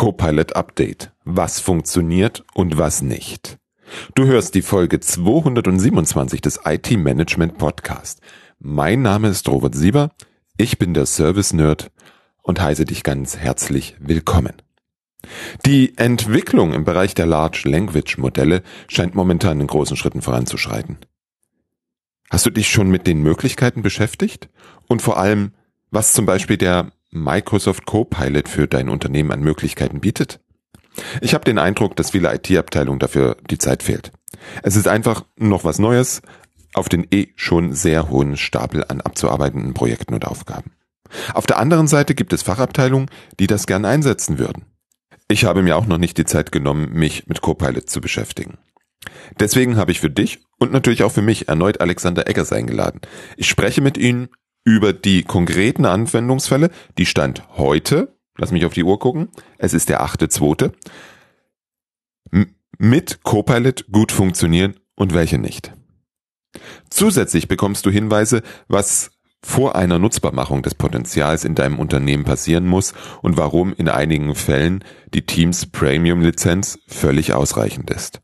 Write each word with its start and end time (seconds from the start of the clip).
Copilot 0.00 0.56
Update. 0.56 1.12
Was 1.26 1.60
funktioniert 1.60 2.42
und 2.54 2.78
was 2.78 3.02
nicht. 3.02 3.58
Du 4.14 4.24
hörst 4.24 4.54
die 4.54 4.62
Folge 4.62 4.98
227 4.98 6.40
des 6.40 6.60
IT 6.64 6.90
Management 6.92 7.58
Podcast. 7.58 8.22
Mein 8.58 9.02
Name 9.02 9.28
ist 9.28 9.46
Robert 9.46 9.74
Sieber. 9.74 10.08
Ich 10.56 10.78
bin 10.78 10.94
der 10.94 11.04
Service 11.04 11.52
Nerd 11.52 11.90
und 12.42 12.62
heiße 12.62 12.86
dich 12.86 13.02
ganz 13.02 13.36
herzlich 13.36 13.94
willkommen. 14.00 14.54
Die 15.66 15.98
Entwicklung 15.98 16.72
im 16.72 16.84
Bereich 16.84 17.14
der 17.14 17.26
Large 17.26 17.64
Language 17.66 18.16
Modelle 18.16 18.62
scheint 18.88 19.14
momentan 19.14 19.60
in 19.60 19.66
großen 19.66 19.98
Schritten 19.98 20.22
voranzuschreiten. 20.22 20.96
Hast 22.30 22.46
du 22.46 22.50
dich 22.50 22.70
schon 22.70 22.88
mit 22.88 23.06
den 23.06 23.20
Möglichkeiten 23.20 23.82
beschäftigt? 23.82 24.48
Und 24.88 25.02
vor 25.02 25.18
allem, 25.18 25.52
was 25.90 26.14
zum 26.14 26.24
Beispiel 26.24 26.56
der 26.56 26.90
Microsoft 27.10 27.86
Copilot 27.86 28.48
für 28.48 28.68
dein 28.68 28.88
Unternehmen 28.88 29.32
an 29.32 29.40
Möglichkeiten 29.40 30.00
bietet? 30.00 30.40
Ich 31.20 31.34
habe 31.34 31.44
den 31.44 31.58
Eindruck, 31.58 31.96
dass 31.96 32.10
viele 32.10 32.34
IT-Abteilungen 32.34 32.98
dafür 32.98 33.36
die 33.50 33.58
Zeit 33.58 33.82
fehlt. 33.82 34.12
Es 34.62 34.76
ist 34.76 34.88
einfach 34.88 35.24
noch 35.36 35.64
was 35.64 35.78
Neues 35.78 36.22
auf 36.74 36.88
den 36.88 37.06
eh 37.10 37.28
schon 37.36 37.72
sehr 37.74 38.08
hohen 38.10 38.36
Stapel 38.36 38.84
an 38.84 39.00
abzuarbeitenden 39.00 39.74
Projekten 39.74 40.14
und 40.14 40.26
Aufgaben. 40.26 40.72
Auf 41.34 41.46
der 41.46 41.58
anderen 41.58 41.88
Seite 41.88 42.14
gibt 42.14 42.32
es 42.32 42.42
Fachabteilungen, 42.42 43.10
die 43.40 43.48
das 43.48 43.66
gern 43.66 43.84
einsetzen 43.84 44.38
würden. 44.38 44.66
Ich 45.28 45.44
habe 45.44 45.62
mir 45.62 45.76
auch 45.76 45.86
noch 45.86 45.98
nicht 45.98 46.18
die 46.18 46.24
Zeit 46.24 46.52
genommen, 46.52 46.90
mich 46.92 47.26
mit 47.26 47.40
Copilot 47.40 47.90
zu 47.90 48.00
beschäftigen. 48.00 48.58
Deswegen 49.38 49.76
habe 49.76 49.92
ich 49.92 50.00
für 50.00 50.10
dich 50.10 50.40
und 50.58 50.72
natürlich 50.72 51.02
auch 51.02 51.12
für 51.12 51.22
mich 51.22 51.48
erneut 51.48 51.80
Alexander 51.80 52.28
Eggers 52.28 52.52
eingeladen. 52.52 53.00
Ich 53.36 53.48
spreche 53.48 53.80
mit 53.80 53.96
Ihnen 53.96 54.28
über 54.64 54.92
die 54.92 55.22
konkreten 55.22 55.86
Anwendungsfälle, 55.86 56.70
die 56.98 57.06
Stand 57.06 57.42
heute, 57.56 58.16
lass 58.36 58.52
mich 58.52 58.64
auf 58.64 58.74
die 58.74 58.84
Uhr 58.84 58.98
gucken, 58.98 59.28
es 59.58 59.74
ist 59.74 59.88
der 59.88 60.02
8.2., 60.04 60.72
mit 62.78 63.22
Copilot 63.22 63.90
gut 63.92 64.10
funktionieren 64.10 64.74
und 64.94 65.12
welche 65.12 65.38
nicht. 65.38 65.72
Zusätzlich 66.88 67.46
bekommst 67.46 67.84
du 67.84 67.90
Hinweise, 67.90 68.42
was 68.68 69.10
vor 69.42 69.76
einer 69.76 69.98
Nutzbarmachung 69.98 70.62
des 70.62 70.74
Potenzials 70.74 71.44
in 71.44 71.54
deinem 71.54 71.78
Unternehmen 71.78 72.24
passieren 72.24 72.66
muss 72.66 72.94
und 73.22 73.36
warum 73.36 73.72
in 73.72 73.88
einigen 73.88 74.34
Fällen 74.34 74.84
die 75.14 75.24
Teams 75.24 75.66
Premium 75.66 76.20
Lizenz 76.20 76.78
völlig 76.86 77.32
ausreichend 77.32 77.90
ist. 77.90 78.20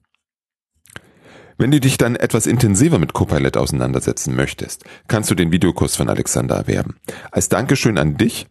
Wenn 1.59 1.71
du 1.71 1.81
dich 1.81 1.97
dann 1.97 2.17
etwas 2.17 2.47
intensiver 2.47 2.99
mit 2.99 3.15
Copilot 3.15 3.57
auseinandersetzen 3.57 4.37
möchtest, 4.37 4.85
kannst 5.09 5.31
du 5.31 5.35
den 5.35 5.53
Videokurs 5.53 5.97
von 5.97 6.11
Alexander 6.11 6.57
erwerben. 6.57 6.97
Als 7.31 7.49
Dankeschön 7.49 7.97
an 7.97 8.19
dich, 8.19 8.47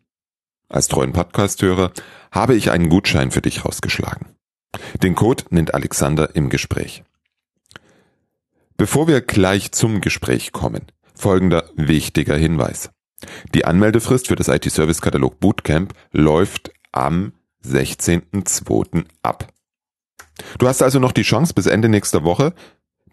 als 0.69 0.87
treuen 0.87 1.13
Podcast-Hörer, 1.13 1.91
habe 2.31 2.55
ich 2.55 2.71
einen 2.71 2.89
Gutschein 2.89 3.29
für 3.29 3.41
dich 3.41 3.63
rausgeschlagen. 3.63 4.35
Den 5.03 5.13
Code 5.13 5.43
nennt 5.51 5.75
Alexander 5.75 6.35
im 6.35 6.49
Gespräch. 6.49 7.03
Bevor 8.75 9.07
wir 9.07 9.21
gleich 9.21 9.71
zum 9.71 10.01
Gespräch 10.01 10.51
kommen, 10.51 10.87
folgender 11.13 11.69
wichtiger 11.75 12.35
Hinweis. 12.35 12.89
Die 13.53 13.65
Anmeldefrist 13.65 14.27
für 14.27 14.35
das 14.35 14.47
IT-Service-Katalog 14.47 15.39
Bootcamp 15.39 15.93
läuft 16.11 16.71
am 16.91 17.33
16.02. 17.63 19.05
ab. 19.21 19.47
Du 20.57 20.67
hast 20.67 20.81
also 20.81 20.99
noch 20.99 21.11
die 21.11 21.21
Chance, 21.21 21.53
bis 21.53 21.67
Ende 21.67 21.87
nächster 21.87 22.23
Woche 22.23 22.53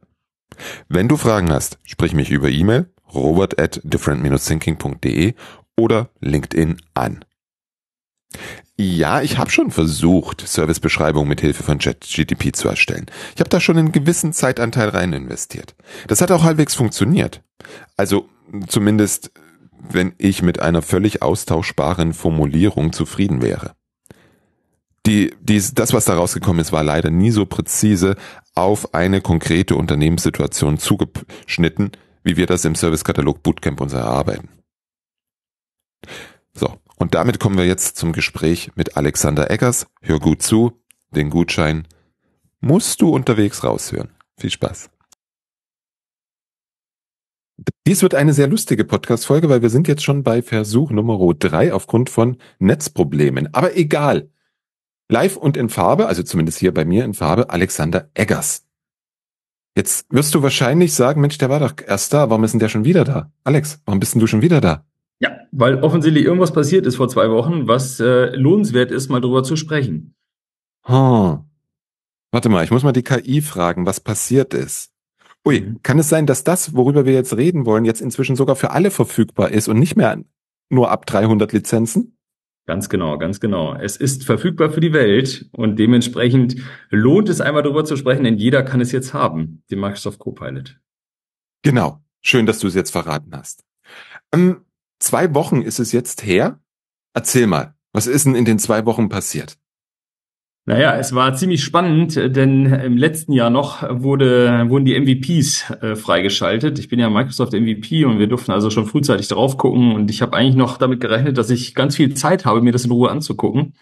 Wenn 0.89 1.09
du 1.09 1.17
Fragen 1.17 1.53
hast, 1.53 1.79
sprich 1.85 2.15
mich 2.15 2.31
über 2.31 2.49
E-Mail 2.49 2.87
robert 3.15 3.61
at 3.61 3.81
different-thinking.de 3.85 5.35
oder 5.77 6.09
LinkedIn 6.21 6.79
an. 6.95 7.25
Ja, 8.77 9.23
ich 9.23 9.39
habe 9.39 9.51
schon 9.51 9.71
versucht, 9.71 10.47
Servicebeschreibungen 10.47 11.29
mit 11.29 11.41
Hilfe 11.41 11.63
von 11.63 11.79
ChatGTP 11.79 12.55
zu 12.55 12.69
erstellen. 12.69 13.07
Ich 13.35 13.41
habe 13.41 13.51
da 13.51 13.61
schon 13.61 13.79
einen 13.79 13.93
gewissen 13.93 14.33
Zeitanteil 14.33 14.91
rein 14.91 15.13
investiert. 15.13 15.75
Das 16.07 16.21
hat 16.21 16.31
auch 16.31 16.45
halbwegs 16.45 16.75
funktioniert. 16.75 17.43
Also 17.97 18.29
zumindest 18.69 19.33
wenn 19.91 20.15
ich 20.19 20.43
mit 20.43 20.61
einer 20.61 20.83
völlig 20.83 21.23
austauschbaren 21.23 22.13
Formulierung 22.13 22.93
zufrieden 22.93 23.43
wäre. 23.43 23.75
Die, 25.07 25.35
die, 25.41 25.63
das, 25.75 25.93
was 25.93 26.05
da 26.05 26.15
rausgekommen 26.15 26.61
ist, 26.61 26.73
war 26.73 26.85
leider 26.85 27.11
nie 27.11 27.31
so 27.31 27.47
präzise 27.47 28.17
auf 28.55 28.95
eine 28.95 29.21
konkrete 29.21 29.75
Unternehmenssituation 29.77 30.79
zugeschnitten, 30.79 31.93
wie 32.23 32.37
wir 32.37 32.47
das 32.47 32.65
im 32.65 32.75
Servicekatalog 32.75 33.43
Bootcamp 33.43 33.81
uns 33.81 33.95
erarbeiten. 33.95 34.49
So, 36.53 36.77
und 36.97 37.15
damit 37.15 37.39
kommen 37.39 37.57
wir 37.57 37.67
jetzt 37.67 37.97
zum 37.97 38.13
Gespräch 38.13 38.73
mit 38.75 38.97
Alexander 38.97 39.51
Eggers. 39.51 39.87
Hör 40.03 40.19
gut 40.19 40.43
zu, 40.43 40.73
den 41.15 41.31
Gutschein 41.31 41.87
musst 42.61 43.01
du 43.01 43.11
unterwegs 43.11 43.65
raushören. 43.65 44.11
Viel 44.37 44.51
Spaß. 44.51 44.91
Dies 47.87 48.03
wird 48.03 48.15
eine 48.15 48.33
sehr 48.33 48.47
lustige 48.47 48.85
Podcast-Folge, 48.85 49.49
weil 49.49 49.63
wir 49.63 49.71
sind 49.71 49.89
jetzt 49.89 50.05
schon 50.05 50.23
bei 50.23 50.43
Versuch 50.43 50.91
Nummer 50.91 51.19
drei 51.35 51.73
aufgrund 51.73 52.11
von 52.11 52.37
Netzproblemen. 52.59 53.53
Aber 53.53 53.77
egal. 53.77 54.31
Live 55.11 55.37
und 55.37 55.57
in 55.57 55.69
Farbe, 55.69 56.07
also 56.07 56.23
zumindest 56.23 56.59
hier 56.59 56.73
bei 56.73 56.85
mir 56.85 57.05
in 57.05 57.15
Farbe, 57.15 57.51
Alexander 57.51 58.11
Eggers. 58.15 58.67
Jetzt 59.75 60.07
wirst 60.11 60.35
du 60.35 60.43
wahrscheinlich 60.43 60.93
sagen, 60.93 61.21
Mensch, 61.21 61.39
der 61.39 61.49
war 61.49 61.61
doch 61.61 61.73
erst 61.85 62.13
da, 62.13 62.29
warum 62.31 62.45
ist 62.45 62.53
denn 62.53 62.61
der 62.61 62.69
schon 62.69 62.85
wieder 62.85 63.05
da? 63.05 63.33
Alex, 63.45 63.81
warum 63.87 64.01
bist 64.01 64.15
denn 64.15 64.21
du 64.21 64.27
schon 64.27 64.43
wieder 64.43 64.61
da? 64.61 64.85
Ja, 65.21 65.31
weil 65.51 65.83
offensichtlich 65.83 66.25
irgendwas 66.25 66.53
passiert 66.53 66.87
ist 66.87 66.97
vor 66.97 67.09
zwei 67.09 67.31
Wochen, 67.31 67.67
was 67.67 67.99
äh, 68.01 68.35
lohnenswert 68.37 68.91
ist, 68.91 69.09
mal 69.09 69.21
drüber 69.21 69.43
zu 69.43 69.57
sprechen. 69.57 70.15
Hm. 70.85 71.45
Warte 72.31 72.49
mal, 72.51 72.65
ich 72.65 72.71
muss 72.71 72.83
mal 72.83 72.93
die 72.93 73.03
KI 73.03 73.41
fragen, 73.41 73.87
was 73.87 74.01
passiert 74.01 74.53
ist. 74.53 74.93
Ui, 75.49 75.63
mhm. 75.63 75.83
kann 75.83 75.99
es 75.99 76.11
sein, 76.11 76.27
dass 76.27 76.45
das, 76.45 76.75
worüber 76.75 77.07
wir 77.07 77.15
jetzt 77.15 77.35
reden 77.35 77.65
wollen, 77.65 77.87
jetzt 77.87 78.03
inzwischen 78.03 78.37
sogar 78.37 78.55
für 78.55 78.73
alle 78.73 78.91
verfügbar 78.91 79.51
ist 79.51 79.67
und 79.67 79.79
nicht 79.79 79.97
mehr 79.97 80.23
nur 80.69 80.91
ab 80.91 81.07
300 81.07 81.55
Lizenzen? 81.55 82.19
Ganz 82.67 82.91
genau, 82.91 83.17
ganz 83.17 83.41
genau. 83.41 83.75
Es 83.75 83.97
ist 83.97 84.25
verfügbar 84.25 84.69
für 84.69 84.83
die 84.83 84.93
Welt 84.93 85.49
und 85.53 85.79
dementsprechend 85.79 86.57
lohnt 86.91 87.31
es 87.31 87.41
einmal 87.41 87.63
darüber 87.63 87.87
zu 87.87 87.97
sprechen, 87.97 88.25
denn 88.25 88.37
jeder 88.37 88.63
kann 88.63 88.83
es 88.83 88.93
jetzt 88.93 89.15
haben, 89.15 89.63
den 89.71 89.81
Microsoft 89.81 90.19
Copilot. 90.19 90.79
Genau. 91.63 92.03
Schön, 92.21 92.45
dass 92.45 92.59
du 92.59 92.67
es 92.67 92.75
jetzt 92.75 92.91
verraten 92.91 93.35
hast. 93.35 93.65
Ähm, 94.35 94.67
zwei 94.99 95.35
Wochen 95.35 95.63
ist 95.63 95.79
es 95.79 95.93
jetzt 95.93 96.27
her. 96.27 96.61
Erzähl 97.15 97.47
mal, 97.47 97.75
was 97.95 98.07
ist 98.07 98.27
denn 98.27 98.35
in 98.35 98.45
den 98.45 98.59
zwei 98.59 98.85
Wochen 98.85 99.09
passiert? 99.09 99.57
Naja, 100.69 100.99
es 100.99 101.15
war 101.15 101.33
ziemlich 101.33 101.65
spannend, 101.65 102.15
denn 102.15 102.67
im 102.67 102.99
letzten 102.99 103.33
Jahr 103.33 103.49
noch 103.49 103.83
wurde, 103.89 104.67
wurden 104.69 104.85
die 104.85 105.01
MVPs 105.01 105.71
äh, 105.81 105.97
freigeschaltet. 105.97 106.79
Ich 106.79 106.89
bin 106.91 106.99
ja 106.99 107.09
Microsoft 107.09 107.55
MVP 107.55 108.05
und 108.05 108.19
wir 108.19 108.27
durften 108.27 108.53
also 108.53 108.69
schon 108.69 108.85
frühzeitig 108.85 109.29
drauf 109.29 109.57
gucken 109.57 109.93
und 109.93 110.11
ich 110.11 110.21
habe 110.21 110.37
eigentlich 110.37 110.57
noch 110.57 110.77
damit 110.77 111.01
gerechnet, 111.01 111.39
dass 111.39 111.49
ich 111.49 111.75
ganz 111.75 111.97
viel 111.97 112.13
Zeit 112.13 112.45
habe, 112.45 112.61
mir 112.61 112.73
das 112.73 112.85
in 112.85 112.91
Ruhe 112.91 113.11
anzugucken. 113.11 113.77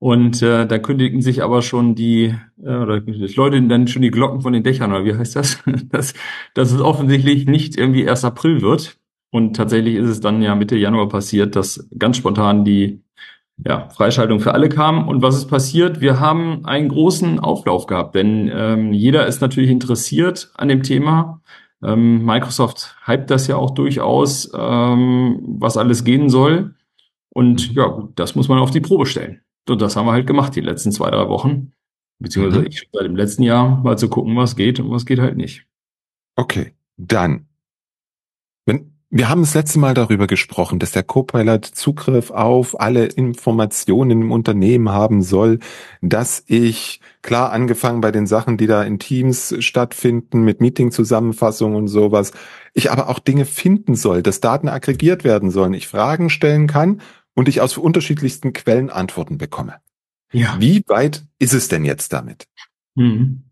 Und 0.00 0.42
äh, 0.42 0.66
da 0.66 0.78
kündigten 0.80 1.22
sich 1.22 1.44
aber 1.44 1.62
schon 1.62 1.94
die, 1.94 2.34
äh, 2.60 2.74
oder 2.74 3.00
Leute 3.06 3.62
dann 3.62 3.86
schon 3.86 4.02
die 4.02 4.10
Glocken 4.10 4.40
von 4.40 4.52
den 4.52 4.64
Dächern, 4.64 4.90
oder 4.90 5.04
wie 5.04 5.14
heißt 5.14 5.36
das? 5.36 5.62
dass, 5.92 6.12
dass 6.54 6.72
es 6.72 6.80
offensichtlich 6.80 7.46
nicht 7.46 7.78
irgendwie 7.78 8.08
1. 8.08 8.24
April 8.24 8.62
wird. 8.62 8.98
Und 9.30 9.54
tatsächlich 9.54 9.94
ist 9.94 10.08
es 10.08 10.20
dann 10.20 10.42
ja 10.42 10.56
Mitte 10.56 10.76
Januar 10.76 11.08
passiert, 11.08 11.54
dass 11.54 11.88
ganz 11.96 12.16
spontan 12.16 12.64
die 12.64 13.05
ja, 13.64 13.88
Freischaltung 13.88 14.40
für 14.40 14.52
alle 14.52 14.68
kam. 14.68 15.08
Und 15.08 15.22
was 15.22 15.36
ist 15.36 15.46
passiert? 15.46 16.00
Wir 16.00 16.20
haben 16.20 16.64
einen 16.66 16.88
großen 16.88 17.40
Auflauf 17.40 17.86
gehabt, 17.86 18.14
denn 18.14 18.50
ähm, 18.52 18.92
jeder 18.92 19.26
ist 19.26 19.40
natürlich 19.40 19.70
interessiert 19.70 20.52
an 20.56 20.68
dem 20.68 20.82
Thema. 20.82 21.40
Ähm, 21.82 22.24
Microsoft 22.24 22.96
hypt 23.06 23.30
das 23.30 23.46
ja 23.46 23.56
auch 23.56 23.70
durchaus, 23.70 24.50
ähm, 24.54 25.40
was 25.58 25.76
alles 25.76 26.04
gehen 26.04 26.28
soll. 26.28 26.74
Und 27.30 27.74
ja, 27.74 27.86
gut, 27.86 28.12
das 28.18 28.34
muss 28.34 28.48
man 28.48 28.58
auf 28.58 28.70
die 28.70 28.80
Probe 28.80 29.06
stellen. 29.06 29.42
Und 29.68 29.82
das 29.82 29.96
haben 29.96 30.06
wir 30.06 30.12
halt 30.12 30.26
gemacht 30.26 30.54
die 30.54 30.60
letzten 30.60 30.92
zwei, 30.92 31.10
drei 31.10 31.28
Wochen. 31.28 31.72
Beziehungsweise 32.18 32.60
mhm. 32.60 32.66
ich 32.68 32.88
seit 32.92 33.04
dem 33.04 33.16
letzten 33.16 33.42
Jahr 33.42 33.82
mal 33.82 33.98
zu 33.98 34.08
gucken, 34.08 34.36
was 34.36 34.56
geht 34.56 34.80
und 34.80 34.90
was 34.90 35.04
geht 35.04 35.18
halt 35.18 35.36
nicht. 35.36 35.66
Okay, 36.36 36.74
dann. 36.96 37.46
Wenn, 38.64 38.95
wir 39.08 39.28
haben 39.28 39.42
das 39.42 39.54
letzte 39.54 39.78
Mal 39.78 39.94
darüber 39.94 40.26
gesprochen, 40.26 40.78
dass 40.80 40.90
der 40.90 41.04
Copilot 41.04 41.64
Zugriff 41.64 42.30
auf 42.30 42.80
alle 42.80 43.06
Informationen 43.06 44.22
im 44.22 44.32
Unternehmen 44.32 44.88
haben 44.88 45.22
soll, 45.22 45.60
dass 46.02 46.42
ich, 46.46 47.00
klar 47.22 47.52
angefangen 47.52 48.00
bei 48.00 48.10
den 48.10 48.26
Sachen, 48.26 48.56
die 48.56 48.66
da 48.66 48.82
in 48.82 48.98
Teams 48.98 49.54
stattfinden, 49.60 50.42
mit 50.42 50.60
Meeting-Zusammenfassungen 50.60 51.76
und 51.76 51.88
sowas, 51.88 52.32
ich 52.74 52.90
aber 52.90 53.08
auch 53.08 53.20
Dinge 53.20 53.44
finden 53.44 53.94
soll, 53.94 54.22
dass 54.22 54.40
Daten 54.40 54.68
aggregiert 54.68 55.22
werden 55.22 55.50
sollen, 55.50 55.74
ich 55.74 55.86
Fragen 55.86 56.28
stellen 56.28 56.66
kann 56.66 57.00
und 57.34 57.48
ich 57.48 57.60
aus 57.60 57.78
unterschiedlichsten 57.78 58.52
Quellen 58.52 58.90
Antworten 58.90 59.38
bekomme. 59.38 59.76
Ja. 60.32 60.56
Wie 60.58 60.82
weit 60.88 61.24
ist 61.38 61.54
es 61.54 61.68
denn 61.68 61.84
jetzt 61.84 62.12
damit? 62.12 62.46
Hm. 62.96 63.44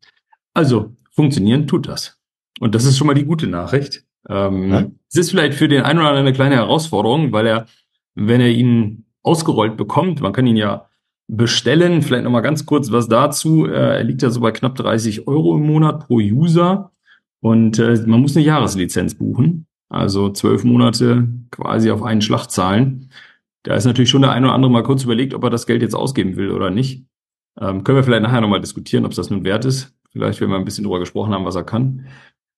Also, 0.53 0.97
funktionieren 1.13 1.69
tut 1.69 1.87
das. 1.87 2.19
Und 2.59 2.75
das 2.75 2.85
ist 2.85 2.99
schon 2.99 3.07
mal 3.07 3.15
die 3.15 3.25
gute 3.25 3.47
Nachricht. 3.47 4.04
Ähm, 4.29 4.71
ja? 4.71 4.87
Es 5.09 5.17
ist 5.17 5.31
vielleicht 5.31 5.55
für 5.55 5.69
den 5.69 5.83
einen 5.83 5.99
oder 5.99 6.09
anderen 6.09 6.27
eine 6.27 6.35
kleine 6.35 6.57
Herausforderung, 6.57 7.33
weil 7.33 7.47
er, 7.47 7.67
wenn 8.15 8.41
er 8.41 8.51
ihn 8.51 9.05
ausgerollt 9.23 9.77
bekommt, 9.77 10.21
man 10.21 10.33
kann 10.33 10.47
ihn 10.47 10.57
ja 10.57 10.87
bestellen, 11.27 12.03
vielleicht 12.03 12.25
nochmal 12.25 12.43
ganz 12.43 12.67
kurz 12.67 12.93
was 12.93 13.09
dazu, 13.09 13.67
äh, 13.67 13.97
er 13.99 14.05
liegt 14.05 14.23
ja 14.23 14.31
so 14.31 14.41
bei 14.41 14.51
knapp 14.51 14.75
30 14.77 15.27
Euro 15.27 15.57
im 15.57 15.67
Monat 15.67 16.07
pro 16.07 16.17
User 16.17 16.93
und 17.41 17.79
äh, 17.79 18.03
man 18.07 18.21
muss 18.21 18.37
eine 18.37 18.45
Jahreslizenz 18.45 19.15
buchen, 19.15 19.67
also 19.89 20.31
zwölf 20.31 20.65
Monate 20.65 21.29
quasi 21.51 21.91
auf 21.91 22.03
einen 22.03 22.21
Schlag 22.21 22.49
zahlen. 22.49 23.11
Da 23.63 23.75
ist 23.75 23.87
natürlich 23.87 24.11
schon 24.11 24.23
der 24.23 24.33
eine 24.33 24.47
oder 24.47 24.55
andere 24.55 24.71
mal 24.71 24.83
kurz 24.83 25.05
überlegt, 25.05 25.33
ob 25.33 25.43
er 25.43 25.51
das 25.51 25.67
Geld 25.67 25.81
jetzt 25.81 25.95
ausgeben 25.95 26.37
will 26.37 26.51
oder 26.51 26.71
nicht. 26.71 27.07
Ähm, 27.59 27.85
können 27.85 27.97
wir 27.97 28.05
vielleicht 28.05 28.23
nachher 28.23 28.43
nochmal 28.43 28.61
diskutieren, 28.61 29.07
ob 29.07 29.13
es 29.13 29.17
das 29.17 29.31
nun 29.31 29.45
wert 29.45 29.65
ist. 29.65 29.95
Vielleicht, 30.11 30.41
wenn 30.41 30.51
wir 30.51 30.57
ein 30.57 30.65
bisschen 30.65 30.85
drüber 30.85 30.99
gesprochen 30.99 31.33
haben, 31.33 31.45
was 31.45 31.57
er 31.57 31.65
kann. 31.65 32.07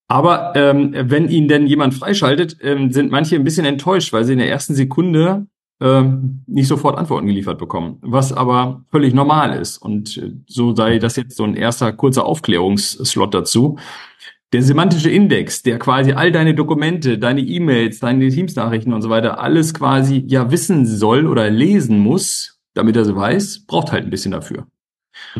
Aber 0.09 0.53
ähm, 0.55 0.95
wenn 0.95 1.29
ihn 1.29 1.49
denn 1.49 1.67
jemand 1.67 1.95
freischaltet, 1.95 2.59
ähm, 2.63 2.93
sind 2.93 3.11
manche 3.11 3.37
ein 3.37 3.45
bisschen 3.45 3.67
enttäuscht, 3.67 4.13
weil 4.13 4.25
sie 4.25 4.35
in 4.35 4.39
der 4.39 4.49
ersten 4.49 4.75
Sekunde 4.75 5.47
ähm, 5.81 6.43
nicht 6.47 6.69
sofort 6.69 6.97
Antworten 6.97 7.27
geliefert 7.27 7.59
bekommen, 7.59 7.99
was 8.01 8.33
aber 8.33 8.85
völlig 8.91 9.15
normal 9.15 9.59
ist. 9.59 9.79
Und 9.79 10.17
äh, 10.17 10.33
so 10.47 10.75
sei 10.75 10.99
das 10.99 11.17
jetzt 11.17 11.37
so 11.37 11.45
ein 11.45 11.55
erster 11.55 11.93
kurzer 11.93 12.25
Aufklärungsslot 12.25 13.35
dazu. 13.35 13.79
Der 14.53 14.63
semantische 14.63 15.11
Index, 15.11 15.63
der 15.63 15.79
quasi 15.79 16.13
all 16.13 16.31
deine 16.31 16.55
Dokumente, 16.55 17.19
deine 17.19 17.41
E-Mails, 17.41 17.99
deine 17.99 18.29
Teams-Nachrichten 18.29 18.93
und 18.93 19.03
so 19.03 19.11
weiter, 19.11 19.41
alles 19.41 19.75
quasi 19.75 20.25
ja 20.29 20.53
wissen 20.53 20.87
soll 20.87 21.27
oder 21.27 21.51
lesen 21.51 21.99
muss, 21.99 22.61
damit 22.73 22.97
er 22.97 23.05
sie 23.05 23.17
weiß, 23.17 23.67
braucht 23.67 23.91
halt 23.91 24.05
ein 24.05 24.11
bisschen 24.11 24.31
dafür. 24.31 24.69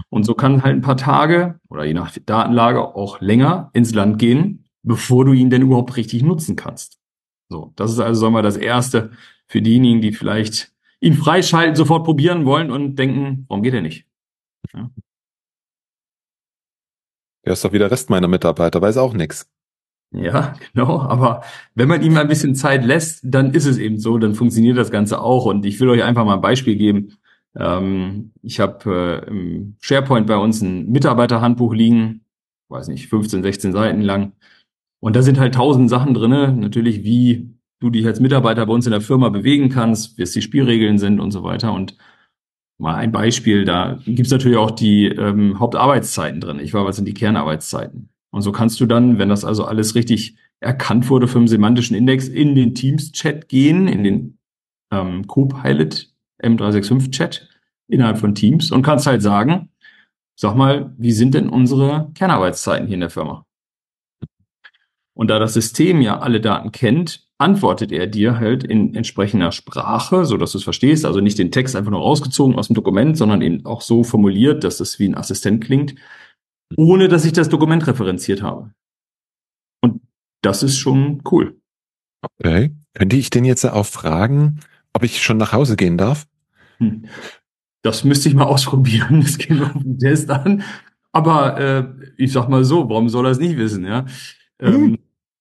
Und 0.09 0.25
so 0.25 0.35
kann 0.35 0.63
halt 0.63 0.77
ein 0.77 0.83
paar 0.83 0.97
Tage 0.97 1.61
oder 1.69 1.85
je 1.85 1.95
nach 1.95 2.17
Datenlage 2.25 2.95
auch 2.95 3.21
länger 3.21 3.71
ins 3.73 3.95
Land 3.95 4.19
gehen, 4.19 4.69
bevor 4.83 5.25
du 5.25 5.33
ihn 5.33 5.51
denn 5.51 5.63
überhaupt 5.63 5.97
richtig 5.97 6.23
nutzen 6.23 6.57
kannst. 6.57 6.99
So, 7.49 7.73
das 7.77 7.93
ist 7.93 8.01
also, 8.01 8.21
sagen 8.21 8.35
wir, 8.35 8.43
das 8.43 8.57
Erste 8.57 9.11
für 9.47 9.63
diejenigen, 9.63 10.01
die 10.01 10.13
vielleicht 10.13 10.73
ihn 11.01 11.15
freischalten, 11.15 11.77
sofort 11.77 12.05
probieren 12.05 12.45
wollen 12.45 12.71
und 12.71 12.97
denken, 12.97 13.45
warum 13.49 13.63
geht 13.63 13.75
er 13.75 13.83
nicht? 13.83 14.07
Ja. 14.73 14.91
Er 17.43 17.53
ist 17.53 17.65
doch 17.65 17.73
wieder 17.73 17.91
Rest 17.91 18.11
meiner 18.11 18.27
Mitarbeiter, 18.27 18.83
weiß 18.83 18.97
auch 18.97 19.15
nichts. 19.15 19.49
Ja, 20.11 20.55
genau. 20.73 21.01
Aber 21.01 21.43
wenn 21.75 21.89
man 21.89 22.03
ihm 22.03 22.17
ein 22.17 22.29
bisschen 22.29 22.55
Zeit 22.55 22.85
lässt, 22.85 23.21
dann 23.23 23.53
ist 23.53 23.67
es 23.67 23.79
eben 23.79 23.99
so, 23.99 24.19
dann 24.19 24.35
funktioniert 24.35 24.79
das 24.79 24.91
Ganze 24.91 25.21
auch. 25.21 25.47
Und 25.47 25.65
ich 25.65 25.79
will 25.79 25.89
euch 25.89 26.03
einfach 26.03 26.25
mal 26.25 26.35
ein 26.35 26.41
Beispiel 26.41 26.77
geben. 26.77 27.19
Ähm, 27.59 28.33
ich 28.43 28.61
habe 28.61 29.23
äh, 29.25 29.29
im 29.29 29.77
SharePoint 29.81 30.27
bei 30.27 30.37
uns 30.37 30.61
ein 30.63 30.91
Mitarbeiterhandbuch 30.91 31.75
liegen, 31.75 32.25
weiß 32.69 32.89
nicht, 32.89 33.09
15, 33.09 33.43
16 33.43 33.73
Seiten 33.73 34.03
lang. 34.03 34.33
Und 35.01 35.17
da 35.17 35.23
sind 35.23 35.39
halt 35.39 35.55
tausend 35.55 35.91
Sachen 35.91 36.15
drinne, 36.15 36.53
natürlich 36.53 37.05
wie 37.05 37.51
du 37.81 37.91
dich 37.91 38.07
als 38.07 38.21
Mitarbeiter 38.21 38.67
bei 38.67 38.73
uns 38.73 38.87
in 38.87 38.93
der 38.93 39.01
Firma 39.01 39.29
bewegen 39.29 39.69
kannst, 39.69 40.17
wie 40.19 40.23
es 40.23 40.33
die 40.33 40.43
Spielregeln 40.43 40.99
sind 40.99 41.21
und 41.21 41.31
so 41.31 41.43
weiter. 41.43 41.73
Und 41.73 41.97
mal 42.79 42.95
ein 42.95 43.13
Beispiel, 43.13 43.65
da 43.65 43.99
gibt's 44.05 44.31
natürlich 44.31 44.59
auch 44.59 44.71
die 44.71 45.07
ähm, 45.07 45.59
Hauptarbeitszeiten 45.59 46.41
drin. 46.41 46.61
Ich 46.61 46.75
war, 46.75 46.85
was 46.85 46.97
sind 46.97 47.07
die 47.07 47.15
Kernarbeitszeiten? 47.15 48.09
Und 48.31 48.43
so 48.43 48.53
kannst 48.53 48.81
du 48.81 48.87
dann, 48.87 49.19
wenn 49.19 49.29
das 49.29 49.45
also 49.45 49.65
alles 49.65 49.95
richtig 49.95 50.37
erkannt 50.61 51.09
wurde 51.11 51.29
den 51.43 51.49
semantischen 51.49 51.97
Index, 51.97 52.29
in 52.29 52.55
den 52.55 52.75
Teams-Chat 52.75 53.49
gehen, 53.49 53.89
in 53.89 54.05
den 54.05 54.39
ähm, 54.91 55.27
Copilot 55.27 56.09
M365-Chat 56.43 57.49
innerhalb 57.89 58.19
von 58.19 58.35
Teams 58.35 58.71
und 58.71 58.83
kannst 58.83 59.07
halt 59.07 59.23
sagen, 59.23 59.71
sag 60.39 60.55
mal, 60.55 60.95
wie 60.99 61.13
sind 61.13 61.35
denn 61.35 61.49
unsere 61.49 62.11
Kernarbeitszeiten 62.15 62.87
hier 62.87 62.95
in 62.95 63.01
der 63.01 63.11
Firma? 63.11 63.47
Und 65.15 65.29
da 65.29 65.39
das 65.39 65.55
System 65.55 66.03
ja 66.03 66.19
alle 66.19 66.41
Daten 66.41 66.73
kennt, 66.73 67.27
antwortet 67.39 67.91
er 67.93 68.07
dir 68.07 68.39
halt 68.39 68.65
in 68.65 68.95
entsprechender 68.95 69.51
Sprache, 69.53 70.25
so 70.27 70.37
dass 70.37 70.53
du 70.53 70.59
es 70.59 70.65
verstehst, 70.65 71.05
also 71.07 71.21
nicht 71.21 71.39
den 71.39 71.51
Text 71.51 71.75
einfach 71.75 71.91
nur 71.91 72.01
rausgezogen 72.01 72.57
aus 72.57 72.69
dem 72.69 72.75
Dokument, 72.75 73.17
sondern 73.17 73.41
eben 73.41 73.65
auch 73.65 73.81
so 73.81 74.05
formuliert, 74.05 74.65
dass 74.65 74.81
es 74.81 74.99
wie 74.99 75.09
ein 75.09 75.15
Assistent 75.15 75.65
klingt, 75.65 75.95
ohne 76.77 77.09
dass 77.09 77.25
ich 77.25 77.33
das 77.33 77.49
Dokument 77.49 77.87
referenziert 77.87 78.43
habe. 78.43 78.73
Und 79.83 80.03
das 80.43 80.63
ist 80.63 80.77
schon 80.77 81.23
cool. 81.31 81.59
Okay. 82.23 82.75
Könnte 82.95 83.17
ich 83.17 83.31
denn 83.31 83.45
jetzt 83.45 83.65
auch 83.65 83.87
fragen, 83.87 84.61
ob 84.97 85.05
ich 85.05 85.23
schon 85.23 85.37
nach 85.37 85.53
Hause 85.53 85.77
gehen 85.77 85.97
darf? 85.97 86.27
Hm. 86.79 87.05
Das 87.83 88.03
müsste 88.03 88.29
ich 88.29 88.35
mal 88.35 88.45
ausprobieren. 88.55 89.21
Das 89.21 89.39
geht 89.39 89.61
auf 89.63 89.73
den 89.73 89.99
Test 89.99 90.31
an. 90.31 90.65
Aber 91.13 91.59
äh, 91.59 91.85
ich 92.17 92.33
sag 92.33 92.49
mal 92.49 92.65
so, 92.65 92.89
warum 92.89 93.09
soll 93.09 93.27
er 93.27 93.31
es 93.31 93.39
nicht 93.39 93.57
wissen, 93.57 93.85
ja? 93.85 94.05
Ähm, 94.59 94.75
hm. 94.75 94.99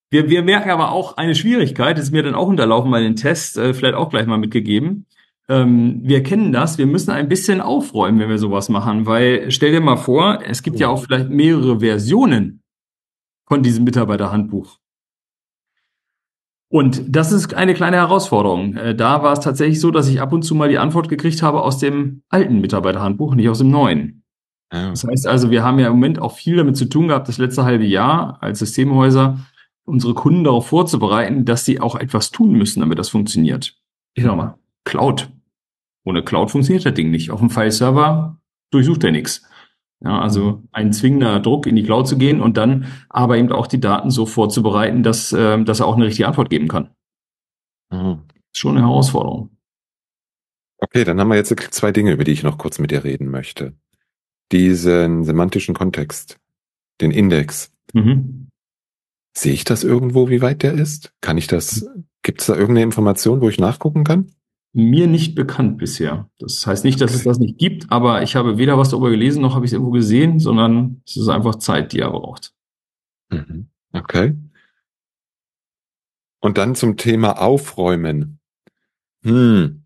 wir, 0.09 0.29
wir 0.29 0.43
merken 0.43 0.69
aber 0.69 0.91
auch 0.91 1.17
eine 1.17 1.35
Schwierigkeit, 1.35 1.97
das 1.97 2.05
ist 2.05 2.11
mir 2.11 2.23
dann 2.23 2.35
auch 2.35 2.47
unterlaufen 2.47 2.91
bei 2.91 3.01
den 3.01 3.15
Tests, 3.15 3.57
äh, 3.57 3.73
vielleicht 3.73 3.95
auch 3.95 4.09
gleich 4.09 4.27
mal 4.27 4.37
mitgegeben. 4.37 5.05
Ähm, 5.47 6.01
wir 6.03 6.23
kennen 6.23 6.51
das, 6.51 6.77
wir 6.77 6.85
müssen 6.85 7.11
ein 7.11 7.29
bisschen 7.29 7.61
aufräumen, 7.61 8.19
wenn 8.19 8.29
wir 8.29 8.37
sowas 8.37 8.69
machen, 8.69 9.05
weil 9.05 9.51
stell 9.51 9.71
dir 9.71 9.81
mal 9.81 9.97
vor, 9.97 10.39
es 10.45 10.63
gibt 10.63 10.79
ja 10.79 10.87
auch 10.89 11.03
vielleicht 11.03 11.29
mehrere 11.29 11.79
Versionen 11.79 12.61
von 13.47 13.61
diesem 13.61 13.83
Mitarbeiterhandbuch. 13.83 14.79
Und 16.75 17.03
das 17.07 17.31
ist 17.31 17.53
eine 17.53 17.73
kleine 17.73 17.95
Herausforderung. 17.95 18.75
Äh, 18.75 18.95
da 18.95 19.23
war 19.23 19.31
es 19.31 19.39
tatsächlich 19.39 19.79
so, 19.79 19.91
dass 19.91 20.09
ich 20.09 20.19
ab 20.19 20.33
und 20.33 20.41
zu 20.41 20.55
mal 20.55 20.67
die 20.67 20.77
Antwort 20.77 21.07
gekriegt 21.07 21.41
habe 21.41 21.61
aus 21.61 21.77
dem 21.77 22.21
alten 22.27 22.59
Mitarbeiterhandbuch, 22.59 23.33
nicht 23.33 23.47
aus 23.47 23.59
dem 23.59 23.71
neuen. 23.71 24.25
Ja. 24.73 24.89
Das 24.89 25.05
heißt 25.05 25.25
also, 25.25 25.51
wir 25.51 25.63
haben 25.63 25.79
ja 25.79 25.87
im 25.87 25.93
Moment 25.93 26.19
auch 26.19 26.35
viel 26.35 26.57
damit 26.57 26.75
zu 26.75 26.83
tun 26.83 27.07
gehabt, 27.07 27.29
das 27.29 27.37
letzte 27.37 27.63
halbe 27.63 27.85
Jahr 27.85 28.43
als 28.43 28.59
Systemhäuser, 28.59 29.39
unsere 29.85 30.15
Kunden 30.15 30.43
darauf 30.43 30.67
vorzubereiten, 30.67 31.45
dass 31.45 31.63
sie 31.63 31.79
auch 31.79 31.95
etwas 31.95 32.31
tun 32.31 32.51
müssen, 32.51 32.81
damit 32.81 32.99
das 32.99 33.07
funktioniert. 33.07 33.77
Ich 34.13 34.25
sag 34.25 34.35
mal, 34.35 34.57
Cloud. 34.83 35.29
Ohne 36.03 36.23
Cloud 36.23 36.51
funktioniert 36.51 36.85
das 36.85 36.93
Ding 36.93 37.09
nicht. 37.09 37.31
Auf 37.31 37.39
dem 37.39 37.51
File-Server 37.51 38.37
durchsucht 38.71 39.05
er 39.05 39.11
nichts. 39.11 39.47
Ja, 40.05 40.19
also 40.21 40.61
ein 40.71 40.93
zwingender 40.93 41.39
Druck, 41.39 41.65
in 41.65 41.75
die 41.75 41.83
Cloud 41.83 42.07
zu 42.07 42.17
gehen 42.17 42.39
und 42.39 42.57
dann 42.57 42.85
aber 43.09 43.37
eben 43.37 43.51
auch 43.51 43.65
die 43.65 43.79
Daten 43.79 44.11
so 44.11 44.27
vorzubereiten, 44.27 45.01
dass, 45.01 45.33
äh, 45.33 45.61
dass 45.63 45.79
er 45.79 45.87
auch 45.87 45.95
eine 45.95 46.05
richtige 46.05 46.27
Antwort 46.27 46.51
geben 46.51 46.67
kann. 46.67 46.91
Mhm. 47.91 48.21
Schon 48.55 48.77
eine 48.77 48.85
Herausforderung. 48.85 49.49
Okay, 50.77 51.03
dann 51.05 51.19
haben 51.19 51.29
wir 51.29 51.35
jetzt 51.35 51.55
zwei 51.73 51.91
Dinge, 51.91 52.11
über 52.11 52.23
die 52.23 52.33
ich 52.33 52.43
noch 52.43 52.59
kurz 52.59 52.77
mit 52.77 52.91
dir 52.91 53.03
reden 53.03 53.31
möchte. 53.31 53.73
Diesen 54.51 55.23
semantischen 55.23 55.73
Kontext, 55.73 56.37
den 57.01 57.09
Index. 57.09 57.73
Mhm. 57.93 58.49
Sehe 59.35 59.53
ich 59.53 59.63
das 59.63 59.83
irgendwo, 59.83 60.29
wie 60.29 60.41
weit 60.41 60.61
der 60.61 60.73
ist? 60.73 61.13
Kann 61.21 61.39
ich 61.39 61.47
das, 61.47 61.89
gibt 62.21 62.41
es 62.41 62.47
da 62.47 62.53
irgendeine 62.53 62.83
Information, 62.83 63.41
wo 63.41 63.49
ich 63.49 63.59
nachgucken 63.59 64.03
kann? 64.03 64.31
Mir 64.77 65.07
nicht 65.07 65.35
bekannt 65.35 65.77
bisher. 65.77 66.29
Das 66.37 66.67
heißt 66.67 66.83
nicht, 66.83 66.99
dass 66.99 67.15
es 67.15 67.23
das 67.23 67.39
nicht 67.39 67.57
gibt, 67.57 67.89
aber 67.93 68.23
ich 68.23 68.35
habe 68.35 68.57
weder 68.57 68.77
was 68.77 68.89
darüber 68.89 69.09
gelesen, 69.09 69.41
noch 69.41 69.55
habe 69.55 69.63
ich 69.63 69.69
es 69.69 69.73
irgendwo 69.73 69.91
gesehen, 69.91 70.37
sondern 70.37 71.01
es 71.07 71.15
ist 71.15 71.29
einfach 71.29 71.55
Zeit, 71.55 71.93
die 71.93 71.99
er 71.99 72.11
braucht. 72.11 72.53
Mhm. 73.29 73.67
Okay. 73.93 74.35
Und 76.41 76.57
dann 76.57 76.75
zum 76.75 76.97
Thema 76.97 77.41
Aufräumen. 77.41 78.39
Hm. 79.23 79.85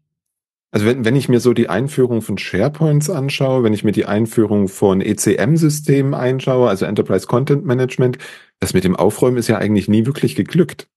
Also 0.72 0.88
wenn, 0.88 1.06
wenn 1.06 1.16
ich 1.16 1.30
mir 1.30 1.40
so 1.40 1.54
die 1.54 1.70
Einführung 1.70 2.24
von 2.24 2.40
SharePoints 2.40 3.12
anschaue, 3.12 3.64
wenn 3.64 3.74
ich 3.74 3.84
mir 3.84 3.92
die 3.92 4.06
Einführung 4.06 4.68
von 4.68 5.02
ECM-Systemen 5.02 6.16
einschaue, 6.16 6.68
also 6.68 6.86
Enterprise 6.86 7.28
Content 7.28 7.64
Management, 7.64 8.18
das 8.60 8.74
mit 8.74 8.86
dem 8.86 8.96
Aufräumen 8.96 9.38
ist 9.38 9.50
ja 9.50 9.60
eigentlich 9.60 9.88
nie 9.88 10.08
wirklich 10.08 10.36
geglückt. 10.36 10.88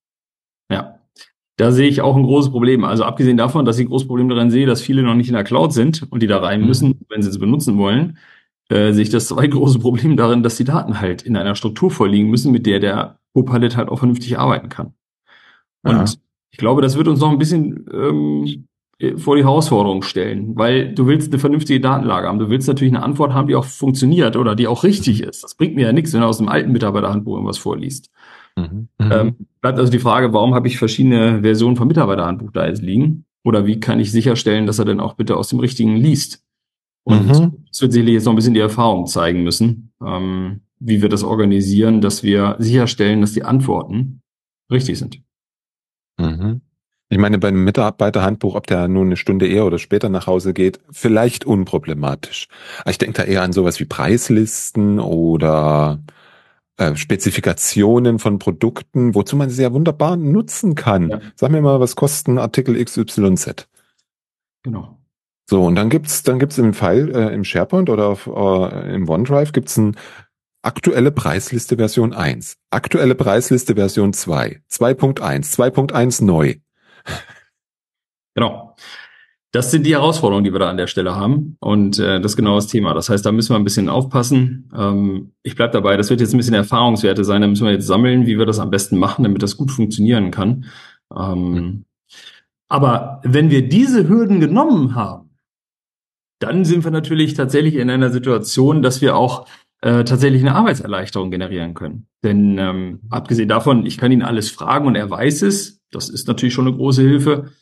Ja, 0.71 1.02
da 1.57 1.71
sehe 1.71 1.89
ich 1.89 2.01
auch 2.01 2.17
ein 2.17 2.23
großes 2.23 2.51
Problem. 2.51 2.85
Also 2.85 3.05
abgesehen 3.05 3.37
davon, 3.37 3.65
dass 3.65 3.79
ich 3.79 3.87
ein 3.87 3.89
großes 3.89 4.09
Problem 4.09 4.29
daran 4.29 4.51
sehe, 4.51 4.67
dass 4.67 4.81
viele 4.81 5.03
noch 5.03 5.15
nicht 5.15 5.29
in 5.29 5.35
der 5.35 5.45
Cloud 5.45 5.73
sind 5.73 6.07
und 6.11 6.23
die 6.23 6.27
da 6.27 6.39
rein 6.39 6.63
mhm. 6.63 6.67
müssen, 6.67 7.01
wenn 7.09 7.23
sie 7.23 7.29
es 7.29 7.39
benutzen 7.39 7.79
wollen, 7.79 8.19
äh, 8.69 8.93
sehe 8.93 9.03
ich 9.03 9.11
das 9.11 9.29
zwei 9.29 9.47
große 9.49 9.79
Problem 9.79 10.17
darin, 10.17 10.43
dass 10.43 10.57
die 10.57 10.65
Daten 10.65 11.01
halt 11.01 11.23
in 11.23 11.37
einer 11.37 11.55
Struktur 11.55 11.91
vorliegen 11.91 12.31
müssen, 12.31 12.53
mit 12.53 12.67
der 12.67 12.81
der 12.81 13.19
Copilot 13.35 13.77
halt 13.77 13.89
auch 13.89 13.99
vernünftig 13.99 14.39
arbeiten 14.39 14.69
kann. 14.69 14.95
Und 15.83 15.93
ja. 15.93 16.05
ich 16.51 16.59
glaube, 16.59 16.83
das 16.83 16.97
wird 16.97 17.09
uns 17.09 17.21
noch 17.21 17.31
ein 17.31 17.39
bisschen 17.39 17.87
ähm, 17.93 18.67
vor 19.17 19.37
die 19.37 19.43
Herausforderung 19.43 20.03
stellen, 20.03 20.57
weil 20.57 20.95
du 20.95 21.07
willst 21.07 21.33
eine 21.33 21.41
vernünftige 21.41 21.81
Datenlage 21.81 22.29
haben. 22.29 22.39
Du 22.39 22.51
willst 22.51 22.69
natürlich 22.69 22.95
eine 22.95 23.03
Antwort 23.03 23.33
haben, 23.33 23.49
die 23.49 23.57
auch 23.57 23.65
funktioniert 23.65 24.37
oder 24.37 24.55
die 24.55 24.69
auch 24.69 24.85
richtig 24.85 25.23
ist. 25.23 25.43
Das 25.43 25.57
bringt 25.57 25.75
mir 25.75 25.87
ja 25.87 25.93
nichts, 25.93 26.13
wenn 26.13 26.21
du 26.21 26.27
aus 26.27 26.39
dem 26.39 26.49
alten 26.49 26.73
Mitarbeiterhandbuch 26.73 27.35
irgendwas 27.35 27.59
vorliest. 27.59 28.11
Mhm. 28.57 28.89
Ähm, 28.99 29.37
bleibt 29.61 29.79
also 29.79 29.91
die 29.91 29.99
Frage, 29.99 30.33
warum 30.33 30.55
habe 30.55 30.69
ich 30.69 30.79
verschiedene 30.79 31.43
Versionen 31.43 31.77
vom 31.77 31.89
Mitarbeiterhandbuch 31.89 32.51
da 32.53 32.67
jetzt 32.67 32.83
liegen? 32.83 33.25
Oder 33.45 33.67
wie 33.67 33.81
kann 33.81 34.01
ich 34.01 34.13
sicherstellen, 34.13 34.67
dass 34.67 34.79
er 34.79 34.85
denn 34.85 35.01
auch 35.01 35.15
bitte 35.15 35.37
aus 35.37 35.49
dem 35.49 35.59
richtigen 35.59 35.97
liest? 35.97 36.43
Und 37.05 37.27
mhm. 37.27 37.65
das 37.69 37.81
wird 37.81 37.93
sicherlich 37.93 38.15
jetzt 38.15 38.25
noch 38.25 38.33
ein 38.33 38.37
bisschen 38.37 38.55
die 38.55 38.61
Erfahrung 38.61 39.07
zeigen 39.07 39.43
müssen, 39.43 39.93
ähm, 40.05 40.61
wie 40.79 41.03
wir 41.03 41.09
das 41.09 41.25
organisieren, 41.25 42.01
dass 42.01 42.23
wir 42.23 42.57
sicherstellen, 42.59 43.21
dass 43.21 43.33
die 43.33 43.43
Antworten 43.43 44.23
richtig 44.71 44.99
sind. 44.99 45.21
Mhm. 46.19 46.61
Ich 47.09 47.19
meine, 47.19 47.39
bei 47.39 47.49
einem 47.49 47.65
Mitarbeiterhandbuch, 47.65 48.55
ob 48.55 48.67
der 48.67 48.89
nun 48.89 49.09
eine 49.09 49.17
Stunde 49.17 49.47
eher 49.47 49.67
oder 49.67 49.79
später 49.79 50.09
nach 50.09 50.27
Hause 50.27 50.55
geht, 50.55 50.81
vielleicht 50.91 51.45
unproblematisch. 51.45 52.49
Ich 52.89 52.97
denke 52.97 53.21
da 53.21 53.25
eher 53.25 53.43
an 53.43 53.53
sowas 53.53 53.81
wie 53.81 53.85
Preislisten 53.85 54.99
oder 54.99 56.01
äh, 56.77 56.97
Spezifikationen 56.97 58.19
von 58.19 58.39
Produkten, 58.39 59.15
wozu 59.15 59.37
man 59.37 59.51
sie 59.51 59.63
ja 59.63 59.73
wunderbar 59.73 60.17
nutzen 60.17 60.75
kann. 60.75 61.11
Ja. 61.11 61.21
Sag 61.35 61.51
mir 61.51 61.61
mal, 61.61 61.81
was 61.81 61.97
kosten 61.97 62.39
Artikel 62.39 62.83
XYZ? 62.83 63.69
Genau. 64.63 64.99
So, 65.49 65.65
und 65.65 65.75
dann 65.75 65.91
gibt's, 65.91 66.23
dann 66.23 66.39
gibt's 66.39 66.59
im 66.59 66.73
File, 66.73 67.15
äh, 67.15 67.35
im 67.35 67.45
SharePoint 67.45 67.91
oder 67.91 68.07
auf, 68.07 68.27
äh, 68.27 68.95
im 68.95 69.09
OneDrive 69.09 69.53
gibt's 69.53 69.77
ein 69.77 69.97
aktuelle 70.63 71.11
Preisliste 71.11 71.77
Version 71.77 72.13
1, 72.13 72.57
aktuelle 72.71 73.15
Preisliste 73.15 73.75
Version 73.75 74.13
2, 74.13 74.63
2.1, 74.71 75.53
2.1 75.53 76.25
neu. 76.25 76.55
Genau. 78.35 78.75
Das 79.53 79.71
sind 79.71 79.85
die 79.85 79.93
Herausforderungen, 79.93 80.45
die 80.45 80.53
wir 80.53 80.59
da 80.59 80.71
an 80.71 80.79
der 80.79 80.87
Stelle 80.87 81.15
haben. 81.15 81.57
Und 81.61 81.99
äh, 81.99 82.21
das 82.21 82.33
ist 82.33 82.37
genau 82.37 82.55
das 82.55 82.69
Thema. 82.69 82.95
Das 82.95 83.11
heißt, 83.11 83.25
da 83.25 83.33
müssen 83.33 83.51
wir 83.51 83.59
ein 83.59 83.65
bisschen 83.65 83.91
aufpassen. 83.91 84.71
Ähm, 84.75 85.33
ich 85.43 85.55
bleib 85.57 85.73
dabei, 85.73 85.99
das 85.99 86.09
wird 86.09 86.23
jetzt 86.23 86.33
ein 86.33 86.39
bisschen 86.39 86.55
Erfahrungswerte 86.55 87.23
sein. 87.23 87.43
Da 87.43 87.49
müssen 87.49 87.67
wir 87.67 87.73
jetzt 87.73 87.87
sammeln, 87.87 88.25
wie 88.25 88.39
wir 88.39 88.47
das 88.47 88.59
am 88.59 88.71
besten 88.71 88.99
machen, 88.99 89.25
damit 89.25 89.43
das 89.43 89.59
gut 89.59 89.71
funktionieren 89.71 90.31
kann. 90.31 90.65
Ähm, 91.15 91.85
aber 92.71 93.21
wenn 93.25 93.51
wir 93.51 93.69
diese 93.69 94.09
Hürden 94.09 94.41
genommen 94.41 94.95
haben, 94.95 95.37
dann 96.39 96.65
sind 96.65 96.83
wir 96.85 96.91
natürlich 96.91 97.35
tatsächlich 97.35 97.75
in 97.75 97.91
einer 97.91 98.09
Situation, 98.09 98.81
dass 98.81 99.03
wir 99.03 99.17
auch 99.17 99.47
äh, 99.83 100.05
tatsächlich 100.05 100.41
eine 100.41 100.55
Arbeitserleichterung 100.55 101.31
generieren 101.31 101.75
können. 101.75 102.07
Denn 102.25 102.57
ähm, 102.57 103.01
abgesehen 103.11 103.51
davon, 103.51 103.85
ich 103.85 103.99
kann 103.99 104.13
ihn 104.13 104.23
alles 104.23 104.51
fragen 104.51 104.87
und 104.87 104.95
er 104.95 105.11
weiß 105.11 105.43
es. 105.43 105.83
Das 105.91 106.09
ist 106.09 106.27
natürlich 106.27 106.55
schon 106.55 106.67
eine 106.67 106.77
große 106.77 107.03
Hilfe 107.03 107.53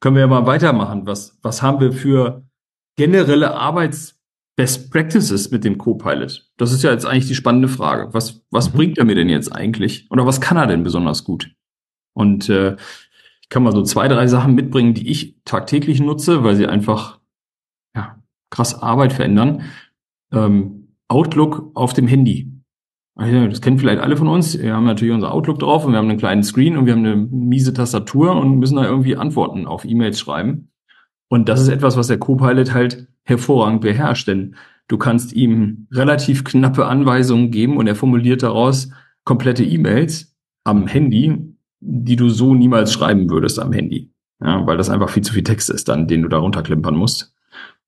können 0.00 0.16
wir 0.16 0.20
ja 0.20 0.26
mal 0.26 0.46
weitermachen. 0.46 1.06
Was, 1.06 1.38
was 1.42 1.62
haben 1.62 1.80
wir 1.80 1.92
für 1.92 2.44
generelle 2.96 3.54
Arbeits-Best 3.54 4.90
Practices 4.90 5.50
mit 5.50 5.64
dem 5.64 5.78
Copilot? 5.78 6.48
Das 6.56 6.72
ist 6.72 6.82
ja 6.82 6.90
jetzt 6.92 7.06
eigentlich 7.06 7.28
die 7.28 7.34
spannende 7.34 7.68
Frage. 7.68 8.12
Was, 8.12 8.42
was 8.50 8.72
mhm. 8.72 8.76
bringt 8.76 8.98
er 8.98 9.04
mir 9.04 9.14
denn 9.14 9.28
jetzt 9.28 9.54
eigentlich? 9.54 10.10
Oder 10.10 10.26
was 10.26 10.40
kann 10.40 10.56
er 10.56 10.66
denn 10.66 10.82
besonders 10.82 11.24
gut? 11.24 11.50
Und 12.14 12.48
äh, 12.48 12.76
ich 13.42 13.48
kann 13.48 13.62
mal 13.62 13.72
so 13.72 13.82
zwei, 13.82 14.08
drei 14.08 14.26
Sachen 14.26 14.54
mitbringen, 14.54 14.94
die 14.94 15.08
ich 15.08 15.36
tagtäglich 15.44 16.00
nutze, 16.00 16.42
weil 16.42 16.56
sie 16.56 16.66
einfach 16.66 17.20
ja, 17.94 18.18
krass 18.50 18.82
Arbeit 18.82 19.12
verändern. 19.12 19.62
Ähm, 20.32 20.88
Outlook 21.08 21.70
auf 21.74 21.92
dem 21.92 22.08
Handy. 22.08 22.55
Also, 23.16 23.46
das 23.48 23.62
kennen 23.62 23.78
vielleicht 23.78 24.00
alle 24.00 24.16
von 24.16 24.28
uns. 24.28 24.58
Wir 24.58 24.74
haben 24.74 24.84
natürlich 24.84 25.14
unser 25.14 25.32
Outlook 25.32 25.58
drauf 25.58 25.86
und 25.86 25.92
wir 25.92 25.98
haben 25.98 26.08
einen 26.10 26.18
kleinen 26.18 26.42
Screen 26.42 26.76
und 26.76 26.84
wir 26.84 26.92
haben 26.92 27.04
eine 27.04 27.16
miese 27.16 27.72
Tastatur 27.72 28.36
und 28.36 28.58
müssen 28.58 28.76
da 28.76 28.84
irgendwie 28.84 29.16
Antworten 29.16 29.66
auf 29.66 29.86
E-Mails 29.86 30.20
schreiben. 30.20 30.70
Und 31.28 31.48
das 31.48 31.62
ist 31.62 31.68
etwas, 31.68 31.96
was 31.96 32.08
der 32.08 32.18
Copilot 32.18 32.74
halt 32.74 33.08
hervorragend 33.24 33.80
beherrscht, 33.80 34.28
denn 34.28 34.54
du 34.86 34.98
kannst 34.98 35.32
ihm 35.32 35.88
relativ 35.90 36.44
knappe 36.44 36.86
Anweisungen 36.86 37.50
geben 37.50 37.78
und 37.78 37.86
er 37.86 37.96
formuliert 37.96 38.42
daraus 38.42 38.90
komplette 39.24 39.64
E-Mails 39.64 40.36
am 40.64 40.86
Handy, 40.86 41.56
die 41.80 42.16
du 42.16 42.28
so 42.28 42.54
niemals 42.54 42.92
schreiben 42.92 43.30
würdest 43.30 43.58
am 43.58 43.72
Handy. 43.72 44.12
Ja, 44.40 44.66
weil 44.66 44.76
das 44.76 44.90
einfach 44.90 45.08
viel 45.08 45.22
zu 45.22 45.32
viel 45.32 45.42
Text 45.42 45.70
ist 45.70 45.88
dann, 45.88 46.06
den 46.06 46.20
du 46.20 46.28
da 46.28 46.36
runterklimpern 46.36 46.94
musst. 46.94 47.34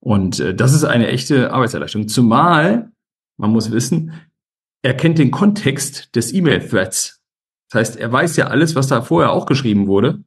Und 0.00 0.40
äh, 0.40 0.54
das 0.54 0.72
ist 0.72 0.84
eine 0.84 1.08
echte 1.08 1.52
Arbeitserleichterung. 1.52 2.08
Zumal, 2.08 2.90
man 3.36 3.50
muss 3.50 3.70
wissen, 3.70 4.12
er 4.82 4.94
kennt 4.94 5.18
den 5.18 5.30
Kontext 5.30 6.14
des 6.14 6.32
E-Mail-Threads. 6.32 7.20
Das 7.70 7.78
heißt, 7.80 7.96
er 7.96 8.10
weiß 8.10 8.36
ja 8.36 8.46
alles, 8.46 8.74
was 8.74 8.88
da 8.88 9.02
vorher 9.02 9.32
auch 9.32 9.46
geschrieben 9.46 9.86
wurde. 9.86 10.24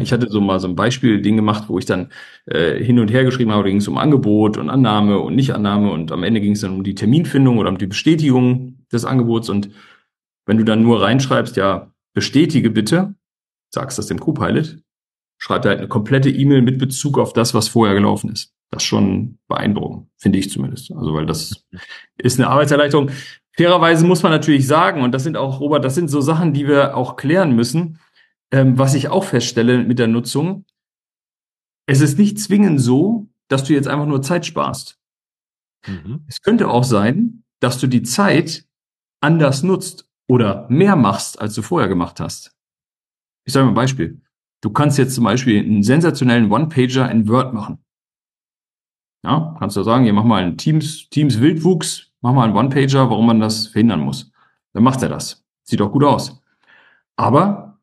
Ich 0.00 0.12
hatte 0.12 0.28
so 0.28 0.40
mal 0.40 0.58
so 0.58 0.66
ein 0.66 0.74
Beispiel-Ding 0.74 1.36
gemacht, 1.36 1.68
wo 1.68 1.78
ich 1.78 1.86
dann 1.86 2.10
äh, 2.46 2.82
hin 2.82 2.98
und 2.98 3.12
her 3.12 3.22
geschrieben 3.22 3.52
habe, 3.52 3.62
da 3.62 3.68
ging 3.68 3.78
es 3.78 3.86
um 3.86 3.96
Angebot 3.96 4.56
und 4.56 4.70
Annahme 4.70 5.20
und 5.20 5.36
Nichtannahme 5.36 5.92
und 5.92 6.10
am 6.10 6.24
Ende 6.24 6.40
ging 6.40 6.52
es 6.52 6.62
dann 6.62 6.74
um 6.74 6.82
die 6.82 6.96
Terminfindung 6.96 7.58
oder 7.58 7.68
um 7.68 7.78
die 7.78 7.86
Bestätigung 7.86 8.84
des 8.90 9.04
Angebots 9.04 9.48
und 9.48 9.70
wenn 10.46 10.58
du 10.58 10.64
dann 10.64 10.82
nur 10.82 11.00
reinschreibst, 11.00 11.56
ja, 11.56 11.92
bestätige 12.12 12.70
bitte, 12.70 13.14
sagst 13.72 13.98
das 13.98 14.08
dem 14.08 14.18
Copilot, 14.18 14.78
schreibt 15.36 15.66
halt 15.66 15.78
eine 15.78 15.88
komplette 15.88 16.30
E-Mail 16.30 16.62
mit 16.62 16.78
Bezug 16.78 17.18
auf 17.18 17.32
das, 17.32 17.54
was 17.54 17.68
vorher 17.68 17.94
gelaufen 17.94 18.32
ist. 18.32 18.52
Das 18.70 18.82
ist 18.82 18.88
schon 18.88 19.38
beeindruckend, 19.46 20.08
finde 20.16 20.38
ich 20.38 20.50
zumindest. 20.50 20.90
Also, 20.90 21.14
weil 21.14 21.26
das 21.26 21.64
ist 22.18 22.38
eine 22.38 22.48
Arbeitserleichterung. 22.48 23.10
Fairerweise 23.58 24.06
muss 24.06 24.22
man 24.22 24.30
natürlich 24.30 24.68
sagen, 24.68 25.02
und 25.02 25.10
das 25.10 25.24
sind 25.24 25.36
auch, 25.36 25.58
Robert, 25.58 25.84
das 25.84 25.96
sind 25.96 26.06
so 26.06 26.20
Sachen, 26.20 26.52
die 26.52 26.68
wir 26.68 26.96
auch 26.96 27.16
klären 27.16 27.56
müssen, 27.56 27.98
ähm, 28.52 28.78
was 28.78 28.94
ich 28.94 29.08
auch 29.08 29.24
feststelle 29.24 29.82
mit 29.82 29.98
der 29.98 30.06
Nutzung. 30.06 30.64
Es 31.86 32.00
ist 32.00 32.18
nicht 32.18 32.38
zwingend 32.38 32.80
so, 32.80 33.26
dass 33.48 33.64
du 33.64 33.72
jetzt 33.72 33.88
einfach 33.88 34.06
nur 34.06 34.22
Zeit 34.22 34.46
sparst. 34.46 35.00
Mhm. 35.88 36.24
Es 36.28 36.40
könnte 36.40 36.68
auch 36.68 36.84
sein, 36.84 37.42
dass 37.58 37.80
du 37.80 37.88
die 37.88 38.04
Zeit 38.04 38.64
anders 39.20 39.64
nutzt 39.64 40.08
oder 40.28 40.68
mehr 40.70 40.94
machst, 40.94 41.40
als 41.40 41.54
du 41.54 41.62
vorher 41.62 41.88
gemacht 41.88 42.20
hast. 42.20 42.54
Ich 43.44 43.52
sage 43.52 43.64
mal 43.64 43.72
ein 43.72 43.74
Beispiel. 43.74 44.22
Du 44.60 44.70
kannst 44.70 44.98
jetzt 44.98 45.16
zum 45.16 45.24
Beispiel 45.24 45.58
einen 45.58 45.82
sensationellen 45.82 46.52
One-Pager 46.52 47.10
in 47.10 47.26
Word 47.26 47.54
machen. 47.54 47.84
Ja, 49.24 49.56
kannst 49.58 49.76
du 49.76 49.82
sagen, 49.82 50.04
hier 50.04 50.12
mach 50.12 50.22
mal 50.22 50.44
einen 50.44 50.58
Teams, 50.58 51.08
Teams 51.08 51.40
Wildwuchs 51.40 52.07
mach 52.20 52.32
mal 52.32 52.44
einen 52.44 52.56
One-Pager, 52.56 53.10
warum 53.10 53.26
man 53.26 53.40
das 53.40 53.68
verhindern 53.68 54.00
muss. 54.00 54.30
Dann 54.72 54.82
macht 54.82 55.02
er 55.02 55.08
das. 55.08 55.44
Sieht 55.62 55.80
auch 55.82 55.92
gut 55.92 56.04
aus. 56.04 56.42
Aber 57.16 57.78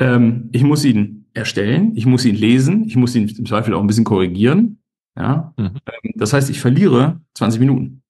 ähm, 0.00 0.48
ich 0.52 0.62
muss 0.62 0.84
ihn 0.84 1.26
erstellen, 1.34 1.92
ich 1.94 2.06
muss 2.06 2.24
ihn 2.24 2.34
lesen, 2.36 2.84
ich 2.84 2.96
muss 2.96 3.14
ihn 3.14 3.28
im 3.28 3.46
Zweifel 3.46 3.74
auch 3.74 3.80
ein 3.80 3.86
bisschen 3.86 4.04
korrigieren. 4.04 4.80
Ja? 5.16 5.52
Mhm. 5.56 5.66
Ähm, 5.86 6.12
das 6.14 6.32
heißt, 6.32 6.50
ich 6.50 6.60
verliere 6.60 7.20
20 7.34 7.60
Minuten. 7.60 8.02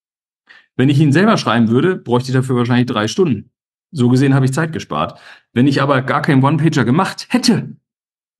Wenn 0.76 0.88
ich 0.88 1.00
ihn 1.00 1.12
selber 1.12 1.36
schreiben 1.36 1.68
würde, 1.68 1.96
bräuchte 1.96 2.30
ich 2.30 2.34
dafür 2.34 2.56
wahrscheinlich 2.56 2.86
drei 2.86 3.08
Stunden. 3.08 3.50
So 3.90 4.08
gesehen 4.08 4.34
habe 4.34 4.44
ich 4.44 4.52
Zeit 4.52 4.72
gespart. 4.72 5.18
Wenn 5.52 5.66
ich 5.66 5.82
aber 5.82 6.02
gar 6.02 6.22
keinen 6.22 6.44
One-Pager 6.44 6.84
gemacht 6.84 7.26
hätte, 7.30 7.76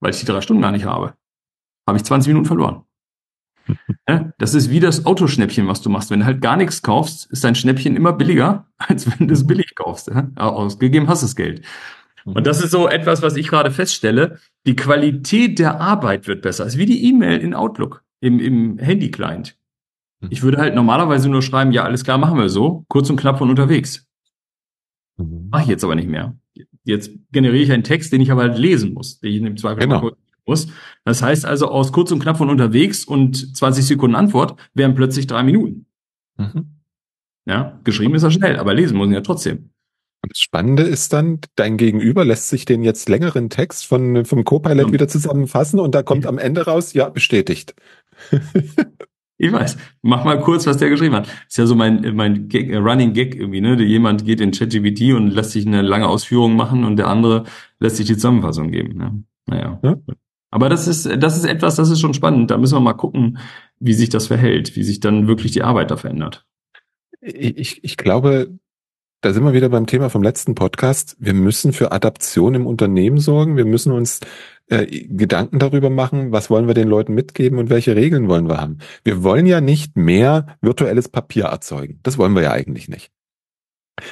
weil 0.00 0.10
ich 0.10 0.20
die 0.20 0.26
drei 0.26 0.40
Stunden 0.40 0.62
gar 0.62 0.72
nicht 0.72 0.84
habe, 0.84 1.14
habe 1.86 1.98
ich 1.98 2.04
20 2.04 2.28
Minuten 2.28 2.46
verloren. 2.46 2.82
Das 4.38 4.54
ist 4.54 4.70
wie 4.70 4.80
das 4.80 5.04
Autoschnäppchen, 5.04 5.66
was 5.68 5.82
du 5.82 5.90
machst. 5.90 6.10
Wenn 6.10 6.20
du 6.20 6.26
halt 6.26 6.40
gar 6.40 6.56
nichts 6.56 6.82
kaufst, 6.82 7.30
ist 7.30 7.44
dein 7.44 7.54
Schnäppchen 7.54 7.96
immer 7.96 8.12
billiger, 8.12 8.66
als 8.78 9.06
wenn 9.06 9.28
du 9.28 9.34
es 9.34 9.46
billig 9.46 9.74
kaufst. 9.74 10.10
Ausgegeben 10.36 11.08
hast 11.08 11.22
du 11.22 11.26
das 11.26 11.36
Geld. 11.36 11.62
Und 12.24 12.46
das 12.46 12.62
ist 12.62 12.72
so 12.72 12.88
etwas, 12.88 13.22
was 13.22 13.36
ich 13.36 13.48
gerade 13.48 13.70
feststelle. 13.70 14.38
Die 14.66 14.76
Qualität 14.76 15.58
der 15.58 15.80
Arbeit 15.80 16.26
wird 16.26 16.42
besser. 16.42 16.64
Das 16.64 16.74
ist 16.74 16.78
wie 16.78 16.86
die 16.86 17.06
E-Mail 17.06 17.38
in 17.40 17.54
Outlook 17.54 18.04
im, 18.20 18.38
im 18.40 18.78
Handy-Client. 18.78 19.56
Mhm. 20.20 20.28
Ich 20.30 20.42
würde 20.42 20.58
halt 20.58 20.74
normalerweise 20.74 21.28
nur 21.28 21.42
schreiben, 21.42 21.72
ja, 21.72 21.84
alles 21.84 22.04
klar, 22.04 22.18
machen 22.18 22.38
wir 22.38 22.48
so, 22.48 22.84
kurz 22.88 23.08
und 23.08 23.18
knapp 23.18 23.38
von 23.38 23.50
unterwegs. 23.50 24.06
Mhm. 25.16 25.48
Mache 25.50 25.62
ich 25.62 25.68
jetzt 25.68 25.84
aber 25.84 25.94
nicht 25.94 26.08
mehr. 26.08 26.36
Jetzt 26.84 27.12
generiere 27.32 27.62
ich 27.62 27.72
einen 27.72 27.84
Text, 27.84 28.12
den 28.12 28.20
ich 28.20 28.30
aber 28.30 28.42
halt 28.42 28.58
lesen 28.58 28.94
muss, 28.94 29.20
den 29.20 29.32
ich 29.32 29.42
im 29.42 29.56
Zweifel 29.56 29.80
genau. 29.80 30.10
Muss. 30.48 30.68
Das 31.04 31.22
heißt 31.22 31.46
also, 31.46 31.68
aus 31.68 31.92
kurz 31.92 32.10
und 32.10 32.20
knapp 32.20 32.38
von 32.38 32.50
unterwegs 32.50 33.04
und 33.04 33.56
20 33.56 33.86
Sekunden 33.86 34.16
Antwort 34.16 34.58
wären 34.74 34.94
plötzlich 34.94 35.26
drei 35.26 35.42
Minuten. 35.42 35.86
Mhm. 36.36 36.78
Ja, 37.46 37.78
geschrieben 37.84 38.14
ist 38.14 38.24
er 38.24 38.30
schnell, 38.30 38.58
aber 38.58 38.74
lesen 38.74 38.96
muss 38.96 39.08
ich 39.08 39.14
ja 39.14 39.20
trotzdem. 39.20 39.70
Und 40.22 40.32
das 40.32 40.40
Spannende 40.40 40.82
ist 40.82 41.12
dann, 41.12 41.40
dein 41.54 41.76
Gegenüber 41.76 42.24
lässt 42.24 42.48
sich 42.48 42.64
den 42.64 42.82
jetzt 42.82 43.08
längeren 43.08 43.50
Text 43.50 43.86
von, 43.86 44.24
vom 44.24 44.44
Copilot 44.44 44.88
ja. 44.88 44.92
wieder 44.92 45.08
zusammenfassen 45.08 45.78
und 45.78 45.94
da 45.94 46.02
kommt 46.02 46.26
am 46.26 46.38
Ende 46.38 46.64
raus, 46.64 46.92
ja, 46.92 47.08
bestätigt. 47.08 47.74
Ich 49.40 49.52
weiß. 49.52 49.78
Mach 50.02 50.24
mal 50.24 50.40
kurz, 50.40 50.66
was 50.66 50.78
der 50.78 50.90
geschrieben 50.90 51.14
hat. 51.14 51.28
Ist 51.46 51.56
ja 51.58 51.66
so 51.66 51.76
mein, 51.76 52.16
mein 52.16 52.48
Gag, 52.48 52.68
äh, 52.70 52.76
Running 52.76 53.12
Gag 53.12 53.36
irgendwie, 53.36 53.60
ne? 53.60 53.80
Jemand 53.80 54.24
geht 54.24 54.40
in 54.40 54.50
ChatGPT 54.50 55.14
und 55.14 55.30
lässt 55.30 55.52
sich 55.52 55.64
eine 55.64 55.80
lange 55.80 56.08
Ausführung 56.08 56.56
machen 56.56 56.82
und 56.82 56.96
der 56.96 57.06
andere 57.06 57.44
lässt 57.78 57.96
sich 57.96 58.06
die 58.06 58.14
Zusammenfassung 58.14 58.72
geben. 58.72 58.98
Ne? 58.98 59.22
Naja. 59.46 59.78
Ja? 59.84 59.96
Aber 60.50 60.68
das 60.68 60.88
ist, 60.88 61.06
das 61.22 61.36
ist 61.36 61.44
etwas, 61.44 61.76
das 61.76 61.90
ist 61.90 62.00
schon 62.00 62.14
spannend. 62.14 62.50
Da 62.50 62.56
müssen 62.56 62.76
wir 62.76 62.80
mal 62.80 62.94
gucken, 62.94 63.38
wie 63.78 63.92
sich 63.92 64.08
das 64.08 64.26
verhält, 64.28 64.76
wie 64.76 64.82
sich 64.82 65.00
dann 65.00 65.28
wirklich 65.28 65.52
die 65.52 65.62
Arbeit 65.62 65.90
da 65.90 65.96
verändert. 65.96 66.46
Ich, 67.20 67.84
ich 67.84 67.96
glaube, 67.96 68.58
da 69.20 69.32
sind 69.32 69.44
wir 69.44 69.52
wieder 69.52 69.68
beim 69.68 69.86
Thema 69.86 70.10
vom 70.10 70.22
letzten 70.22 70.54
Podcast. 70.54 71.16
Wir 71.18 71.34
müssen 71.34 71.72
für 71.72 71.92
Adaption 71.92 72.54
im 72.54 72.66
Unternehmen 72.66 73.18
sorgen. 73.18 73.56
Wir 73.56 73.64
müssen 73.64 73.92
uns 73.92 74.20
äh, 74.68 74.86
Gedanken 74.86 75.58
darüber 75.58 75.90
machen, 75.90 76.30
was 76.30 76.50
wollen 76.50 76.66
wir 76.66 76.74
den 76.74 76.88
Leuten 76.88 77.14
mitgeben 77.14 77.58
und 77.58 77.68
welche 77.68 77.96
Regeln 77.96 78.28
wollen 78.28 78.48
wir 78.48 78.60
haben. 78.60 78.78
Wir 79.02 79.22
wollen 79.24 79.46
ja 79.46 79.60
nicht 79.60 79.96
mehr 79.96 80.56
virtuelles 80.60 81.08
Papier 81.08 81.46
erzeugen. 81.46 82.00
Das 82.04 82.16
wollen 82.16 82.34
wir 82.34 82.42
ja 82.42 82.52
eigentlich 82.52 82.88
nicht. 82.88 83.10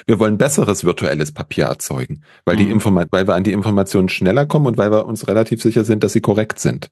Wir 0.06 0.18
wollen 0.18 0.38
besseres 0.38 0.84
virtuelles 0.84 1.32
Papier 1.32 1.66
erzeugen, 1.66 2.22
weil, 2.44 2.56
mhm. 2.56 2.60
die 2.60 2.70
Informa 2.70 3.06
weil 3.10 3.26
wir 3.26 3.34
an 3.34 3.44
die 3.44 3.52
Informationen 3.52 4.08
schneller 4.08 4.46
kommen 4.46 4.66
und 4.66 4.78
weil 4.78 4.90
wir 4.90 5.06
uns 5.06 5.28
relativ 5.28 5.62
sicher 5.62 5.84
sind, 5.84 6.04
dass 6.04 6.12
sie 6.12 6.20
korrekt 6.20 6.58
sind. 6.58 6.88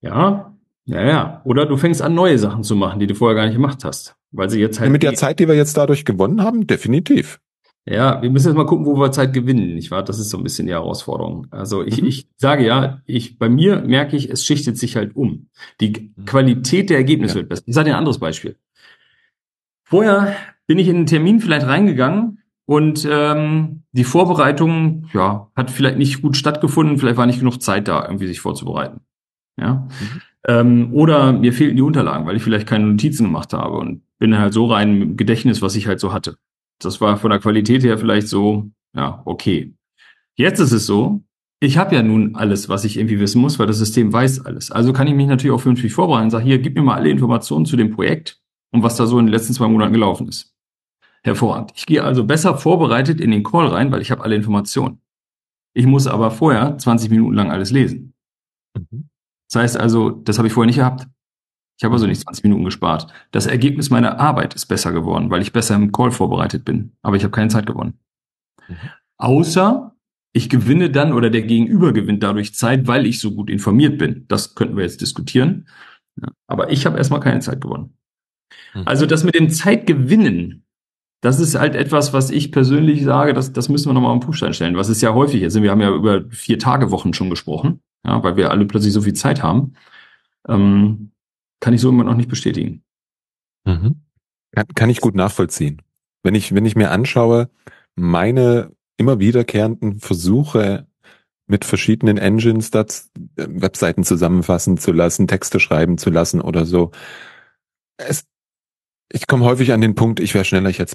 Ja, 0.00 0.54
ja, 0.84 1.02
ja. 1.04 1.42
Oder 1.44 1.66
du 1.66 1.76
fängst 1.76 2.00
an, 2.00 2.14
neue 2.14 2.38
Sachen 2.38 2.62
zu 2.62 2.74
machen, 2.74 2.98
die 2.98 3.06
du 3.06 3.14
vorher 3.14 3.36
gar 3.36 3.44
nicht 3.44 3.56
gemacht 3.56 3.84
hast. 3.84 4.16
Weil 4.30 4.48
sie 4.50 4.60
jetzt 4.60 4.80
halt. 4.80 4.90
Mit 4.90 5.02
der 5.02 5.14
Zeit, 5.14 5.38
die 5.38 5.48
wir 5.48 5.54
jetzt 5.54 5.76
dadurch 5.76 6.04
gewonnen 6.04 6.42
haben, 6.42 6.66
definitiv. 6.66 7.40
Ja, 7.90 8.20
wir 8.20 8.28
müssen 8.28 8.48
jetzt 8.48 8.56
mal 8.56 8.66
gucken, 8.66 8.84
wo 8.84 8.98
wir 8.98 9.12
Zeit 9.12 9.32
gewinnen, 9.32 9.74
nicht 9.74 9.90
wahr? 9.90 10.02
Das 10.02 10.18
ist 10.18 10.28
so 10.28 10.36
ein 10.36 10.42
bisschen 10.42 10.66
die 10.66 10.72
Herausforderung. 10.72 11.46
Also 11.50 11.82
ich, 11.82 12.02
mhm. 12.02 12.08
ich 12.08 12.28
sage 12.36 12.66
ja, 12.66 13.00
ich, 13.06 13.38
bei 13.38 13.48
mir 13.48 13.80
merke 13.80 14.16
ich, 14.16 14.28
es 14.28 14.44
schichtet 14.44 14.76
sich 14.76 14.96
halt 14.96 15.16
um. 15.16 15.48
Die 15.80 16.12
mhm. 16.14 16.24
Qualität 16.26 16.90
der 16.90 16.98
Ergebnisse 16.98 17.34
ja. 17.34 17.40
wird 17.40 17.48
besser. 17.48 17.62
Ich 17.64 17.74
sage 17.74 17.86
dir 17.86 17.94
ein 17.94 17.98
anderes 17.98 18.18
Beispiel. 18.18 18.56
Vorher 19.84 20.36
bin 20.68 20.78
ich 20.78 20.86
in 20.86 20.96
einen 20.96 21.06
Termin 21.06 21.40
vielleicht 21.40 21.66
reingegangen 21.66 22.42
und 22.66 23.08
ähm, 23.10 23.82
die 23.92 24.04
Vorbereitung, 24.04 25.06
ja, 25.14 25.50
hat 25.56 25.70
vielleicht 25.70 25.96
nicht 25.96 26.22
gut 26.22 26.36
stattgefunden, 26.36 26.98
vielleicht 26.98 27.16
war 27.16 27.26
nicht 27.26 27.40
genug 27.40 27.60
Zeit 27.62 27.88
da, 27.88 28.04
irgendwie 28.04 28.26
sich 28.26 28.40
vorzubereiten. 28.40 29.00
Ja. 29.58 29.88
Mhm. 29.88 30.20
Ähm, 30.46 30.88
oder 30.92 31.32
mir 31.32 31.52
fehlten 31.52 31.76
die 31.76 31.82
Unterlagen, 31.82 32.26
weil 32.26 32.36
ich 32.36 32.42
vielleicht 32.42 32.66
keine 32.66 32.86
Notizen 32.86 33.24
gemacht 33.24 33.52
habe 33.54 33.76
und 33.78 34.02
bin 34.18 34.38
halt 34.38 34.52
so 34.52 34.66
rein 34.66 35.02
im 35.02 35.16
Gedächtnis, 35.16 35.62
was 35.62 35.74
ich 35.74 35.86
halt 35.86 35.98
so 35.98 36.12
hatte. 36.12 36.36
Das 36.78 37.00
war 37.00 37.16
von 37.16 37.30
der 37.30 37.40
Qualität 37.40 37.82
her 37.82 37.98
vielleicht 37.98 38.28
so, 38.28 38.70
ja, 38.94 39.22
okay. 39.24 39.74
Jetzt 40.36 40.60
ist 40.60 40.72
es 40.72 40.86
so, 40.86 41.24
ich 41.60 41.78
habe 41.78 41.94
ja 41.94 42.02
nun 42.02 42.36
alles, 42.36 42.68
was 42.68 42.84
ich 42.84 42.98
irgendwie 42.98 43.18
wissen 43.18 43.40
muss, 43.40 43.58
weil 43.58 43.66
das 43.66 43.78
System 43.78 44.12
weiß 44.12 44.44
alles. 44.44 44.70
Also 44.70 44.92
kann 44.92 45.08
ich 45.08 45.14
mich 45.14 45.26
natürlich 45.26 45.54
auch 45.54 45.60
vernünftig 45.60 45.92
vorbereiten 45.92 46.24
und 46.24 46.30
sage, 46.30 46.44
hier, 46.44 46.58
gib 46.58 46.76
mir 46.76 46.82
mal 46.82 46.94
alle 46.94 47.10
Informationen 47.10 47.66
zu 47.66 47.76
dem 47.76 47.90
Projekt 47.90 48.40
und 48.70 48.82
was 48.82 48.96
da 48.96 49.06
so 49.06 49.18
in 49.18 49.26
den 49.26 49.32
letzten 49.32 49.54
zwei 49.54 49.66
Monaten 49.68 49.92
gelaufen 49.92 50.28
ist. 50.28 50.54
Hervorragend. 51.22 51.72
Ich 51.74 51.86
gehe 51.86 52.04
also 52.04 52.24
besser 52.24 52.56
vorbereitet 52.56 53.20
in 53.20 53.30
den 53.30 53.42
Call 53.42 53.66
rein, 53.66 53.90
weil 53.90 54.00
ich 54.00 54.10
habe 54.10 54.22
alle 54.22 54.36
Informationen. 54.36 55.00
Ich 55.74 55.86
muss 55.86 56.06
aber 56.06 56.30
vorher 56.30 56.78
20 56.78 57.10
Minuten 57.10 57.34
lang 57.34 57.50
alles 57.50 57.70
lesen. 57.70 58.14
Mhm. 58.76 59.08
Das 59.50 59.62
heißt 59.62 59.76
also, 59.76 60.10
das 60.10 60.38
habe 60.38 60.48
ich 60.48 60.54
vorher 60.54 60.66
nicht 60.66 60.76
gehabt. 60.76 61.06
Ich 61.78 61.84
habe 61.84 61.94
also 61.94 62.06
nicht 62.06 62.20
20 62.20 62.44
Minuten 62.44 62.64
gespart. 62.64 63.12
Das 63.30 63.46
Ergebnis 63.46 63.88
meiner 63.88 64.18
Arbeit 64.18 64.54
ist 64.54 64.66
besser 64.66 64.92
geworden, 64.92 65.30
weil 65.30 65.42
ich 65.42 65.52
besser 65.52 65.76
im 65.76 65.92
Call 65.92 66.10
vorbereitet 66.10 66.64
bin. 66.64 66.96
Aber 67.02 67.16
ich 67.16 67.22
habe 67.22 67.30
keine 67.30 67.48
Zeit 67.48 67.66
gewonnen. 67.66 67.98
Mhm. 68.68 68.76
Außer 69.16 69.94
ich 70.32 70.50
gewinne 70.50 70.90
dann 70.90 71.12
oder 71.12 71.30
der 71.30 71.42
Gegenüber 71.42 71.92
gewinnt 71.92 72.22
dadurch 72.22 72.54
Zeit, 72.54 72.86
weil 72.86 73.06
ich 73.06 73.20
so 73.20 73.32
gut 73.32 73.48
informiert 73.48 73.98
bin. 73.98 74.26
Das 74.28 74.54
könnten 74.54 74.76
wir 74.76 74.84
jetzt 74.84 75.00
diskutieren. 75.00 75.68
Aber 76.46 76.70
ich 76.70 76.84
habe 76.86 76.98
erstmal 76.98 77.20
keine 77.20 77.40
Zeit 77.40 77.60
gewonnen. 77.60 77.96
Mhm. 78.74 78.82
Also 78.84 79.06
das 79.06 79.24
mit 79.24 79.34
dem 79.34 79.50
Zeitgewinnen, 79.50 80.64
das 81.20 81.40
ist 81.40 81.58
halt 81.58 81.74
etwas, 81.74 82.12
was 82.12 82.30
ich 82.30 82.52
persönlich 82.52 83.02
sage, 83.02 83.34
das, 83.34 83.52
das 83.52 83.68
müssen 83.68 83.88
wir 83.88 83.92
nochmal 83.92 84.12
am 84.12 84.20
Prüfstein 84.20 84.54
stellen. 84.54 84.76
Was 84.76 84.88
ist 84.88 85.02
ja 85.02 85.14
häufig 85.14 85.42
ist. 85.42 85.60
Wir 85.60 85.70
haben 85.70 85.80
ja 85.80 85.92
über 85.92 86.24
vier 86.30 86.58
Tage 86.58 86.90
Wochen 86.90 87.12
schon 87.12 87.30
gesprochen, 87.30 87.80
ja, 88.04 88.22
weil 88.22 88.36
wir 88.36 88.50
alle 88.50 88.66
plötzlich 88.66 88.92
so 88.92 89.00
viel 89.00 89.14
Zeit 89.14 89.42
haben. 89.42 89.74
Ähm, 90.48 91.10
kann 91.60 91.74
ich 91.74 91.80
so 91.80 91.88
immer 91.88 92.04
noch 92.04 92.14
nicht 92.14 92.28
bestätigen. 92.28 92.82
Mhm. 93.64 94.02
Kann, 94.52 94.66
kann 94.74 94.90
ich 94.90 95.00
gut 95.00 95.16
nachvollziehen. 95.16 95.82
Wenn 96.22 96.34
ich, 96.34 96.54
wenn 96.54 96.66
ich 96.66 96.76
mir 96.76 96.90
anschaue, 96.90 97.50
meine 97.96 98.70
immer 98.96 99.18
wiederkehrenden 99.18 99.98
Versuche 99.98 100.86
mit 101.46 101.64
verschiedenen 101.64 102.18
Engines 102.18 102.70
das 102.70 103.10
äh, 103.36 103.46
Webseiten 103.48 104.04
zusammenfassen 104.04 104.78
zu 104.78 104.92
lassen, 104.92 105.26
Texte 105.26 105.58
schreiben 105.58 105.98
zu 105.98 106.10
lassen 106.10 106.40
oder 106.40 106.64
so. 106.64 106.92
Es, 107.96 108.24
ich 109.12 109.26
komme 109.26 109.44
häufig 109.44 109.72
an 109.72 109.80
den 109.80 109.94
Punkt, 109.94 110.20
ich 110.20 110.34
wäre 110.34 110.44
schneller, 110.44 110.70
ich 110.70 110.80
äh, 110.80 110.86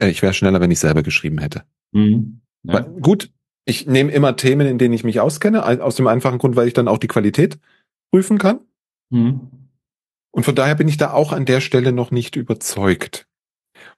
ich 0.00 0.22
wäre 0.22 0.34
schneller, 0.34 0.60
wenn 0.60 0.70
ich 0.70 0.78
selber 0.78 1.02
geschrieben 1.02 1.38
hätte. 1.38 1.62
Mhm. 1.92 2.40
Ja. 2.62 2.80
Gut, 2.80 3.30
ich 3.64 3.86
nehme 3.86 4.12
immer 4.12 4.36
Themen, 4.36 4.66
in 4.66 4.78
denen 4.78 4.94
ich 4.94 5.04
mich 5.04 5.20
auskenne, 5.20 5.64
aus 5.82 5.96
dem 5.96 6.06
einfachen 6.06 6.38
Grund, 6.38 6.56
weil 6.56 6.68
ich 6.68 6.74
dann 6.74 6.88
auch 6.88 6.98
die 6.98 7.08
Qualität 7.08 7.58
prüfen 8.10 8.38
kann. 8.38 8.60
Mhm. 9.10 9.68
Und 10.30 10.44
von 10.44 10.54
daher 10.54 10.74
bin 10.74 10.88
ich 10.88 10.96
da 10.96 11.12
auch 11.12 11.32
an 11.32 11.44
der 11.44 11.60
Stelle 11.60 11.92
noch 11.92 12.10
nicht 12.10 12.36
überzeugt. 12.36 13.28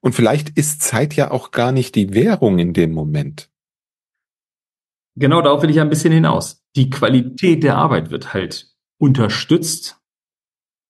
Und 0.00 0.14
vielleicht 0.14 0.50
ist 0.50 0.82
Zeit 0.82 1.14
ja 1.14 1.30
auch 1.30 1.50
gar 1.50 1.72
nicht 1.72 1.94
die 1.94 2.12
Währung 2.12 2.58
in 2.58 2.72
dem 2.72 2.92
Moment. 2.92 3.50
Genau, 5.16 5.40
darauf 5.42 5.62
will 5.62 5.70
ich 5.70 5.80
ein 5.80 5.90
bisschen 5.90 6.12
hinaus. 6.12 6.64
Die 6.74 6.90
Qualität 6.90 7.62
der 7.62 7.76
Arbeit 7.76 8.10
wird 8.10 8.34
halt 8.34 8.74
unterstützt. 8.98 10.00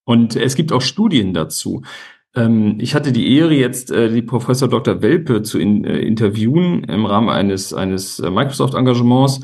Und 0.07 0.37
es 0.37 0.55
gibt 0.55 0.73
auch 0.73 0.81
Studien 0.81 1.35
dazu. 1.35 1.83
Ähm, 2.35 2.77
ich 2.81 2.95
hatte 2.95 3.13
die 3.13 3.37
Ehre, 3.37 3.55
jetzt 3.55 3.91
äh, 3.91 4.11
die 4.11 4.23
Professor 4.23 4.69
Dr. 4.69 5.03
Welpe 5.03 5.43
zu 5.43 5.59
äh, 5.59 5.63
interviewen 5.63 6.85
im 6.85 7.07
Rahmen 7.07 7.29
eines, 7.29 7.73
eines 7.73 8.19
äh, 8.19 8.31
Microsoft-Engagements 8.31 9.41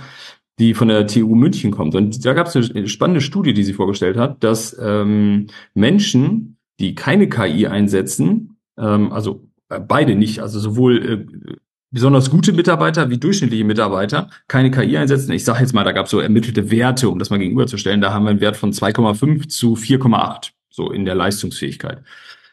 die 0.61 0.75
von 0.75 0.89
der 0.89 1.07
TU 1.07 1.35
München 1.35 1.71
kommt. 1.71 1.95
Und 1.95 2.25
da 2.25 2.35
gab 2.35 2.47
es 2.47 2.55
eine 2.55 2.87
spannende 2.87 3.23
Studie, 3.23 3.55
die 3.55 3.65
sie 3.65 3.73
vorgestellt 3.73 4.19
hat, 4.19 4.45
dass 4.45 4.77
ähm, 4.79 5.47
Menschen, 5.73 6.59
die 6.79 6.95
keine 6.95 7.31
KI 7.31 7.67
einsetzen, 7.67 8.59
ähm, 8.79 9.11
also 9.11 9.49
äh, 9.71 9.81
beide 9.81 10.15
nicht, 10.15 10.41
also 10.41 10.61
sowohl 10.61 11.03
äh, 11.03 11.57
besonders 11.91 12.31
gute 12.31 12.53
Mitarbeiter 12.53 13.09
wie 13.09 13.17
durchschnittliche 13.17 13.65
Mitarbeiter 13.65 14.29
keine 14.49 14.71
KI 14.71 14.99
einsetzen. 14.99 15.33
Ich 15.33 15.45
sage 15.45 15.61
jetzt 15.61 15.73
mal, 15.73 15.83
da 15.83 15.93
gab 15.93 16.05
es 16.05 16.11
so 16.11 16.21
ermittelte 16.21 16.71
Werte, 16.71 17.09
um 17.09 17.19
das 17.19 17.31
mal 17.31 17.39
gegenüberzustellen. 17.39 18.03
Da 18.03 18.13
haben 18.13 18.25
wir 18.25 18.31
einen 18.31 18.43
Wert 18.43 18.59
von 18.59 18.73
2,5 18.73 19.49
zu 19.49 19.75
4,8, 19.75 20.51
so 20.69 20.93
in 20.93 21.07
der 21.07 21.15
Leistungsfähigkeit. 21.15 22.03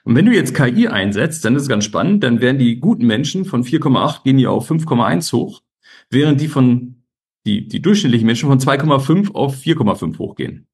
Und 0.08 0.16
wenn 0.16 0.26
du 0.26 0.34
jetzt 0.34 0.56
KI 0.56 0.88
einsetzt, 0.88 1.44
dann 1.44 1.58
ist 1.58 1.64
es 1.64 1.68
ganz 1.68 1.84
spannend, 1.84 2.24
dann 2.24 2.40
werden 2.40 2.60
die 2.60 2.80
guten 2.80 3.06
Menschen 3.06 3.44
von 3.44 3.66
4,8 3.66 4.24
gehen 4.24 4.38
die 4.38 4.48
auf 4.48 4.72
5,1 4.72 5.34
hoch, 5.34 5.64
während 6.10 6.40
die 6.40 6.48
von 6.48 7.04
die, 7.46 7.68
die 7.68 7.82
durchschnittlichen 7.82 8.26
Menschen 8.26 8.48
von 8.48 8.58
2,5 8.58 9.34
auf 9.36 9.58
4,5 9.58 10.18
hochgehen. 10.18 10.66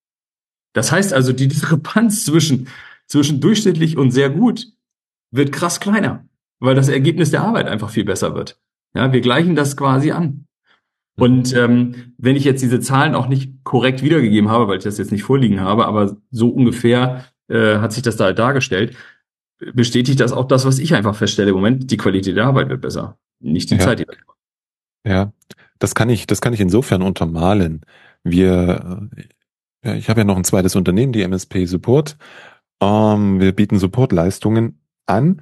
Das 0.73 0.91
heißt 0.91 1.13
also, 1.13 1.33
die 1.33 1.47
Diskrepanz 1.47 2.25
zwischen, 2.25 2.67
zwischen 3.07 3.41
durchschnittlich 3.41 3.97
und 3.97 4.11
sehr 4.11 4.29
gut 4.29 4.67
wird 5.31 5.51
krass 5.51 5.79
kleiner, 5.79 6.27
weil 6.59 6.75
das 6.75 6.89
Ergebnis 6.89 7.31
der 7.31 7.41
Arbeit 7.41 7.65
einfach 7.65 7.89
viel 7.89 8.05
besser 8.05 8.35
wird. 8.35 8.59
Ja, 8.93 9.13
wir 9.13 9.21
gleichen 9.21 9.55
das 9.55 9.75
quasi 9.75 10.11
an. 10.11 10.45
Und 11.17 11.55
ähm, 11.55 12.13
wenn 12.19 12.35
ich 12.35 12.43
jetzt 12.43 12.61
diese 12.61 12.81
Zahlen 12.81 13.15
auch 13.15 13.27
nicht 13.27 13.63
korrekt 13.63 14.03
wiedergegeben 14.03 14.51
habe, 14.51 14.67
weil 14.67 14.77
ich 14.77 14.83
das 14.83 14.99
jetzt 14.99 15.11
nicht 15.11 15.23
vorliegen 15.23 15.59
habe, 15.59 15.87
aber 15.87 16.17
so 16.29 16.49
ungefähr 16.49 17.25
äh, 17.47 17.77
hat 17.77 17.93
sich 17.93 18.03
das 18.03 18.15
da 18.15 18.31
dargestellt, 18.31 18.95
bestätigt 19.73 20.19
das 20.19 20.31
auch 20.31 20.47
das, 20.47 20.65
was 20.65 20.79
ich 20.79 20.93
einfach 20.93 21.15
feststelle 21.15 21.49
im 21.49 21.55
Moment, 21.55 21.91
die 21.91 21.97
Qualität 21.97 22.35
der 22.35 22.45
Arbeit 22.45 22.69
wird 22.69 22.81
besser, 22.81 23.17
nicht 23.39 23.69
die 23.69 23.75
ja. 23.75 23.81
Zeit, 23.81 23.99
die 23.99 24.05
wir 24.07 24.17
Ja, 25.11 25.33
das 25.79 25.95
kann 25.95 26.09
ich, 26.09 26.27
das 26.27 26.41
kann 26.41 26.53
ich 26.53 26.59
insofern 26.59 27.01
untermalen. 27.01 27.81
Wir, 28.23 29.09
Ja, 29.83 29.95
ich 29.95 30.09
habe 30.09 30.21
ja 30.21 30.25
noch 30.25 30.37
ein 30.37 30.45
zweites 30.45 30.75
Unternehmen, 30.75 31.11
die 31.11 31.23
MSP 31.23 31.65
Support. 31.65 32.17
Ähm, 32.81 33.39
wir 33.39 33.51
bieten 33.51 33.79
Supportleistungen 33.79 34.79
an 35.05 35.41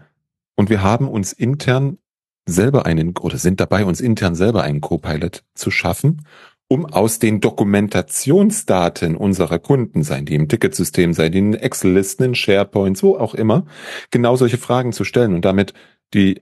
und 0.56 0.70
wir 0.70 0.82
haben 0.82 1.08
uns 1.08 1.32
intern 1.32 2.00
selber 2.48 2.86
einen 2.88 3.16
oder 3.18 3.38
sind 3.38 3.60
dabei, 3.60 3.86
uns 3.86 4.02
intern 4.02 4.34
selber 4.34 4.64
einen 4.64 4.82
Copilot 4.82 5.44
zu 5.54 5.70
schaffen, 5.70 6.26
um 6.72 6.86
aus 6.86 7.20
den 7.20 7.42
Dokumentationsdaten 7.42 9.18
unserer 9.18 9.60
Kunden, 9.60 10.04
seien 10.04 10.26
die 10.26 10.36
im 10.36 10.48
Ticketsystem, 10.48 11.14
seien 11.14 11.34
die 11.34 11.40
in 11.40 11.54
Excel-Listen, 11.54 12.24
in 12.24 12.34
SharePoints, 12.34 13.04
wo 13.04 13.18
auch 13.18 13.36
immer, 13.36 13.66
genau 14.10 14.38
solche 14.38 14.58
Fragen 14.58 14.94
zu 14.94 15.04
stellen 15.04 15.36
und 15.36 15.44
damit 15.44 15.74
die 16.14 16.42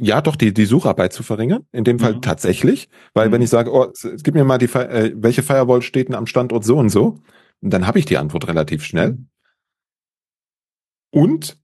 ja, 0.00 0.20
doch, 0.20 0.34
die, 0.34 0.52
die 0.52 0.64
Sucharbeit 0.64 1.12
zu 1.12 1.22
verringern, 1.22 1.64
in 1.70 1.84
dem 1.84 2.00
Fall 2.00 2.14
mhm. 2.14 2.22
tatsächlich, 2.22 2.88
weil 3.12 3.28
mhm. 3.28 3.32
wenn 3.34 3.42
ich 3.42 3.50
sage, 3.50 3.72
oh, 3.72 3.92
gib 4.24 4.34
mir 4.34 4.42
mal 4.42 4.58
die, 4.58 4.64
äh, 4.64 5.12
welche 5.14 5.44
Firewall 5.44 5.82
steht 5.82 6.08
denn 6.08 6.16
am 6.16 6.26
Standort 6.26 6.64
so 6.64 6.76
und 6.76 6.88
so, 6.88 7.20
dann 7.60 7.86
habe 7.86 8.00
ich 8.00 8.06
die 8.06 8.18
Antwort 8.18 8.48
relativ 8.48 8.84
schnell. 8.84 9.12
Mhm. 9.12 9.28
Und 11.12 11.56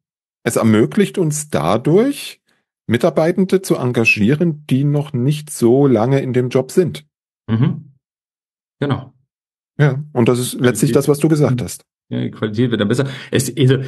es 0.45 0.55
ermöglicht 0.55 1.19
uns 1.19 1.51
dadurch, 1.51 2.41
Mitarbeitende 2.87 3.61
zu 3.61 3.75
engagieren, 3.75 4.65
die 4.71 4.85
noch 4.85 5.13
nicht 5.13 5.51
so 5.51 5.89
lange 5.89 6.21
in 6.21 6.33
dem 6.33 6.51
Job 6.51 6.71
sind. 6.71 7.10
Mhm. 7.51 7.93
Genau. 8.81 9.13
Ja, 9.79 10.03
und 10.13 10.29
das 10.29 10.39
ist 10.39 10.61
letztlich 10.61 10.93
das, 10.93 11.09
was 11.09 11.19
du 11.19 11.29
gesagt 11.29 11.63
hast. 11.63 11.85
Ja, 12.11 12.21
die 12.21 12.31
Qualität 12.31 12.71
wird 12.71 12.81
dann 12.81 12.89
besser. 12.89 13.07
Es, 13.31 13.57
also, 13.57 13.79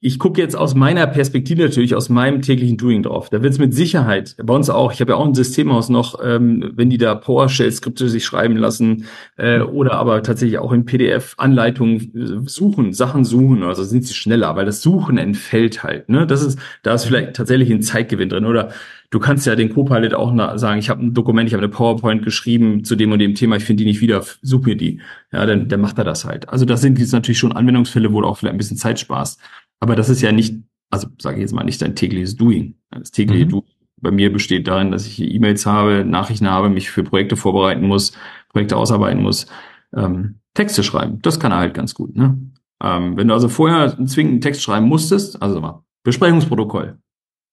ich 0.00 0.18
gucke 0.18 0.40
jetzt 0.40 0.54
aus 0.56 0.74
meiner 0.74 1.06
Perspektive 1.06 1.62
natürlich, 1.62 1.94
aus 1.94 2.08
meinem 2.08 2.42
täglichen 2.42 2.76
Doing 2.76 3.02
drauf. 3.02 3.30
Da 3.30 3.42
wird 3.42 3.52
es 3.52 3.58
mit 3.58 3.74
Sicherheit, 3.74 4.36
bei 4.42 4.54
uns 4.54 4.68
auch, 4.70 4.92
ich 4.92 5.00
habe 5.00 5.12
ja 5.12 5.16
auch 5.16 5.26
ein 5.26 5.34
Systemhaus 5.34 5.88
noch, 5.88 6.20
ähm, 6.22 6.72
wenn 6.74 6.90
die 6.90 6.98
da 6.98 7.14
PowerShell-Skripte 7.14 8.08
sich 8.08 8.24
schreiben 8.24 8.56
lassen 8.56 9.06
äh, 9.36 9.60
oder 9.60 9.94
aber 9.94 10.22
tatsächlich 10.22 10.58
auch 10.58 10.72
in 10.72 10.84
PDF-Anleitungen 10.84 12.44
äh, 12.44 12.48
suchen, 12.48 12.92
Sachen 12.92 13.24
suchen, 13.24 13.62
also 13.64 13.82
sind 13.82 14.04
sie 14.04 14.14
schneller, 14.14 14.54
weil 14.54 14.66
das 14.66 14.82
Suchen 14.82 15.18
entfällt 15.18 15.82
halt. 15.82 16.08
Ne? 16.08 16.26
Das 16.26 16.42
ist, 16.42 16.58
da 16.82 16.94
ist 16.94 17.04
vielleicht 17.04 17.34
tatsächlich 17.34 17.70
ein 17.70 17.82
Zeitgewinn 17.82 18.28
drin. 18.28 18.44
Oder 18.44 18.70
du 19.10 19.18
kannst 19.18 19.46
ja 19.46 19.56
den 19.56 19.72
Copilot 19.72 20.14
auch 20.14 20.58
sagen, 20.58 20.78
ich 20.78 20.90
habe 20.90 21.02
ein 21.02 21.14
Dokument, 21.14 21.48
ich 21.48 21.54
habe 21.54 21.62
eine 21.62 21.72
PowerPoint 21.72 22.24
geschrieben 22.24 22.84
zu 22.84 22.96
dem 22.96 23.12
und 23.12 23.18
dem 23.18 23.34
Thema, 23.34 23.56
ich 23.56 23.64
finde 23.64 23.82
die 23.82 23.88
nicht 23.88 24.00
wieder, 24.00 24.22
such 24.42 24.62
mir 24.62 24.76
die. 24.76 25.00
Ja, 25.32 25.46
dann, 25.46 25.68
dann 25.68 25.80
macht 25.80 25.98
er 25.98 26.04
das 26.04 26.24
halt. 26.24 26.48
Also 26.48 26.64
das 26.64 26.80
sind 26.80 26.98
jetzt 26.98 27.12
natürlich 27.12 27.38
schon 27.38 27.52
Anwendungsfälle, 27.52 28.12
wo 28.12 28.20
du 28.20 28.26
auch 28.26 28.38
vielleicht 28.38 28.54
ein 28.54 28.58
bisschen 28.58 28.76
Zeit 28.76 28.98
sparst. 29.00 29.40
Aber 29.80 29.96
das 29.96 30.08
ist 30.08 30.22
ja 30.22 30.32
nicht, 30.32 30.56
also 30.90 31.08
sage 31.18 31.36
ich 31.36 31.42
jetzt 31.42 31.54
mal 31.54 31.64
nicht 31.64 31.80
dein 31.80 31.94
tägliches 31.94 32.36
Doing. 32.36 32.74
Das 32.90 33.10
tägliche 33.10 33.46
mhm. 33.46 33.50
Doing 33.50 33.64
bei 34.00 34.10
mir 34.10 34.32
besteht 34.32 34.68
darin, 34.68 34.90
dass 34.90 35.06
ich 35.06 35.20
E-Mails 35.20 35.66
habe, 35.66 36.04
Nachrichten 36.04 36.48
habe, 36.48 36.68
mich 36.68 36.90
für 36.90 37.02
Projekte 37.02 37.36
vorbereiten 37.36 37.86
muss, 37.86 38.12
Projekte 38.50 38.76
ausarbeiten 38.76 39.22
muss, 39.22 39.46
ähm, 39.94 40.36
Texte 40.54 40.82
schreiben. 40.82 41.20
Das 41.22 41.40
kann 41.40 41.52
er 41.52 41.58
halt 41.58 41.74
ganz 41.74 41.94
gut. 41.94 42.16
Ne? 42.16 42.38
Ähm, 42.82 43.16
wenn 43.16 43.28
du 43.28 43.34
also 43.34 43.48
vorher 43.48 43.96
einen 43.96 44.06
zwingenden 44.06 44.40
Text 44.40 44.62
schreiben 44.62 44.86
musstest, 44.86 45.42
also 45.42 45.60
mal 45.60 45.82
Besprechungsprotokoll, 46.04 46.98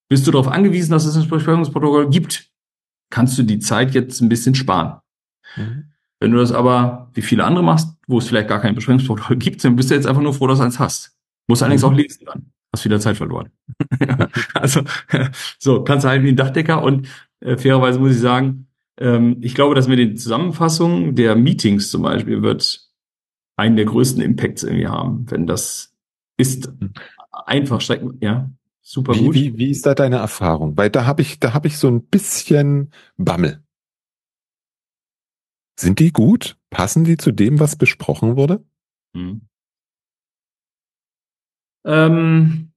bist 0.08 0.26
du 0.28 0.32
darauf 0.32 0.48
angewiesen, 0.48 0.92
dass 0.92 1.06
es 1.06 1.16
ein 1.16 1.28
Besprechungsprotokoll 1.28 2.10
gibt, 2.10 2.50
kannst 3.10 3.38
du 3.38 3.44
die 3.44 3.60
Zeit 3.60 3.94
jetzt 3.94 4.22
ein 4.22 4.30
bisschen 4.30 4.56
sparen. 4.56 5.00
Mhm. 5.56 5.92
Wenn 6.20 6.32
du 6.32 6.38
das 6.38 6.52
aber, 6.52 7.10
wie 7.14 7.22
viele 7.22 7.44
andere 7.44 7.64
machst, 7.64 7.96
wo 8.08 8.18
es 8.18 8.28
vielleicht 8.28 8.48
gar 8.48 8.62
kein 8.62 8.76
Besprechungsprotokoll 8.76 9.38
gibt, 9.38 9.64
dann 9.64 9.76
bist 9.76 9.90
du 9.90 9.96
jetzt 9.96 10.08
einfach 10.08 10.22
nur 10.22 10.34
froh, 10.34 10.48
dass 10.48 10.60
du 10.60 10.66
eins 10.66 10.80
hast. 10.80 11.18
Muss 11.48 11.62
allerdings 11.62 11.84
mhm. 11.84 11.88
auch 11.88 11.94
lesen 11.94 12.26
dann. 12.26 12.52
Hast 12.74 12.86
wieder 12.86 13.00
Zeit 13.00 13.18
verloren. 13.18 13.52
also, 14.54 14.82
so, 15.60 15.84
kannst 15.84 16.04
du 16.04 16.10
halt 16.10 16.24
wie 16.24 16.30
ein 16.30 16.36
Dachdecker 16.36 16.84
und 16.84 17.08
äh, 17.40 17.58
fairerweise 17.58 18.00
muss 18.00 18.12
ich 18.12 18.20
sagen, 18.20 18.68
ähm, 19.00 19.38
ich 19.42 19.56
glaube, 19.56 19.76
dass 19.76 19.88
mit 19.88 20.00
den 20.00 20.18
Zusammenfassungen 20.18 21.16
der 21.16 21.36
Meetings 21.36 21.90
zum 21.90 22.02
Beispiel 22.02 22.42
wird 22.42 22.90
einen 23.58 23.76
der 23.76 23.86
größten 23.86 24.22
Impacts 24.22 24.64
irgendwie 24.64 24.88
haben, 24.88 25.30
wenn 25.30 25.48
das 25.48 25.96
ist 26.38 26.70
mhm. 26.82 26.94
einfach 27.32 27.82
strecken, 27.82 28.18
ja, 28.22 28.50
super 28.86 29.16
wie, 29.16 29.20
gut. 29.20 29.36
Wie, 29.36 29.58
wie 29.58 29.72
ist 29.72 29.86
da 29.86 29.96
deine 29.96 30.18
Erfahrung? 30.18 30.78
Weil 30.78 30.90
da 30.90 31.06
habe 31.06 31.22
ich, 31.22 31.40
da 31.40 31.54
habe 31.54 31.68
ich 31.68 31.78
so 31.78 31.90
ein 31.90 32.06
bisschen 32.06 32.92
Bammel. 33.18 33.64
Sind 35.78 36.00
die 36.00 36.12
gut? 36.12 36.58
Passen 36.70 37.04
die 37.04 37.18
zu 37.18 37.32
dem, 37.32 37.60
was 37.60 37.76
besprochen 37.76 38.38
wurde? 38.38 38.64
Hm. 39.14 39.42
Ähm, 41.86 42.72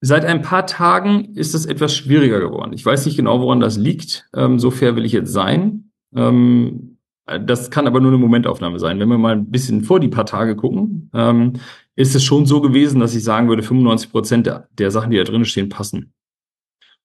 seit 0.00 0.24
ein 0.24 0.42
paar 0.42 0.66
Tagen 0.66 1.34
ist 1.34 1.54
es 1.54 1.66
etwas 1.66 1.94
schwieriger 1.94 2.40
geworden. 2.40 2.72
Ich 2.72 2.84
weiß 2.84 3.06
nicht 3.06 3.16
genau, 3.16 3.40
woran 3.40 3.60
das 3.60 3.76
liegt. 3.76 4.28
Ähm, 4.34 4.58
so 4.58 4.70
fair 4.70 4.96
will 4.96 5.04
ich 5.04 5.12
jetzt 5.12 5.32
sein. 5.32 5.90
Ähm, 6.14 6.98
das 7.26 7.70
kann 7.70 7.86
aber 7.86 8.00
nur 8.00 8.10
eine 8.10 8.18
Momentaufnahme 8.18 8.78
sein. 8.78 9.00
Wenn 9.00 9.08
wir 9.08 9.18
mal 9.18 9.32
ein 9.32 9.50
bisschen 9.50 9.82
vor 9.82 9.98
die 9.98 10.08
paar 10.08 10.26
Tage 10.26 10.54
gucken, 10.54 11.10
ähm, 11.12 11.54
ist 11.96 12.14
es 12.14 12.22
schon 12.22 12.46
so 12.46 12.60
gewesen, 12.60 13.00
dass 13.00 13.14
ich 13.14 13.24
sagen 13.24 13.48
würde, 13.48 13.62
95 13.62 14.12
Prozent 14.12 14.46
der, 14.46 14.68
der 14.78 14.90
Sachen, 14.90 15.10
die 15.10 15.16
da 15.16 15.24
drin 15.24 15.44
stehen, 15.44 15.68
passen. 15.68 16.12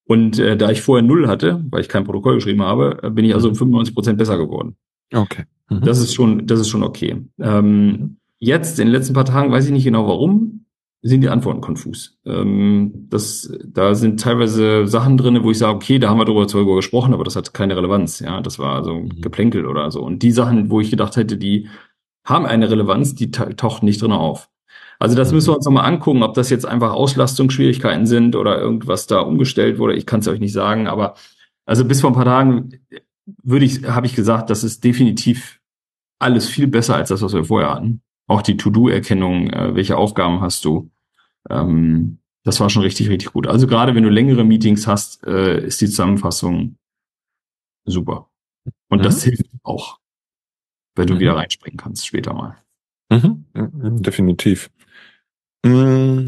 Und 0.06 0.38
äh, 0.40 0.58
da 0.58 0.70
ich 0.70 0.82
vorher 0.82 1.06
null 1.06 1.28
hatte, 1.28 1.64
weil 1.70 1.82
ich 1.82 1.90
kein 1.90 2.04
Protokoll 2.04 2.36
geschrieben 2.36 2.62
habe, 2.62 3.00
äh, 3.02 3.10
bin 3.10 3.26
ich 3.26 3.34
also 3.34 3.50
um 3.50 3.56
95 3.56 3.96
Prozent 3.96 4.18
besser 4.18 4.38
geworden. 4.38 4.76
Okay. 5.14 5.46
Mhm. 5.70 5.82
Das 5.82 6.00
ist 6.00 6.14
schon, 6.14 6.46
das 6.46 6.60
ist 6.60 6.70
schon 6.70 6.84
okay. 6.84 7.26
Ähm, 7.40 8.18
Jetzt, 8.44 8.80
in 8.80 8.88
den 8.88 8.92
letzten 8.92 9.14
paar 9.14 9.26
Tagen, 9.26 9.52
weiß 9.52 9.66
ich 9.66 9.72
nicht 9.72 9.84
genau 9.84 10.08
warum, 10.08 10.66
sind 11.04 11.22
die 11.22 11.30
Antworten 11.30 11.62
konfus. 11.62 12.18
Ähm, 12.26 13.06
das, 13.08 13.54
da 13.64 13.94
sind 13.94 14.20
teilweise 14.20 14.88
Sachen 14.88 15.16
drinne, 15.18 15.44
wo 15.44 15.52
ich 15.52 15.60
sage, 15.60 15.76
okay, 15.76 16.00
da 16.00 16.10
haben 16.10 16.18
wir 16.18 16.26
darüber 16.26 16.48
zwar 16.48 16.66
gesprochen, 16.66 17.14
aber 17.14 17.24
das 17.24 17.36
hat 17.36 17.54
keine 17.54 17.78
Relevanz. 17.78 18.20
Ja, 18.20 18.42
das 18.42 18.58
war 18.58 18.78
also 18.78 18.96
mhm. 18.96 19.22
Geplänkel 19.22 19.68
oder 19.68 19.92
so. 19.92 20.02
Und 20.02 20.24
die 20.24 20.32
Sachen, 20.32 20.72
wo 20.72 20.80
ich 20.80 20.90
gedacht 20.90 21.18
hätte, 21.18 21.38
die 21.38 21.68
haben 22.26 22.48
eine 22.48 22.72
Relevanz, 22.72 23.14
die 23.14 23.30
tauchten 23.30 23.86
nicht 23.86 24.02
drin 24.02 24.12
auf. 24.12 24.50
Also 25.02 25.16
das 25.16 25.32
müssen 25.32 25.50
wir 25.50 25.56
uns 25.56 25.66
nochmal 25.66 25.86
angucken, 25.86 26.24
ob 26.24 26.34
das 26.34 26.50
jetzt 26.50 26.66
einfach 26.66 26.94
Auslastungsschwierigkeiten 26.94 28.06
sind 28.06 28.36
oder 28.36 28.60
irgendwas 28.60 29.08
da 29.08 29.20
umgestellt 29.20 29.80
wurde. 29.80 29.96
Ich 29.96 30.06
kann 30.06 30.20
es 30.20 30.28
euch 30.28 30.40
nicht 30.40 30.54
sagen, 30.54 30.88
aber 30.88 31.16
also 31.66 31.86
bis 31.86 32.02
vor 32.02 32.12
ein 32.12 32.16
paar 32.16 32.26
Tagen 32.26 32.80
würde 33.44 33.66
ich, 33.66 33.84
habe 33.86 34.06
ich 34.06 34.16
gesagt, 34.16 34.50
das 34.50 34.64
ist 34.64 34.84
definitiv 34.84 35.60
alles 36.20 36.48
viel 36.48 36.68
besser 36.68 36.96
als 36.96 37.10
das, 37.10 37.22
was 37.22 37.34
wir 37.34 37.46
vorher 37.46 37.74
hatten 37.74 38.02
auch 38.32 38.42
die 38.42 38.58
To-Do-Erkennung, 38.58 39.50
äh, 39.50 39.76
welche 39.76 39.98
Aufgaben 39.98 40.42
hast 40.42 40.64
du. 40.66 40.90
Ähm, 41.50 42.20
das 42.44 42.60
war 42.60 42.70
schon 42.70 42.82
richtig, 42.82 43.10
richtig 43.10 43.34
gut. 43.34 43.46
Also 43.46 43.68
gerade 43.68 43.94
wenn 43.94 44.04
du 44.04 44.10
längere 44.10 44.44
Meetings 44.44 44.88
hast, 44.88 45.24
äh, 45.28 45.64
ist 45.64 45.82
die 45.82 45.88
Zusammenfassung 45.88 46.78
super. 47.86 48.30
Und 48.90 49.00
mhm. 49.00 49.04
das 49.04 49.24
hilft 49.24 49.46
auch, 49.64 50.00
wenn 50.96 51.08
du 51.08 51.16
mhm. 51.16 51.20
wieder 51.20 51.36
reinspringen 51.36 51.78
kannst 51.78 52.08
später 52.08 52.34
mal. 52.34 52.58
Mhm. 53.10 53.46
definitiv. 54.02 54.72
Mm, 55.64 56.28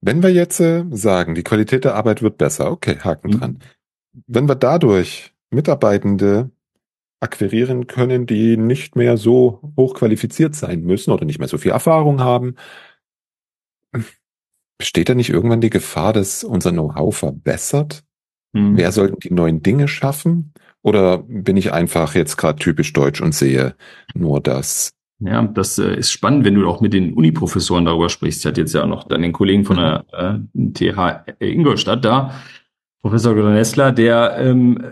wenn 0.00 0.22
wir 0.22 0.32
jetzt 0.32 0.60
äh, 0.60 0.84
sagen, 0.90 1.34
die 1.34 1.44
Qualität 1.44 1.84
der 1.84 1.94
Arbeit 1.94 2.22
wird 2.22 2.38
besser, 2.38 2.70
okay, 2.70 2.98
Haken 2.98 3.30
mhm. 3.30 3.38
dran. 3.38 3.58
Wenn 4.26 4.48
wir 4.48 4.54
dadurch 4.54 5.32
Mitarbeitende 5.50 6.50
akquirieren 7.24 7.86
können, 7.86 8.26
die 8.26 8.56
nicht 8.56 8.96
mehr 8.96 9.16
so 9.16 9.72
hochqualifiziert 9.76 10.54
sein 10.54 10.82
müssen 10.82 11.10
oder 11.10 11.24
nicht 11.24 11.38
mehr 11.38 11.48
so 11.48 11.58
viel 11.58 11.70
Erfahrung 11.70 12.20
haben. 12.20 12.54
Besteht 14.78 15.08
da 15.08 15.14
nicht 15.14 15.30
irgendwann 15.30 15.62
die 15.62 15.70
Gefahr, 15.70 16.12
dass 16.12 16.44
unser 16.44 16.70
Know-how 16.70 17.16
verbessert? 17.16 18.04
Hm. 18.54 18.76
Wer 18.76 18.92
sollten 18.92 19.20
die 19.20 19.32
neuen 19.32 19.62
Dinge 19.62 19.88
schaffen? 19.88 20.52
Oder 20.82 21.18
bin 21.18 21.56
ich 21.56 21.72
einfach 21.72 22.14
jetzt 22.14 22.36
gerade 22.36 22.58
typisch 22.58 22.92
deutsch 22.92 23.22
und 23.22 23.34
sehe 23.34 23.74
nur 24.14 24.40
das? 24.40 24.92
Ja, 25.20 25.42
das 25.42 25.78
äh, 25.78 25.96
ist 25.96 26.10
spannend, 26.10 26.44
wenn 26.44 26.54
du 26.54 26.66
auch 26.68 26.80
mit 26.80 26.92
den 26.92 27.14
Uni-Professoren 27.14 27.84
darüber 27.84 28.08
sprichst. 28.08 28.40
Ich 28.40 28.46
hatte 28.46 28.60
jetzt 28.60 28.74
ja 28.74 28.86
noch 28.86 29.04
dann 29.04 29.22
den 29.22 29.32
Kollegen 29.32 29.64
von 29.64 29.76
der 29.76 30.04
äh, 30.12 30.38
TH 30.72 31.24
Ingolstadt 31.38 32.04
da, 32.04 32.34
Professor 33.00 33.34
Gronessler, 33.34 33.92
der 33.92 34.36
ähm, 34.38 34.82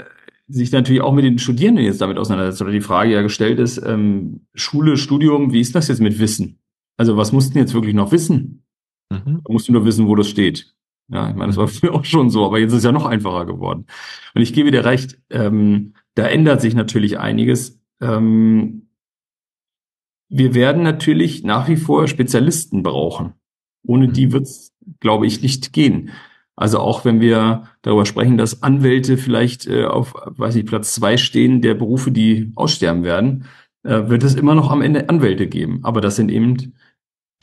sich 0.48 0.70
natürlich 0.70 1.02
auch 1.02 1.14
mit 1.14 1.24
den 1.24 1.38
Studierenden 1.38 1.84
jetzt 1.84 2.00
damit 2.00 2.18
auseinandersetzt 2.18 2.62
oder 2.62 2.72
die 2.72 2.80
Frage 2.80 3.12
ja 3.12 3.22
gestellt 3.22 3.58
ist, 3.58 3.78
ähm, 3.78 4.46
Schule, 4.54 4.96
Studium, 4.96 5.52
wie 5.52 5.60
ist 5.60 5.74
das 5.74 5.88
jetzt 5.88 6.00
mit 6.00 6.18
Wissen? 6.18 6.58
Also 6.96 7.16
was 7.16 7.32
mussten 7.32 7.58
jetzt 7.58 7.74
wirklich 7.74 7.94
noch 7.94 8.12
wissen? 8.12 8.64
Mhm. 9.10 9.40
Da 9.44 9.52
musst 9.52 9.68
du 9.68 9.72
nur 9.72 9.84
wissen, 9.84 10.06
wo 10.06 10.14
das 10.14 10.28
steht. 10.28 10.74
Ja, 11.08 11.28
ich 11.28 11.34
meine, 11.34 11.48
das 11.48 11.56
war 11.56 11.68
früher 11.68 11.94
auch 11.94 12.04
schon 12.04 12.30
so, 12.30 12.44
aber 12.46 12.58
jetzt 12.58 12.72
ist 12.72 12.78
es 12.78 12.84
ja 12.84 12.92
noch 12.92 13.06
einfacher 13.06 13.46
geworden. 13.46 13.86
Und 14.34 14.42
ich 14.42 14.52
gebe 14.52 14.70
dir 14.70 14.84
recht, 14.84 15.18
ähm, 15.30 15.94
da 16.14 16.26
ändert 16.26 16.60
sich 16.60 16.74
natürlich 16.74 17.18
einiges. 17.18 17.80
Ähm, 18.00 18.88
wir 20.32 20.54
werden 20.54 20.82
natürlich 20.82 21.44
nach 21.44 21.68
wie 21.68 21.76
vor 21.76 22.08
Spezialisten 22.08 22.82
brauchen. 22.82 23.34
Ohne 23.86 24.08
die 24.08 24.28
mhm. 24.28 24.32
wird 24.32 24.44
es, 24.44 24.72
glaube 24.98 25.26
ich, 25.26 25.42
nicht 25.42 25.74
gehen. 25.74 26.10
Also 26.56 26.78
auch 26.78 27.04
wenn 27.04 27.20
wir 27.20 27.68
darüber 27.82 28.06
sprechen, 28.06 28.38
dass 28.38 28.62
Anwälte 28.62 29.18
vielleicht 29.18 29.66
äh, 29.66 29.84
auf, 29.84 30.14
weiß 30.14 30.56
ich, 30.56 30.66
Platz 30.66 30.94
zwei 30.94 31.18
stehen 31.18 31.60
der 31.60 31.74
Berufe, 31.74 32.10
die 32.10 32.50
aussterben 32.56 33.04
werden, 33.04 33.44
äh, 33.82 34.08
wird 34.08 34.22
es 34.22 34.34
immer 34.34 34.54
noch 34.54 34.70
am 34.70 34.80
Ende 34.80 35.08
Anwälte 35.10 35.46
geben. 35.46 35.80
Aber 35.82 36.00
das 36.00 36.16
sind 36.16 36.30
eben 36.30 36.74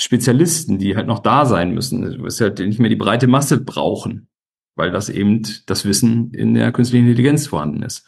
Spezialisten, 0.01 0.79
die 0.79 0.95
halt 0.95 1.07
noch 1.07 1.19
da 1.19 1.45
sein 1.45 1.73
müssen. 1.73 2.01
Du 2.01 2.23
wirst 2.23 2.41
halt 2.41 2.59
nicht 2.59 2.79
mehr 2.79 2.89
die 2.89 2.95
breite 2.95 3.27
Masse 3.27 3.61
brauchen, 3.61 4.29
weil 4.75 4.91
das 4.91 5.09
eben 5.09 5.43
das 5.67 5.85
Wissen 5.85 6.31
in 6.33 6.55
der 6.55 6.71
künstlichen 6.71 7.05
Intelligenz 7.05 7.47
vorhanden 7.47 7.83
ist. 7.83 8.07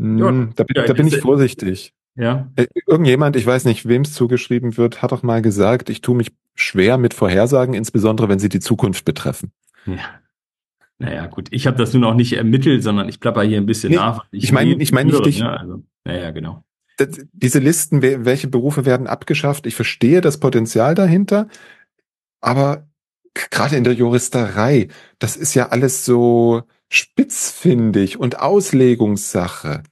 Hm, 0.00 0.18
ja, 0.18 0.30
da, 0.54 0.64
bin, 0.64 0.84
da 0.86 0.92
bin 0.92 1.06
ich 1.08 1.18
vorsichtig. 1.18 1.92
Ja. 2.16 2.48
Äh, 2.56 2.66
irgendjemand, 2.86 3.36
ich 3.36 3.44
weiß 3.46 3.64
nicht, 3.64 3.88
wem 3.88 4.02
es 4.02 4.12
zugeschrieben 4.12 4.76
wird, 4.76 5.02
hat 5.02 5.12
doch 5.12 5.22
mal 5.22 5.42
gesagt, 5.42 5.90
ich 5.90 6.00
tue 6.00 6.16
mich 6.16 6.32
schwer 6.54 6.96
mit 6.98 7.12
Vorhersagen, 7.14 7.74
insbesondere 7.74 8.28
wenn 8.28 8.38
sie 8.38 8.48
die 8.48 8.60
Zukunft 8.60 9.04
betreffen. 9.04 9.50
Ja. 9.86 9.98
Naja, 10.98 11.26
gut. 11.26 11.48
Ich 11.50 11.66
habe 11.66 11.76
das 11.76 11.92
nun 11.92 12.04
auch 12.04 12.14
nicht 12.14 12.34
ermittelt, 12.34 12.84
sondern 12.84 13.08
ich 13.08 13.18
plapper 13.18 13.42
hier 13.42 13.58
ein 13.58 13.66
bisschen 13.66 13.90
Nee, 13.90 13.96
nach. 13.96 14.24
ich 14.30 14.52
meine- 14.52 14.74
ich 14.80 14.92
meine 14.92 15.10
nicht 15.10 15.26
dich. 15.26 15.38
Ja, 15.40 15.54
also, 15.54 15.82
naja, 16.04 16.30
genau. 16.30 16.62
Das- 16.96 17.26
Diese 17.32 17.58
Listen, 17.58 18.00
welche 18.02 18.46
Berufe 18.46 18.84
werden 18.86 19.08
abgeschafft, 19.08 19.66
ich 19.66 19.74
verstehe 19.74 20.20
das 20.20 20.38
Potenzial 20.38 20.94
dahinter, 20.94 21.48
aber 22.40 22.86
gerade 23.34 23.74
in 23.74 23.82
der 23.82 23.94
Juristerei, 23.94 24.86
das 25.18 25.36
ist 25.36 25.54
ja 25.54 25.70
alles 25.70 26.04
so 26.04 26.62
spitzfindig 26.88 28.20
und 28.20 28.38
Auslegungssache. 28.38 29.82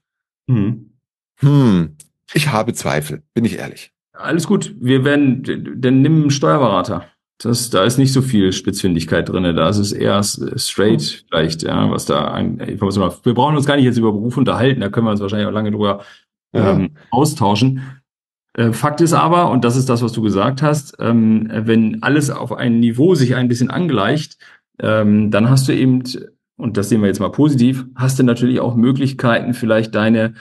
Hm. 0.49 0.93
Hm, 1.41 1.97
ich 2.35 2.51
habe 2.51 2.73
Zweifel, 2.73 3.23
bin 3.35 3.45
ich 3.45 3.59
ehrlich. 3.59 3.93
Alles 4.13 4.47
gut. 4.47 4.75
Wir 4.79 5.05
werden, 5.05 5.77
dann 5.77 6.03
nimm 6.03 6.23
einen 6.23 6.31
Steuerberater. 6.31 7.07
Das, 7.39 7.71
da 7.71 7.83
ist 7.83 7.99
nicht 7.99 8.13
so 8.13 8.23
viel 8.23 8.53
Spitzfindigkeit 8.53 9.29
drinne. 9.29 9.53
Da 9.53 9.69
ist 9.69 9.79
es 9.79 9.93
eher 9.93 10.23
straight 10.23 11.25
vielleicht, 11.29 11.63
ja, 11.63 11.91
was 11.91 12.05
da 12.05 12.31
ein, 12.31 12.59
Information 12.61 13.05
hat. 13.05 13.25
Wir 13.25 13.35
brauchen 13.35 13.57
uns 13.57 13.67
gar 13.67 13.77
nicht 13.77 13.85
jetzt 13.85 13.99
über 13.99 14.13
Beruf 14.13 14.37
unterhalten. 14.37 14.81
Da 14.81 14.91
können 14.91 15.07
wir 15.07 15.11
uns 15.11 15.21
wahrscheinlich 15.21 15.49
auch 15.49 15.53
lange 15.53 15.73
drüber 15.73 16.03
Ja. 16.55 16.73
ähm, 16.73 16.91
austauschen. 17.11 17.83
Äh, 18.55 18.73
Fakt 18.73 19.01
ist 19.01 19.15
aber, 19.15 19.51
und 19.51 19.65
das 19.65 19.77
ist 19.77 19.89
das, 19.89 20.03
was 20.03 20.13
du 20.13 20.23
gesagt 20.23 20.63
hast, 20.63 20.97
ähm, 21.01 21.49
wenn 21.51 22.03
alles 22.03 22.31
auf 22.31 22.53
ein 22.53 22.81
Niveau 22.81 23.15
sich 23.15 23.35
ein 23.35 23.49
bisschen 23.49 23.71
angleicht, 23.71 24.37
ähm, 24.79 25.31
dann 25.31 25.49
hast 25.49 25.69
du 25.69 25.73
eben, 25.75 26.03
und 26.57 26.77
das 26.77 26.91
sehen 26.91 27.01
wir 27.01 27.09
jetzt 27.09 27.21
mal 27.21 27.33
positiv, 27.33 27.87
hast 27.97 28.19
du 28.19 28.23
natürlich 28.23 28.61
auch 28.61 28.77
Möglichkeiten, 28.77 29.55
vielleicht 29.55 29.95
deine 29.95 30.35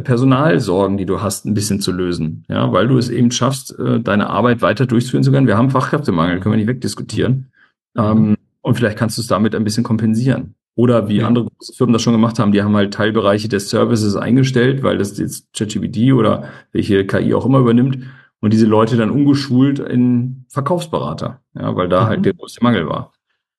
Personalsorgen, 0.00 0.96
die 0.98 1.06
du 1.06 1.20
hast, 1.22 1.46
ein 1.46 1.54
bisschen 1.54 1.80
zu 1.80 1.92
lösen. 1.92 2.44
Ja, 2.48 2.72
weil 2.72 2.88
du 2.88 2.98
es 2.98 3.08
eben 3.08 3.30
schaffst, 3.30 3.78
äh, 3.78 4.00
deine 4.00 4.28
Arbeit 4.28 4.60
weiter 4.62 4.86
durchzuführen 4.86 5.24
zu 5.24 5.32
können. 5.32 5.46
Wir 5.46 5.56
haben 5.56 5.70
Fachkräftemangel, 5.70 6.40
können 6.40 6.52
wir 6.52 6.58
nicht 6.58 6.68
wegdiskutieren. 6.68 7.50
Ähm, 7.96 8.36
und 8.60 8.74
vielleicht 8.74 8.98
kannst 8.98 9.16
du 9.16 9.22
es 9.22 9.28
damit 9.28 9.54
ein 9.54 9.64
bisschen 9.64 9.84
kompensieren. 9.84 10.54
Oder 10.74 11.08
wie 11.08 11.16
Ja. 11.18 11.26
andere 11.26 11.46
große 11.46 11.72
Firmen 11.74 11.92
das 11.92 12.02
schon 12.02 12.12
gemacht 12.12 12.38
haben, 12.38 12.52
die 12.52 12.62
haben 12.62 12.76
halt 12.76 12.94
Teilbereiche 12.94 13.48
des 13.48 13.70
Services 13.70 14.14
eingestellt, 14.14 14.82
weil 14.82 14.98
das 14.98 15.18
jetzt 15.18 15.48
ChatGPT 15.56 16.12
oder 16.12 16.44
welche 16.72 17.04
KI 17.06 17.34
auch 17.34 17.46
immer 17.46 17.58
übernimmt 17.58 17.98
und 18.40 18.52
diese 18.52 18.66
Leute 18.66 18.96
dann 18.96 19.10
umgeschult 19.10 19.80
in 19.80 20.44
Verkaufsberater, 20.48 21.40
ja, 21.58 21.74
weil 21.74 21.88
da 21.88 22.04
Mhm. 22.04 22.06
halt 22.08 22.24
der 22.26 22.34
größte 22.34 22.62
Mangel 22.62 22.86
war. 22.88 23.12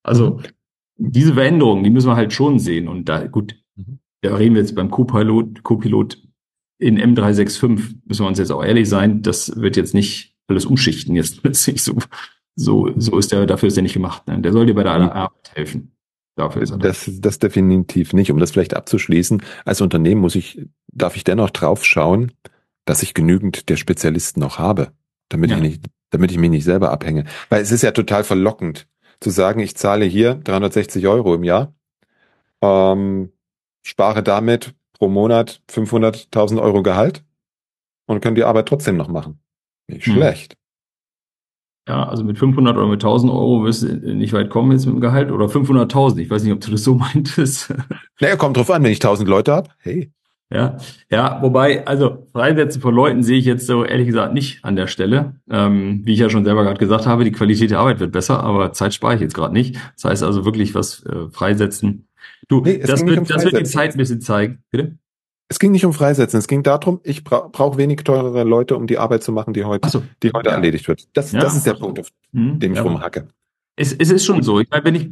Also 0.03 0.39
diese 0.95 1.33
Veränderungen, 1.33 1.83
die 1.83 1.89
müssen 1.89 2.07
wir 2.07 2.15
halt 2.15 2.31
schon 2.31 2.59
sehen 2.59 2.87
und 2.87 3.09
da 3.09 3.25
gut, 3.27 3.53
Mhm. 3.53 3.57
Da 4.21 4.35
reden 4.35 4.55
wir 4.55 4.61
jetzt 4.61 4.75
beim 4.75 4.89
Copilot, 4.91 5.63
Copilot 5.63 6.21
in 6.79 6.97
M365, 6.99 7.95
müssen 8.05 8.23
wir 8.23 8.27
uns 8.27 8.39
jetzt 8.39 8.51
auch 8.51 8.63
ehrlich 8.63 8.87
sein, 8.87 9.21
das 9.21 9.55
wird 9.59 9.75
jetzt 9.77 9.93
nicht 9.93 10.35
alles 10.47 10.65
umschichten 10.65 11.15
jetzt 11.15 11.41
plötzlich 11.41 11.81
so 11.83 11.97
so 12.55 12.89
so 12.97 13.17
ist 13.17 13.31
der 13.31 13.45
dafür 13.45 13.67
ist 13.67 13.77
er 13.77 13.83
nicht 13.83 13.93
gemacht, 13.93 14.27
ne? 14.27 14.39
Der 14.41 14.51
soll 14.51 14.65
dir 14.65 14.75
bei 14.75 14.83
der. 14.83 14.93
Arbeit 14.93 15.51
helfen. 15.53 15.95
Dafür 16.35 16.61
ist 16.61 16.71
er 16.71 16.77
da. 16.77 16.87
Das, 16.87 17.09
das 17.19 17.39
definitiv 17.39 18.13
nicht. 18.13 18.31
Um 18.31 18.39
das 18.39 18.51
vielleicht 18.51 18.73
abzuschließen, 18.73 19.41
als 19.65 19.81
Unternehmen 19.81 20.21
muss 20.21 20.35
ich, 20.35 20.61
darf 20.87 21.15
ich 21.17 21.23
dennoch 21.25 21.49
drauf 21.49 21.85
schauen, 21.85 22.31
dass 22.85 23.03
ich 23.03 23.13
genügend 23.13 23.69
der 23.69 23.75
Spezialisten 23.75 24.39
noch 24.39 24.57
habe, 24.57 24.91
damit 25.29 25.51
Ja. 25.51 25.57
ich 25.57 25.61
nicht, 25.61 25.85
damit 26.11 26.31
ich 26.31 26.37
mich 26.37 26.49
nicht 26.49 26.63
selber 26.63 26.91
abhänge. 26.91 27.25
Weil 27.49 27.61
es 27.61 27.71
ist 27.71 27.81
ja 27.83 27.91
total 27.91 28.23
verlockend 28.23 28.87
zu 29.19 29.29
sagen, 29.31 29.59
ich 29.59 29.75
zahle 29.75 30.05
hier 30.05 30.35
360 30.35 31.07
Euro 31.07 31.35
im 31.35 31.43
Jahr, 31.43 31.73
ähm, 32.61 33.31
spare 33.83 34.23
damit 34.23 34.73
pro 34.93 35.07
Monat 35.07 35.61
500.000 35.69 36.61
Euro 36.61 36.83
Gehalt 36.83 37.23
und 38.07 38.21
kann 38.21 38.35
die 38.35 38.43
Arbeit 38.43 38.67
trotzdem 38.67 38.97
noch 38.97 39.07
machen. 39.07 39.39
Nicht 39.87 40.05
Hm. 40.05 40.13
schlecht. 40.13 40.55
Ja, 41.87 42.07
also 42.07 42.23
mit 42.23 42.37
500 42.37 42.77
oder 42.77 42.87
mit 42.87 43.01
1000 43.01 43.31
Euro 43.31 43.63
wirst 43.63 43.81
du 43.81 43.87
nicht 44.13 44.31
weit 44.33 44.51
kommen 44.51 44.71
jetzt 44.73 44.85
mit 44.85 44.93
dem 44.93 45.01
Gehalt 45.01 45.31
oder 45.31 45.47
500.000. 45.47 46.19
Ich 46.19 46.29
weiß 46.29 46.43
nicht, 46.43 46.53
ob 46.53 46.61
du 46.61 46.69
das 46.71 46.83
so 46.83 46.93
meintest. 46.95 47.73
Naja, 48.19 48.35
kommt 48.35 48.57
drauf 48.57 48.69
an, 48.69 48.83
wenn 48.83 48.91
ich 48.91 48.99
1000 48.99 49.27
Leute 49.27 49.53
habe, 49.53 49.69
hey. 49.79 50.11
Ja, 50.51 50.77
ja, 51.11 51.39
wobei, 51.43 51.85
also 51.85 52.27
Freisätze 52.31 52.79
von 52.79 52.93
Leuten 52.95 53.21
sehe 53.21 53.37
ich 53.37 53.45
jetzt 53.45 53.67
so 53.67 53.85
ehrlich 53.85 54.07
gesagt 54.07 54.33
nicht 54.33 54.65
an 54.65 54.75
der 54.75 54.87
Stelle. 54.87 55.35
Ähm, 55.49 56.01
wie 56.05 56.13
ich 56.13 56.19
ja 56.19 56.29
schon 56.29 56.43
selber 56.43 56.63
gerade 56.63 56.79
gesagt 56.79 57.05
habe, 57.05 57.23
die 57.23 57.31
Qualität 57.31 57.69
der 57.69 57.79
Arbeit 57.79 57.99
wird 57.99 58.11
besser, 58.11 58.43
aber 58.43 58.73
Zeit 58.73 58.95
spare 58.95 59.13
ich 59.15 59.21
jetzt 59.21 59.35
gerade 59.35 59.53
nicht. 59.53 59.75
Das 59.95 60.05
heißt 60.05 60.23
also 60.23 60.45
wirklich 60.45 60.73
was 60.73 61.03
äh, 61.05 61.29
freisetzen. 61.31 62.07
Du, 62.47 62.61
Nee, 62.61 62.79
es 62.81 62.87
das, 62.87 62.99
ging 62.99 63.09
nicht 63.09 63.17
wird, 63.19 63.31
um 63.31 63.35
das 63.35 63.43
wird 63.51 63.59
die. 63.59 63.63
Zeit 63.69 63.91
ein 63.91 63.97
bisschen 63.97 64.21
zeigen. 64.21 64.63
Bitte? 64.71 64.97
Es 65.51 65.57
ging 65.59 65.71
nicht 65.71 65.85
um 65.85 65.93
Freisetzen, 65.93 66.37
es 66.37 66.47
ging 66.47 66.61
darum, 66.61 66.99
ich 67.03 67.23
bra 67.23 67.49
brauche 67.51 67.77
wenig 67.79 68.03
teurere 68.03 68.43
Leute, 68.43 68.75
um 68.77 68.85
die 68.85 68.99
Arbeit 68.99 69.23
zu 69.23 69.31
machen, 69.31 69.53
die 69.53 69.65
heute, 69.65 69.87
Achso. 69.87 70.03
die 70.21 70.31
heute 70.31 70.49
Ja. 70.49 70.55
erledigt 70.55 70.87
wird. 70.87 71.07
Das, 71.13 71.31
Ja. 71.31 71.39
das 71.39 71.55
ist 71.55 71.65
der 71.65 71.73
Punkt, 71.73 71.99
auf 71.99 72.09
Hm, 72.33 72.59
dem 72.59 72.73
ich 72.73 72.77
ja. 72.77 72.83
rumhacke. 72.83 73.29
Es, 73.75 73.91
es 73.93 74.11
ist 74.11 74.25
schon 74.25 74.43
so. 74.43 74.59
Ich 74.59 74.69
meine, 74.69 74.83
wenn 74.85 74.95
ich 74.95 75.09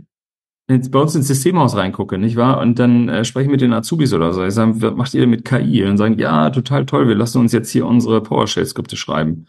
jetzt 0.70 0.92
bei 0.92 1.00
uns 1.00 1.16
ins 1.16 1.28
Systemhaus 1.28 1.76
reingucke, 1.76 2.20
nicht 2.20 2.36
wahr? 2.36 2.60
Und 2.60 2.78
dann 2.78 3.10
äh, 3.10 3.26
spreche 3.26 3.46
ich 3.46 3.52
mit 3.52 3.62
den 3.62 3.74
Azubis 3.74 4.13
oder 4.13 4.32
so. 4.34 4.44
Ich 4.46 4.54
sage, 4.54 4.80
was 4.82 4.94
macht 4.96 5.13
ihr 5.16 5.22
denn 5.22 5.30
mit 5.32 5.44
KI? 5.44 5.84
Und 5.86 5.98
sagen, 5.98 6.20
ja, 6.20 6.50
total 6.52 6.86
toll, 6.86 7.08
wir 7.08 7.16
lassen 7.16 7.40
uns 7.40 7.52
jetzt 7.52 7.72
hier 7.72 7.88
unsere 7.88 8.22
PowerShell-Skripte 8.22 8.96
schreiben. 8.96 9.48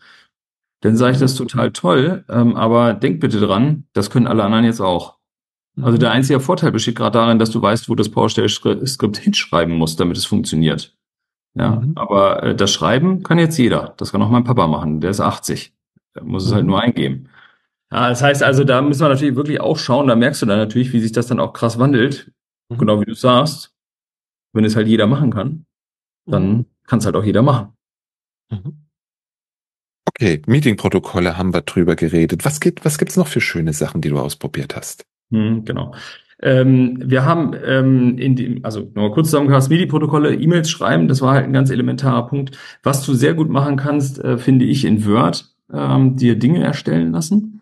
Dann 0.81 0.97
sage 0.97 1.13
ich, 1.15 1.19
das 1.19 1.33
ist 1.33 1.37
total 1.37 1.73
toll, 1.73 2.25
ähm, 2.31 2.55
aber 2.57 2.95
denk 2.95 3.21
bitte 3.21 3.41
dran, 3.41 3.85
das 3.93 4.09
können 4.11 4.29
alle 4.29 4.45
anderen 4.45 4.65
jetzt 4.65 4.81
auch. 4.81 5.18
Also 5.83 5.99
der 5.99 6.11
einzige 6.13 6.41
Vorteil 6.41 6.73
besteht 6.73 6.97
gerade 6.97 7.19
darin, 7.19 7.39
dass 7.39 7.51
du 7.51 7.61
weißt, 7.63 7.89
wo 7.89 7.95
das 7.95 8.09
PowerShell-Skript 8.09 9.17
hinschreiben 9.19 9.75
muss, 9.77 9.97
damit 9.97 10.17
es 10.17 10.25
funktioniert. 10.25 10.97
Ja, 11.55 11.77
Mhm. 11.77 11.93
aber 11.97 12.43
äh, 12.43 12.55
das 12.55 12.73
Schreiben 12.73 13.23
kann 13.23 13.39
jetzt 13.39 13.57
jeder. 13.59 13.95
Das 13.97 14.13
kann 14.13 14.23
auch 14.23 14.31
mein 14.31 14.45
Papa 14.45 14.67
machen. 14.67 15.01
Der 15.01 15.11
ist 15.11 15.21
80. 15.21 15.73
Der 16.15 16.25
muss 16.25 16.45
es 16.47 16.53
halt 16.53 16.65
Mhm. 16.65 16.71
nur 16.71 16.81
eingeben. 16.81 17.29
Ja, 17.91 18.09
das 18.11 18.23
heißt 18.23 18.43
also, 18.43 18.65
da 18.65 18.83
müssen 18.83 19.01
wir 19.01 19.09
natürlich 19.09 19.35
wirklich 19.37 19.61
auch 19.61 19.79
schauen. 19.79 20.09
Da 20.09 20.15
merkst 20.17 20.43
du 20.43 20.47
dann 20.47 20.59
natürlich, 20.59 20.93
wie 20.93 21.01
sich 21.01 21.13
das 21.13 21.27
dann 21.27 21.41
auch 21.41 21.53
krass 21.53 21.79
wandelt. 21.79 22.31
Mhm. 22.71 22.79
Genau 22.79 23.01
wie 23.01 23.07
du 23.07 23.15
sagst. 23.15 23.75
Wenn 24.55 24.65
es 24.65 24.77
halt 24.77 24.89
jeder 24.89 25.07
machen 25.07 25.31
kann, 25.31 25.65
dann 26.27 26.67
kann 26.87 26.99
es 27.01 27.05
halt 27.07 27.17
auch 27.17 27.25
jeder 27.25 27.43
machen. 27.43 27.73
Mhm. 28.51 28.85
Okay, 30.09 30.43
Meetingprotokolle 30.47 31.37
haben 31.37 31.53
wir 31.53 31.61
drüber 31.63 31.95
geredet. 31.97 32.45
Was 32.45 32.61
gibt, 32.61 32.85
was 32.85 32.99
gibt's 32.99 33.17
noch 33.17 33.27
für 33.29 33.41
schöne 33.41 33.73
Sachen, 33.73 34.01
die 34.01 34.09
du 34.09 34.19
ausprobiert 34.19 34.75
hast? 34.75 35.05
Hm, 35.31 35.65
genau. 35.65 35.95
Ähm, 36.41 37.03
wir 37.05 37.25
haben 37.25 37.53
ähm, 37.65 38.17
in 38.19 38.37
dem, 38.37 38.65
also 38.65 38.81
nochmal 38.95 39.11
kurz 39.11 39.29
zusammengefasst, 39.31 39.71
MIDI-Protokolle, 39.71 40.35
E-Mails 40.35 40.71
schreiben, 40.71 41.09
das 41.09 41.21
war 41.21 41.35
halt 41.35 41.45
ein 41.45 41.53
ganz 41.53 41.71
elementarer 41.71 42.27
Punkt. 42.29 42.57
Was 42.83 43.05
du 43.05 43.15
sehr 43.15 43.35
gut 43.35 43.51
machen 43.51 43.77
kannst, 43.77 44.23
äh, 44.23 44.39
finde 44.39 44.65
ich 44.65 44.85
in 44.85 45.05
Word, 45.05 45.53
ähm, 45.73 46.17
dir 46.17 46.39
Dinge 46.39 46.63
erstellen 46.63 47.13
lassen. 47.13 47.61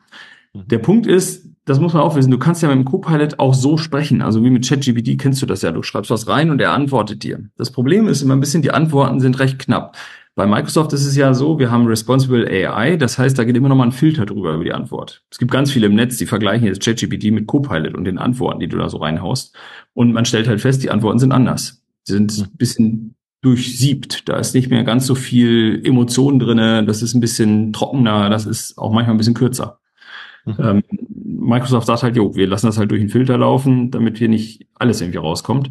Der 0.53 0.79
Punkt 0.79 1.07
ist, 1.07 1.47
das 1.65 1.81
muss 1.81 1.95
man 1.95 2.03
auch 2.03 2.17
wissen, 2.17 2.31
du 2.31 2.39
kannst 2.39 2.63
ja 2.63 2.69
mit 2.69 2.79
dem 2.79 2.85
Copilot 2.85 3.39
auch 3.39 3.55
so 3.55 3.77
sprechen. 3.77 4.23
Also 4.23 4.45
wie 4.45 4.51
mit 4.51 4.67
ChatGPT 4.67 5.19
kennst 5.19 5.43
du 5.43 5.47
das 5.47 5.63
ja. 5.63 5.73
Du 5.73 5.83
schreibst 5.83 6.11
was 6.11 6.29
rein 6.29 6.51
und 6.51 6.61
er 6.61 6.73
antwortet 6.73 7.23
dir. 7.25 7.41
Das 7.57 7.73
Problem 7.73 8.07
ist 8.09 8.23
immer 8.23 8.37
ein 8.37 8.41
bisschen, 8.41 8.63
die 8.63 8.71
Antworten 8.71 9.21
sind 9.21 9.39
recht 9.39 9.59
knapp. 9.59 9.97
Bei 10.37 10.46
Microsoft 10.46 10.92
ist 10.92 11.07
es 11.07 11.16
ja 11.16 11.33
so, 11.33 11.59
wir 11.59 11.70
haben 11.70 11.87
Responsible 11.87 12.46
AI, 12.46 12.99
das 12.99 13.18
heißt, 13.18 13.38
da 13.38 13.44
geht 13.44 13.57
immer 13.57 13.70
noch 13.70 13.77
mal 13.77 13.85
ein 13.85 13.92
Filter 13.92 14.27
drüber 14.27 14.53
über 14.53 14.64
die 14.64 14.72
Antwort. 14.75 15.25
Es 15.31 15.38
gibt 15.38 15.51
ganz 15.51 15.72
viele 15.72 15.87
im 15.87 15.94
Netz, 15.94 16.18
die 16.18 16.27
vergleichen 16.27 16.66
jetzt 16.66 16.85
ChatGPT 16.85 17.33
mit 17.33 17.46
Copilot 17.46 17.94
und 17.94 18.05
den 18.05 18.18
Antworten, 18.18 18.61
die 18.61 18.68
du 18.68 18.77
da 18.77 18.90
so 18.90 18.99
reinhaust. 18.99 19.57
Und 19.94 20.12
man 20.12 20.27
stellt 20.27 20.46
halt 20.46 20.61
fest, 20.61 20.83
die 20.83 20.90
Antworten 20.90 21.18
sind 21.18 21.33
anders. 21.33 21.83
Die 22.07 22.12
sind 22.12 22.37
ein 22.37 22.57
bisschen 22.59 23.16
durchsiebt. 23.40 24.29
Da 24.29 24.37
ist 24.37 24.55
nicht 24.55 24.68
mehr 24.68 24.85
ganz 24.85 25.07
so 25.07 25.14
viel 25.14 25.81
Emotion 25.83 26.38
drinne. 26.38 26.85
Das 26.85 27.01
ist 27.01 27.14
ein 27.14 27.20
bisschen 27.20 27.72
trockener. 27.72 28.29
Das 28.29 28.44
ist 28.44 28.77
auch 28.77 28.92
manchmal 28.92 29.14
ein 29.14 29.18
bisschen 29.18 29.35
kürzer. 29.35 29.81
Mhm. 30.44 30.83
Microsoft 31.09 31.87
sagt 31.87 32.03
halt, 32.03 32.16
jo, 32.16 32.35
wir 32.35 32.46
lassen 32.46 32.66
das 32.66 32.77
halt 32.77 32.90
durch 32.90 33.01
den 33.01 33.09
Filter 33.09 33.38
laufen, 33.38 33.90
damit 33.90 34.18
hier 34.18 34.29
nicht 34.29 34.66
alles 34.75 35.01
irgendwie 35.01 35.18
rauskommt. 35.18 35.70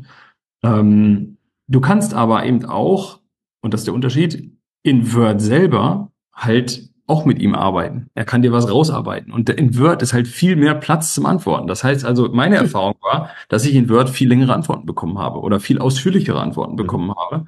Ähm, 0.63 1.37
du 1.67 1.81
kannst 1.81 2.15
aber 2.15 2.45
eben 2.45 2.65
auch, 2.65 3.19
und 3.61 3.73
das 3.73 3.81
ist 3.81 3.87
der 3.87 3.93
Unterschied, 3.93 4.54
in 4.85 5.13
Word 5.13 5.41
selber 5.41 6.11
halt 6.31 6.89
auch 7.07 7.25
mit 7.25 7.39
ihm 7.39 7.55
arbeiten. 7.55 8.07
Er 8.13 8.25
kann 8.25 8.41
dir 8.41 8.51
was 8.51 8.69
rausarbeiten. 8.69 9.31
Und 9.31 9.49
in 9.49 9.77
Word 9.79 10.01
ist 10.01 10.13
halt 10.13 10.27
viel 10.27 10.55
mehr 10.55 10.75
Platz 10.75 11.13
zum 11.13 11.25
Antworten. 11.25 11.67
Das 11.67 11.83
heißt 11.83 12.05
also, 12.05 12.29
meine 12.31 12.55
Erfahrung 12.55 12.95
war, 13.01 13.29
dass 13.49 13.65
ich 13.65 13.75
in 13.75 13.89
Word 13.89 14.09
viel 14.09 14.29
längere 14.29 14.53
Antworten 14.53 14.85
bekommen 14.85 15.17
habe 15.17 15.39
oder 15.39 15.59
viel 15.59 15.79
ausführlichere 15.79 16.39
Antworten 16.39 16.75
bekommen 16.75 17.13
habe, 17.15 17.45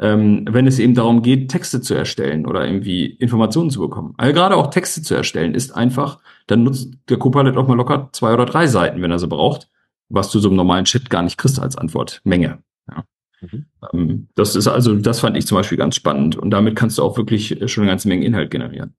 ähm, 0.00 0.46
wenn 0.48 0.66
es 0.66 0.78
eben 0.78 0.94
darum 0.94 1.22
geht, 1.22 1.50
Texte 1.50 1.80
zu 1.82 1.94
erstellen 1.94 2.46
oder 2.46 2.66
irgendwie 2.66 3.06
Informationen 3.06 3.70
zu 3.70 3.80
bekommen. 3.80 4.14
Also 4.16 4.32
gerade 4.32 4.56
auch 4.56 4.68
Texte 4.68 5.02
zu 5.02 5.14
erstellen 5.14 5.54
ist 5.54 5.74
einfach, 5.76 6.20
dann 6.46 6.62
nutzt 6.62 6.94
der 7.08 7.18
Copilot 7.18 7.56
auch 7.56 7.68
mal 7.68 7.76
locker 7.76 8.08
zwei 8.12 8.32
oder 8.32 8.46
drei 8.46 8.66
Seiten, 8.66 9.02
wenn 9.02 9.10
er 9.10 9.18
sie 9.18 9.28
braucht, 9.28 9.68
was 10.08 10.30
du 10.30 10.38
so 10.38 10.48
im 10.48 10.56
normalen 10.56 10.84
Chat 10.84 11.10
gar 11.10 11.22
nicht 11.22 11.36
kriegst 11.36 11.60
als 11.60 11.76
Antwortmenge. 11.76 12.62
Mhm. 13.40 13.66
Ähm, 13.92 14.28
das 14.34 14.56
ist 14.56 14.66
also, 14.66 14.94
das 14.96 15.20
fand 15.20 15.36
ich 15.36 15.46
zum 15.46 15.56
Beispiel 15.56 15.78
ganz 15.78 15.96
spannend 15.96 16.36
und 16.36 16.50
damit 16.50 16.76
kannst 16.76 16.98
du 16.98 17.02
auch 17.02 17.16
wirklich 17.16 17.58
schon 17.70 17.82
eine 17.82 17.92
ganze 17.92 18.08
Menge 18.08 18.24
Inhalt 18.24 18.50
generieren. 18.50 18.94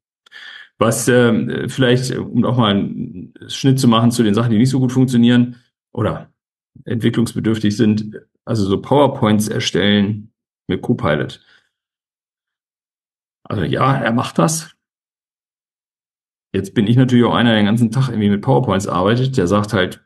Was 0.78 1.08
ähm, 1.10 1.66
vielleicht, 1.68 2.16
um 2.18 2.46
auch 2.46 2.58
mal 2.58 2.72
einen 2.72 3.34
Schnitt 3.48 3.80
zu 3.80 3.88
machen 3.88 4.12
zu 4.12 4.24
den 4.24 4.34
Sachen, 4.34 4.52
die 4.52 4.58
nicht 4.58 4.70
so 4.70 4.80
gut 4.80 4.94
funktionieren 4.94 5.58
oder 5.92 6.32
entwicklungsbedürftig 6.86 7.76
sind, 7.76 8.16
also 8.46 8.66
so 8.66 8.82
PowerPoints 8.82 9.50
erstellen 9.50 10.32
mit 10.68 10.82
Copilot. 10.82 11.44
Also 13.44 13.64
ja, 13.64 13.98
er 13.98 14.14
macht 14.14 14.38
das. 14.38 14.76
Jetzt 16.54 16.74
bin 16.74 16.88
ich 16.88 16.96
natürlich 16.96 17.26
auch 17.26 17.36
einer, 17.36 17.52
der 17.52 17.60
den 17.60 17.66
ganzen 17.66 17.92
Tag 17.92 18.10
irgendwie 18.10 18.30
mit 18.30 18.42
PowerPoints 18.42 18.88
arbeitet, 18.88 19.38
der 19.38 19.48
sagt 19.48 19.74
halt, 19.74 20.02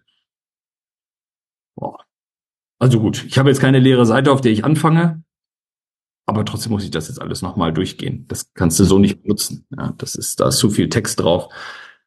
also 2.84 3.00
gut, 3.00 3.24
ich 3.26 3.38
habe 3.38 3.48
jetzt 3.48 3.62
keine 3.62 3.80
leere 3.80 4.06
Seite, 4.06 4.30
auf 4.30 4.42
der 4.42 4.52
ich 4.52 4.66
anfange, 4.66 5.24
aber 6.26 6.44
trotzdem 6.44 6.74
muss 6.74 6.84
ich 6.84 6.92
das 6.92 7.08
jetzt 7.08 7.22
alles 7.22 7.42
nochmal 7.42 7.72
durchgehen. 7.72 8.26
Das 8.28 8.54
kannst 8.54 8.78
du 8.78 8.84
so 8.84 9.00
nicht 9.00 9.22
benutzen. 9.22 9.66
Ja, 9.78 9.94
das 9.98 10.16
ist, 10.16 10.42
da 10.42 10.50
ist 10.50 10.58
zu 10.58 10.70
viel 10.70 10.90
Text 10.90 11.22
drauf. 11.22 11.48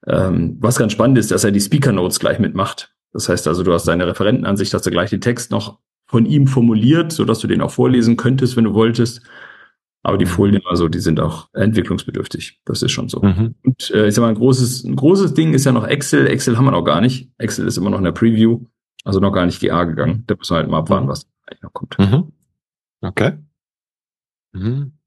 Ähm, 0.06 0.58
was 0.60 0.78
ganz 0.78 0.92
spannend 0.92 1.16
ist, 1.16 1.30
dass 1.30 1.44
er 1.44 1.50
die 1.50 1.62
Speaker 1.62 1.92
Notes 1.92 2.20
gleich 2.20 2.38
mitmacht. 2.38 2.94
Das 3.14 3.30
heißt 3.30 3.48
also, 3.48 3.62
du 3.62 3.72
hast 3.72 3.88
deine 3.88 4.06
Referentenansicht, 4.06 4.74
hast 4.74 4.84
du 4.84 4.90
gleich 4.90 5.08
den 5.08 5.22
Text 5.22 5.50
noch 5.50 5.78
von 6.06 6.26
ihm 6.26 6.46
formuliert, 6.46 7.10
so 7.10 7.24
dass 7.24 7.38
du 7.38 7.46
den 7.46 7.62
auch 7.62 7.70
vorlesen 7.70 8.18
könntest, 8.18 8.58
wenn 8.58 8.64
du 8.64 8.74
wolltest. 8.74 9.22
Aber 10.02 10.18
die 10.18 10.26
mhm. 10.26 10.30
Folien, 10.30 10.62
also 10.66 10.88
die 10.88 11.00
sind 11.00 11.20
auch 11.20 11.48
entwicklungsbedürftig. 11.54 12.60
Das 12.66 12.82
ist 12.82 12.92
schon 12.92 13.08
so. 13.08 13.22
Mhm. 13.22 13.54
Und 13.64 13.90
äh, 13.92 14.08
ich 14.08 14.14
sag 14.14 14.20
mal, 14.20 14.28
ein 14.28 14.34
großes, 14.34 14.84
ein 14.84 14.94
großes 14.94 15.32
Ding 15.32 15.54
ist 15.54 15.64
ja 15.64 15.72
noch 15.72 15.86
Excel. 15.86 16.26
Excel 16.26 16.58
haben 16.58 16.66
wir 16.66 16.72
noch 16.72 16.84
gar 16.84 17.00
nicht. 17.00 17.30
Excel 17.38 17.66
ist 17.66 17.78
immer 17.78 17.88
noch 17.88 17.98
in 17.98 18.04
der 18.04 18.12
Preview, 18.12 18.60
also 19.06 19.20
noch 19.20 19.30
gar 19.30 19.46
nicht 19.46 19.60
GA 19.60 19.84
gegangen. 19.84 20.24
Da 20.26 20.34
müssen 20.34 20.52
wir 20.52 20.58
halt 20.58 20.68
mal 20.68 20.80
abwarten, 20.80 21.06
was 21.06 21.28
noch 21.62 21.72
kommt. 21.72 21.96
Mhm. 21.96 22.32
Okay. 23.00 23.38
Mhm. 24.52 24.98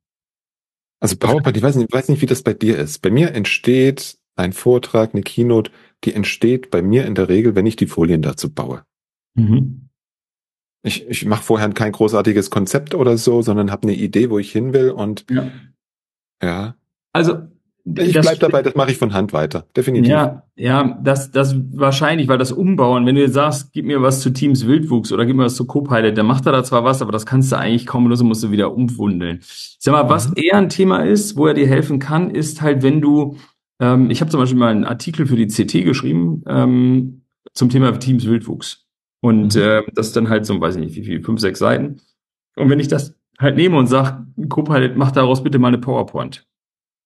Also 1.02 1.18
PowerPoint, 1.18 1.58
ich 1.58 1.64
weiß 1.64 1.76
nicht, 1.76 1.90
ich 1.90 1.94
weiß 1.94 2.08
nicht, 2.08 2.22
wie 2.22 2.26
das 2.26 2.42
bei 2.42 2.54
dir 2.54 2.78
ist. 2.78 3.02
Bei 3.02 3.12
mir 3.12 3.34
entsteht 3.34 4.18
ein 4.38 4.54
Vortrag, 4.54 5.14
eine 5.14 5.22
Keynote, 5.22 5.72
die 6.06 6.14
entsteht 6.14 6.72
bei 6.72 6.82
mir 6.82 7.06
in 7.06 7.14
der 7.14 7.28
Regel, 7.28 7.56
wenn 7.56 7.66
ich 7.66 7.76
die 7.76 7.88
Folien 7.88 8.22
dazu 8.22 8.54
baue. 8.54 8.86
Mhm. 9.36 9.90
Ich, 10.82 11.06
ich 11.08 11.26
mache 11.26 11.44
vorher 11.44 11.70
kein 11.72 11.92
großartiges 11.92 12.50
Konzept 12.50 12.96
oder 12.96 13.18
so, 13.18 13.42
sondern 13.42 13.70
habe 13.70 13.84
eine 13.84 13.98
Idee, 13.98 14.30
wo 14.30 14.40
ich 14.40 14.50
hin 14.50 14.72
will 14.72 14.92
und 14.92 15.26
ja. 15.30 15.52
ja. 16.42 16.76
Also 17.12 17.50
ich 17.86 18.14
bleib 18.14 18.40
dabei, 18.40 18.62
das 18.62 18.76
mache 18.76 18.92
ich 18.92 18.98
von 18.98 19.14
Hand 19.14 19.34
weiter, 19.34 19.66
definitiv. 19.76 20.12
Ja, 20.12 20.44
ja, 20.56 21.00
das, 21.02 21.32
das 21.32 21.56
wahrscheinlich, 21.74 22.28
weil 22.28 22.38
das 22.38 22.52
Umbauen, 22.52 23.06
wenn 23.06 23.16
du 23.16 23.22
jetzt 23.22 23.34
sagst, 23.34 23.72
gib 23.74 23.86
mir 23.86 24.02
was 24.02 24.22
zu 24.22 24.32
Teams 24.32 24.68
Wildwuchs 24.68 25.12
oder 25.12 25.26
gib 25.26 25.36
mir 25.36 25.46
was 25.46 25.56
zu 25.56 25.66
Copilot, 25.66 26.18
dann 26.18 26.26
macht 26.26 26.46
er 26.46 26.52
da 26.52 26.64
zwar 26.64 26.84
was, 26.84 27.02
aber 27.02 27.12
das 27.12 27.26
kannst 27.26 27.52
du 27.52 27.58
eigentlich 27.58 27.86
kaum 27.86 28.08
lösen, 28.08 28.28
musst 28.28 28.44
du 28.44 28.52
wieder 28.52 28.74
umwundeln. 28.74 29.40
Sag 29.42 29.94
mal, 29.94 30.10
was 30.10 30.30
mhm. 30.30 30.34
eher 30.38 30.58
ein 30.58 30.70
Thema 30.70 31.00
ist, 31.00 31.38
wo 31.38 31.48
er 31.48 31.54
dir 31.54 31.68
helfen 31.68 32.00
kann, 32.00 32.32
ist 32.32 32.62
halt, 32.62 32.84
wenn 32.84 33.02
du, 33.02 33.38
ähm, 33.80 34.10
ich 34.12 34.22
habe 34.22 34.30
zum 34.30 34.40
Beispiel 34.40 34.60
mal 34.60 34.72
einen 34.72 34.86
Artikel 34.86 35.26
für 35.26 35.36
die 35.36 35.48
CT 35.48 35.86
geschrieben 35.86 36.44
ähm, 36.48 37.22
zum 37.54 37.70
Thema 37.70 37.92
Teams 37.98 38.26
Wildwuchs. 38.26 38.86
Und 39.22 39.56
mhm. 39.56 39.62
äh, 39.62 39.82
das 39.94 40.08
ist 40.08 40.16
dann 40.16 40.30
halt 40.30 40.46
so, 40.46 40.60
weiß 40.60 40.76
ich 40.76 40.82
nicht, 40.82 40.96
wie 40.96 41.04
viel, 41.04 41.24
fünf, 41.24 41.40
sechs 41.40 41.60
Seiten. 41.60 42.02
Und 42.56 42.70
wenn 42.70 42.80
ich 42.80 42.88
das 42.90 43.16
halt 43.40 43.56
nehme 43.56 43.78
und 43.78 43.88
sage, 43.88 44.26
Copilot, 44.50 44.98
mach 44.98 45.12
daraus 45.12 45.44
bitte 45.44 45.60
mal 45.60 45.70
eine 45.70 45.78
PowerPoint 45.78 46.46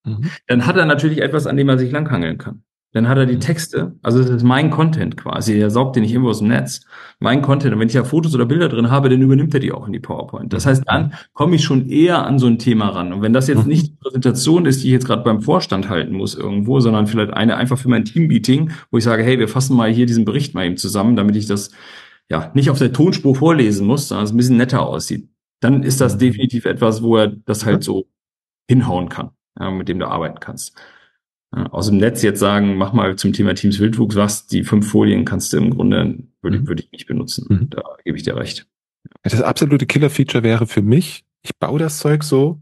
Mhm. 0.04 0.30
Dann 0.48 0.66
hat 0.66 0.78
er 0.78 0.86
natürlich 0.86 1.22
etwas, 1.22 1.48
an 1.48 1.58
dem 1.58 1.70
er 1.70 1.78
sich 1.78 1.92
langhangeln 1.92 2.38
kann. 2.38 2.64
Dann 2.94 3.10
hat 3.10 3.18
er 3.18 3.26
die 3.26 3.36
mhm. 3.36 3.40
Texte, 3.40 3.96
also 4.04 4.20
das 4.20 4.30
ist 4.30 4.44
mein 4.44 4.70
Content 4.70 5.18
quasi, 5.18 5.58
er 5.58 5.72
saugt 5.72 5.96
den 5.96 6.04
nicht 6.04 6.12
irgendwo 6.12 6.30
aus 6.30 6.40
dem 6.40 6.50
Netz. 6.50 6.86
Mein 7.20 7.42
Content, 7.42 7.74
und 7.74 7.80
wenn 7.80 7.88
ich 7.88 7.96
ja 7.96 8.04
Fotos 8.04 8.36
oder 8.36 8.46
Bilder 8.46 8.70
drin 8.70 8.92
habe, 8.92 9.10
dann 9.10 9.20
übernimmt 9.20 9.52
er 9.56 9.60
die 9.60 9.72
auch 9.72 9.88
in 9.88 9.94
die 9.94 10.00
PowerPoint. 10.00 10.54
Das 10.54 10.68
heißt, 10.68 10.84
dann 10.86 11.14
komme 11.34 11.56
ich 11.56 11.64
schon 11.64 11.90
eher 11.90 12.24
an 12.24 12.38
so 12.38 12.46
ein 12.46 12.60
Thema 12.60 12.90
ran. 12.90 13.12
Und 13.12 13.24
wenn 13.24 13.34
das 13.34 13.48
jetzt 13.48 13.64
mhm. 13.64 13.70
nicht 13.70 13.88
die 13.88 13.96
Präsentation 14.00 14.68
ist, 14.68 14.84
die 14.84 14.88
ich 14.88 14.94
jetzt 14.94 15.08
gerade 15.08 15.24
beim 15.24 15.42
Vorstand 15.42 15.90
halten 15.90 16.14
muss 16.14 16.36
irgendwo, 16.36 16.80
sondern 16.82 17.08
vielleicht 17.08 17.34
eine 17.34 17.58
einfach 17.58 17.80
für 17.80 17.90
mein 17.90 18.06
Teammeeting, 18.06 18.72
wo 18.92 19.00
ich 19.00 19.04
sage, 19.04 19.24
hey, 19.24 19.40
wir 19.40 19.48
fassen 19.48 19.76
mal 19.76 19.92
hier 19.92 20.06
diesen 20.06 20.24
Bericht 20.24 20.54
mal 20.54 20.66
eben 20.66 20.78
zusammen, 20.78 21.16
damit 21.16 21.36
ich 21.36 21.48
das 21.48 21.72
ja 22.30 22.52
nicht 22.54 22.70
auf 22.70 22.78
der 22.78 22.94
Tonspur 22.94 23.36
vorlesen 23.36 23.88
muss, 23.88 24.08
sondern 24.08 24.26
es 24.26 24.32
ein 24.32 24.38
bisschen 24.38 24.58
netter 24.58 24.86
aussieht, 24.86 25.30
dann 25.62 25.82
ist 25.82 26.00
das 26.00 26.20
definitiv 26.20 26.66
etwas, 26.66 27.02
wo 27.02 27.18
er 27.18 27.28
das 27.28 27.66
halt 27.66 27.84
so 27.84 28.06
hinhauen 28.68 29.10
kann 29.10 29.32
ja, 29.60 29.72
mit 29.72 29.88
dem 29.88 30.00
du 30.00 30.08
arbeiten 30.08 30.40
kannst. 30.40 30.76
Ja, 31.56 31.68
aus 31.68 31.88
dem 31.88 31.98
Netz 31.98 32.22
jetzt 32.22 32.40
sagen, 32.40 32.76
mach 32.76 32.94
mal 32.94 33.16
zum 33.16 33.34
Thema 33.34 33.54
Teams 33.54 33.80
Wildwuchs 33.80 34.16
was, 34.16 34.48
die 34.48 34.64
fünf 34.64 34.90
Folien 34.90 35.26
kannst 35.26 35.54
du 35.54 35.58
im 35.58 35.72
Grunde, 35.72 36.20
würde, 36.42 36.60
mhm. 36.60 36.68
würde 36.68 36.84
ich 36.84 36.92
nicht 36.92 37.08
benutzen. 37.08 37.46
Mhm. 37.50 37.70
Da 37.70 37.84
gebe 38.04 38.18
ich 38.18 38.24
dir 38.24 38.36
recht. 38.36 38.68
Das 39.22 39.42
absolute 39.42 39.86
Killer-Feature 39.86 40.44
wäre 40.44 40.66
für 40.66 40.82
mich, 40.82 41.26
ich 41.42 41.58
baue 41.58 41.80
das 41.80 42.00
Zeug 42.00 42.24
so, 42.24 42.62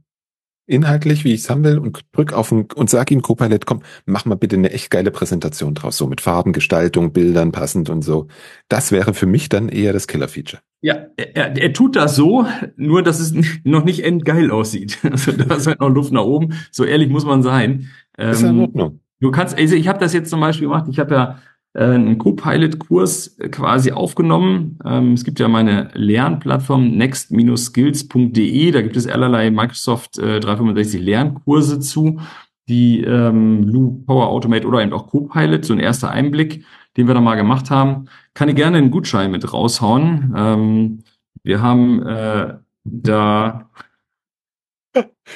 inhaltlich, 0.65 1.23
wie 1.23 1.33
ich 1.33 1.41
es 1.41 1.49
haben 1.49 1.63
will, 1.63 1.77
und 1.77 2.01
drück 2.11 2.33
auf 2.33 2.51
ein, 2.51 2.67
und 2.75 2.89
sag 2.89 3.11
ihm 3.11 3.21
Copilot, 3.21 3.65
komm, 3.65 3.81
mach 4.05 4.25
mal 4.25 4.35
bitte 4.35 4.55
eine 4.55 4.71
echt 4.71 4.89
geile 4.89 5.11
Präsentation 5.11 5.75
draus, 5.75 5.97
so 5.97 6.07
mit 6.07 6.21
Farben, 6.21 6.53
Gestaltung, 6.53 7.13
Bildern 7.13 7.51
passend 7.51 7.89
und 7.89 8.01
so. 8.01 8.27
Das 8.69 8.91
wäre 8.91 9.13
für 9.13 9.25
mich 9.25 9.49
dann 9.49 9.69
eher 9.69 9.93
das 9.93 10.07
Killer-Feature. 10.07 10.61
Ja, 10.81 10.95
er, 11.15 11.55
er 11.55 11.73
tut 11.73 11.95
das 11.95 12.15
so, 12.15 12.45
nur 12.75 13.03
dass 13.03 13.19
es 13.19 13.33
noch 13.63 13.83
nicht 13.83 14.03
endgeil 14.03 14.51
aussieht. 14.51 14.97
Also 15.11 15.31
da 15.31 15.55
ist 15.55 15.67
halt 15.67 15.79
noch 15.79 15.89
Luft 15.89 16.11
nach 16.11 16.23
oben. 16.23 16.53
So 16.71 16.83
ehrlich 16.83 17.09
muss 17.09 17.25
man 17.25 17.43
sein. 17.43 17.89
ist 18.17 18.41
ja 18.41 18.49
in 18.49 18.55
ähm, 18.55 18.61
Ordnung. 18.61 18.99
Du 19.19 19.29
kannst, 19.31 19.57
also 19.57 19.75
ich 19.75 19.87
habe 19.87 19.99
das 19.99 20.13
jetzt 20.13 20.29
zum 20.31 20.39
Beispiel 20.39 20.67
gemacht. 20.67 20.87
Ich 20.89 20.97
habe 20.99 21.13
ja 21.13 21.37
äh, 21.73 21.83
einen 21.83 22.17
Co-Pilot-Kurs 22.17 23.37
quasi 23.51 23.91
aufgenommen. 23.91 24.79
Ähm, 24.83 25.13
es 25.13 25.23
gibt 25.23 25.39
ja 25.39 25.47
meine 25.47 25.89
Lernplattform 25.93 26.97
next-skills.de. 26.97 28.71
Da 28.71 28.81
gibt 28.81 28.97
es 28.97 29.07
allerlei 29.07 29.51
Microsoft 29.51 30.17
äh, 30.17 30.39
365 30.39 30.99
Lernkurse 31.01 31.79
zu, 31.79 32.19
die 32.67 33.01
ähm, 33.01 33.63
Loop, 33.63 34.07
Power 34.07 34.29
Automate 34.29 34.67
oder 34.67 34.81
eben 34.81 34.93
auch 34.93 35.07
Copilot, 35.07 35.63
so 35.63 35.73
ein 35.73 35.79
erster 35.79 36.09
Einblick 36.09 36.65
den 36.97 37.07
wir 37.07 37.13
da 37.13 37.21
mal 37.21 37.35
gemacht 37.35 37.69
haben, 37.69 38.05
kann 38.33 38.49
ich 38.49 38.55
gerne 38.55 38.77
einen 38.77 38.91
Gutschein 38.91 39.31
mit 39.31 39.51
raushauen. 39.51 40.33
Ähm, 40.35 41.03
wir 41.43 41.61
haben 41.61 42.05
äh, 42.05 42.55
da 42.83 43.69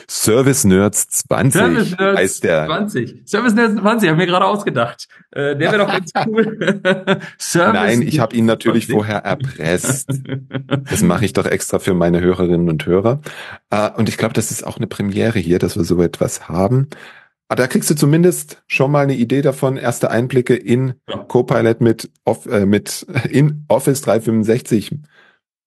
Service 0.07 0.65
Nerds 0.65 1.07
20 1.07 1.53
Service 1.53 1.97
Nerds 1.97 2.19
heißt 2.19 2.43
der. 2.43 2.65
20. 2.65 3.23
Service 3.25 3.53
Nerds 3.53 3.75
20, 3.75 4.09
haben 4.09 4.19
wir 4.19 4.25
gerade 4.25 4.45
ausgedacht. 4.45 5.07
Äh, 5.31 5.55
der 5.55 5.71
wäre 5.71 5.77
doch 5.79 5.87
ganz 5.87 6.11
cool. 6.27 6.75
Service 7.37 7.73
Nein, 7.73 8.01
ich 8.01 8.19
habe 8.19 8.35
ihn 8.35 8.45
natürlich 8.45 8.87
20. 8.87 8.93
vorher 8.93 9.17
erpresst. 9.19 10.09
Das 10.89 11.01
mache 11.01 11.25
ich 11.25 11.33
doch 11.33 11.45
extra 11.45 11.79
für 11.79 11.93
meine 11.93 12.19
Hörerinnen 12.19 12.69
und 12.69 12.85
Hörer. 12.85 13.21
Äh, 13.69 13.91
und 13.91 14.09
ich 14.09 14.17
glaube, 14.17 14.33
das 14.33 14.51
ist 14.51 14.65
auch 14.65 14.77
eine 14.77 14.87
Premiere 14.87 15.39
hier, 15.39 15.59
dass 15.59 15.77
wir 15.77 15.83
so 15.83 16.01
etwas 16.01 16.49
haben. 16.49 16.89
Aber 17.47 17.61
ah, 17.61 17.63
da 17.63 17.67
kriegst 17.67 17.91
du 17.91 17.95
zumindest 17.95 18.63
schon 18.65 18.91
mal 18.91 19.03
eine 19.03 19.13
Idee 19.13 19.43
davon, 19.43 19.77
erste 19.77 20.09
Einblicke 20.09 20.55
in 20.55 20.95
ja. 21.07 21.17
Copilot 21.17 21.79
mit, 21.79 22.09
äh, 22.49 22.65
mit 22.65 23.05
in 23.29 23.65
Office 23.67 24.01
365 24.01 24.97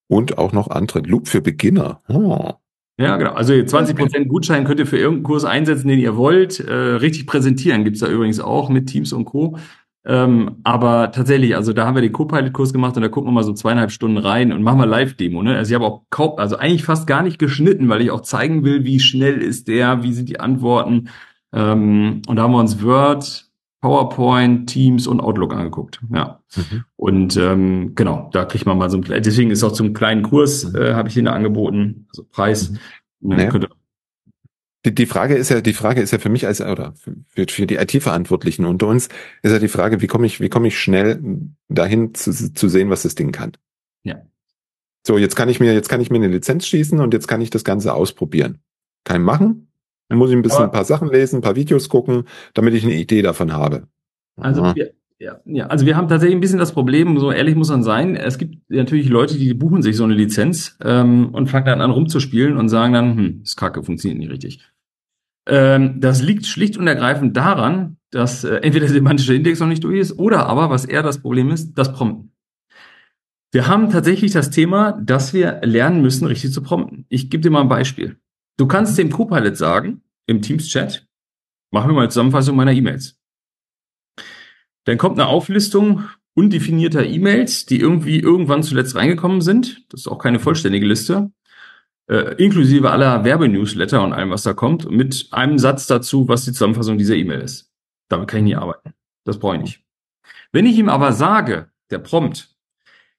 und 0.08 0.38
auch 0.38 0.52
noch 0.52 0.68
andere. 0.68 1.00
Loop 1.00 1.28
für 1.28 1.40
Beginner. 1.40 2.00
Oh. 2.08 2.54
Ja, 2.98 3.16
genau. 3.16 3.30
Also 3.32 3.52
20% 3.52 4.24
Gutschein 4.24 4.64
könnt 4.64 4.80
ihr 4.80 4.86
für 4.86 4.98
irgendeinen 4.98 5.22
Kurs 5.22 5.44
einsetzen, 5.44 5.86
den 5.86 6.00
ihr 6.00 6.16
wollt. 6.16 6.58
Äh, 6.58 6.72
richtig 6.72 7.28
präsentieren 7.28 7.84
gibt's 7.84 8.00
da 8.00 8.08
übrigens 8.08 8.40
auch 8.40 8.70
mit 8.70 8.88
Teams 8.88 9.12
und 9.12 9.24
Co. 9.24 9.56
Ähm, 10.04 10.56
aber 10.64 11.12
tatsächlich, 11.12 11.54
also 11.54 11.72
da 11.72 11.86
haben 11.86 11.94
wir 11.94 12.02
den 12.02 12.12
Copilot-Kurs 12.12 12.72
gemacht 12.72 12.96
und 12.96 13.02
da 13.02 13.08
gucken 13.08 13.28
wir 13.28 13.34
mal 13.34 13.44
so 13.44 13.52
zweieinhalb 13.52 13.92
Stunden 13.92 14.16
rein 14.16 14.52
und 14.52 14.62
machen 14.62 14.80
wir 14.80 14.86
Live-Demo. 14.86 15.42
Ne? 15.44 15.54
Also 15.56 15.70
ich 15.70 15.74
habe 15.74 15.84
auch 15.84 16.02
kaum, 16.10 16.38
also 16.38 16.56
eigentlich 16.56 16.82
fast 16.82 17.06
gar 17.06 17.22
nicht 17.22 17.38
geschnitten, 17.38 17.88
weil 17.88 18.00
ich 18.00 18.10
auch 18.10 18.22
zeigen 18.22 18.64
will, 18.64 18.84
wie 18.84 18.98
schnell 18.98 19.42
ist 19.42 19.68
der, 19.68 20.02
wie 20.02 20.12
sind 20.12 20.28
die 20.28 20.40
Antworten. 20.40 21.10
Ähm, 21.52 22.22
und 22.26 22.37
da 22.37 22.42
haben 22.42 22.52
wir 22.52 22.58
uns 22.58 22.82
Word, 22.82 23.48
PowerPoint, 23.80 24.68
Teams 24.68 25.06
und 25.06 25.20
Outlook 25.20 25.54
angeguckt. 25.54 26.00
Ja. 26.12 26.42
Mhm. 26.56 26.84
Und 26.96 27.37
ähm, 27.37 27.92
genau, 27.94 28.28
da 28.32 28.44
kriegt 28.44 28.66
man 28.66 28.76
mal 28.76 28.90
so 28.90 28.98
ein 28.98 29.22
deswegen 29.22 29.50
ist 29.50 29.62
auch 29.62 29.72
zum 29.72 29.94
kleinen 29.94 30.22
Kurs, 30.22 30.64
mhm. 30.64 30.76
äh, 30.76 30.94
habe 30.94 31.08
ich 31.08 31.14
den 31.14 31.26
da 31.26 31.32
angeboten, 31.32 32.06
also 32.11 32.24
Preis. 32.24 32.70
Mhm. 32.70 32.78
Naja. 33.20 33.52
Die, 34.84 34.94
die 34.94 35.06
Frage 35.06 35.34
ist 35.34 35.48
ja, 35.48 35.61
die 35.61 35.72
Frage 35.72 36.00
ist 36.00 36.12
ja 36.12 36.18
für 36.18 36.28
mich 36.28 36.46
als 36.46 36.61
oder 36.61 36.94
für, 36.94 37.46
für 37.48 37.66
die 37.66 37.76
IT-Verantwortlichen 37.76 38.64
unter 38.64 38.87
uns 38.87 39.08
ist 39.42 39.52
ja 39.52 39.58
die 39.58 39.68
Frage, 39.68 40.00
wie 40.00 40.06
komme 40.06 40.26
ich, 40.26 40.40
wie 40.40 40.48
komme 40.48 40.68
ich 40.68 40.78
schnell 40.78 41.20
dahin 41.68 42.14
zu, 42.14 42.32
zu 42.32 42.68
sehen, 42.68 42.88
was 42.90 43.02
das 43.02 43.16
Ding 43.16 43.32
kann. 43.32 43.52
Ja. 44.04 44.22
So, 45.06 45.18
jetzt 45.18 45.37
kann 45.37 45.48
ich 45.48 45.58
mir, 45.58 45.72
jetzt 45.72 45.88
kann 45.88 46.00
ich 46.00 46.11
mir 46.11 46.16
eine 46.16 46.28
Lizenz 46.28 46.66
schießen 46.66 47.00
und 47.00 47.12
jetzt 47.12 47.26
kann 47.26 47.40
ich 47.40 47.50
das 47.50 47.64
Ganze 47.64 47.92
ausprobieren. 47.92 48.58
Kann 49.04 49.20
ich 49.20 49.26
machen? 49.26 49.67
Dann 50.09 50.18
muss 50.18 50.31
ich 50.31 50.37
ein 50.37 50.42
bisschen 50.42 50.64
ein 50.64 50.71
paar 50.71 50.85
Sachen 50.85 51.11
lesen, 51.11 51.37
ein 51.37 51.42
paar 51.42 51.57
Videos 51.57 51.88
gucken, 51.88 52.25
damit 52.55 52.75
ich 52.75 52.85
eine 52.85 52.94
Idee 52.94 53.23
davon 53.23 53.53
habe. 53.53 53.88
Also 54.37 54.75
wir, 54.75 54.92
ja, 55.19 55.40
ja, 55.44 55.67
also 55.67 55.85
wir 55.85 55.96
haben 55.96 56.09
tatsächlich 56.09 56.37
ein 56.37 56.40
bisschen 56.40 56.61
das 56.61 56.73
Problem, 56.73 57.19
so 57.19 57.33
ehrlich 57.33 57.56
muss 57.56 57.71
man 57.71 57.83
sein, 57.83 58.15
es 58.15 58.38
gibt 58.38 58.71
natürlich 58.71 59.09
Leute, 59.09 59.37
die 59.37 59.52
buchen 59.52 59.83
sich 59.83 59.96
so 59.96 60.04
eine 60.04 60.15
Lizenz 60.15 60.79
ähm, 60.83 61.31
und 61.33 61.48
fangen 61.48 61.67
dann 61.67 61.81
an 61.81 61.90
rumzuspielen 61.90 62.56
und 62.56 62.69
sagen 62.69 62.92
dann, 62.92 63.17
hm, 63.17 63.40
das 63.42 63.56
Kacke, 63.56 63.83
funktioniert 63.83 64.21
nicht 64.21 64.31
richtig. 64.31 64.61
Ähm, 65.48 66.00
das 66.00 66.23
liegt 66.23 66.46
schlicht 66.46 66.77
und 66.77 66.87
ergreifend 66.87 67.37
daran, 67.37 67.96
dass 68.11 68.44
äh, 68.44 68.56
entweder 68.56 68.87
der 68.87 68.94
semantische 68.94 69.35
Index 69.35 69.59
noch 69.59 69.67
nicht 69.67 69.83
durch 69.83 69.98
ist 69.98 70.19
oder 70.19 70.46
aber, 70.46 70.71
was 70.71 70.85
eher 70.85 71.02
das 71.02 71.19
Problem 71.21 71.50
ist, 71.50 71.75
das 71.75 71.92
Prompten. 71.92 72.33
Wir 73.50 73.67
haben 73.67 73.90
tatsächlich 73.90 74.33
das 74.33 74.50
Thema, 74.50 74.92
dass 74.92 75.33
wir 75.33 75.61
lernen 75.65 76.02
müssen, 76.02 76.27
richtig 76.27 76.52
zu 76.52 76.63
prompten. 76.63 77.06
Ich 77.09 77.31
gebe 77.31 77.42
dir 77.42 77.50
mal 77.50 77.63
ein 77.63 77.69
Beispiel. 77.69 78.19
Du 78.59 78.67
kannst 78.67 78.98
dem 78.98 79.11
Copilot 79.11 79.56
sagen, 79.56 80.02
im 80.27 80.42
Teams-Chat, 80.42 81.06
machen 81.71 81.90
wir 81.90 81.94
mal 81.94 82.00
eine 82.02 82.09
Zusammenfassung 82.11 82.56
meiner 82.56 82.73
E-Mails. 82.73 83.19
Dann 84.85 84.98
kommt 84.98 85.19
eine 85.19 85.29
Auflistung 85.29 86.04
undefinierter 86.35 87.06
E-Mails, 87.06 87.67
die 87.67 87.79
irgendwie 87.79 88.19
irgendwann 88.21 88.63
zuletzt 88.63 88.96
reingekommen 88.96 89.40
sind. 89.40 89.85
Das 89.90 90.00
ist 90.00 90.09
auch 90.09 90.19
keine 90.19 90.40
vollständige 90.40 90.87
Liste. 90.87 91.33
äh, 92.09 92.42
inklusive 92.42 92.90
aller 92.90 93.25
Werbenewsletter 93.25 94.02
und 94.02 94.13
allem, 94.13 94.31
was 94.31 94.42
da 94.42 94.54
kommt, 94.54 94.90
mit 94.90 95.29
einem 95.31 95.59
Satz 95.59 95.87
dazu, 95.87 96.27
was 96.27 96.44
die 96.44 96.52
Zusammenfassung 96.52 96.98
dieser 96.98 97.17
E-Mail 97.17 97.40
ist. 97.42 97.71
Damit 98.09 98.29
kann 98.29 98.40
ich 98.40 98.44
nie 98.44 98.56
arbeiten. 98.56 98.94
Das 99.25 99.38
brauche 99.38 99.56
ich 99.56 99.63
nicht. 99.63 99.85
Wenn 100.52 100.67
ich 100.67 100.79
ihm 100.79 100.88
aber 100.88 101.13
sage, 101.13 101.71
der 101.90 101.98
Prompt, 101.98 102.56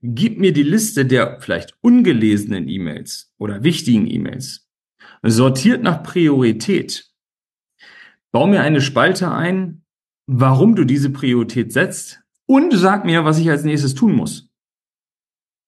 gib 0.02 0.40
mir 0.40 0.54
die 0.54 0.64
Liste 0.64 1.06
der 1.06 1.40
vielleicht 1.40 1.78
ungelesenen 1.82 2.68
E-Mails 2.68 3.32
oder 3.38 3.64
wichtigen 3.64 4.10
E-Mails, 4.10 4.69
sortiert 5.24 5.84
nach 5.84 6.04
Priorität, 6.04 7.10
bau 8.32 8.48
mir 8.48 8.62
eine 8.62 8.82
Spalte 8.82 9.32
ein, 9.32 9.84
warum 10.28 10.76
du 10.76 10.86
diese 10.86 11.10
Priorität 11.10 11.74
setzt 11.74 12.22
und 12.46 12.74
sag 12.74 13.06
mir, 13.06 13.26
was 13.26 13.40
ich 13.40 13.50
als 13.50 13.64
nächstes 13.64 13.96
tun 13.96 14.16
muss. 14.16 14.50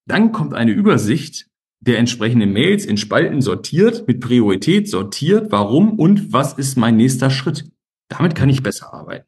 Dann 0.07 0.31
kommt 0.31 0.53
eine 0.53 0.71
Übersicht 0.71 1.47
der 1.79 1.97
entsprechenden 1.97 2.53
Mails 2.53 2.85
in 2.85 2.97
Spalten 2.97 3.41
sortiert, 3.41 4.07
mit 4.07 4.21
Priorität 4.21 4.87
sortiert, 4.87 5.51
warum 5.51 5.97
und 5.97 6.31
was 6.31 6.53
ist 6.53 6.77
mein 6.77 6.95
nächster 6.95 7.31
Schritt. 7.31 7.71
Damit 8.07 8.35
kann 8.35 8.49
ich 8.49 8.61
besser 8.61 8.93
arbeiten. 8.93 9.25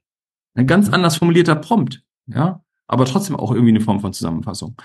Ein 0.55 0.67
ganz 0.67 0.89
anders 0.89 1.17
formulierter 1.17 1.55
Prompt, 1.55 2.03
ja, 2.27 2.63
aber 2.87 3.05
trotzdem 3.05 3.35
auch 3.35 3.51
irgendwie 3.51 3.71
eine 3.71 3.81
Form 3.81 4.01
von 4.01 4.13
Zusammenfassung. 4.13 4.75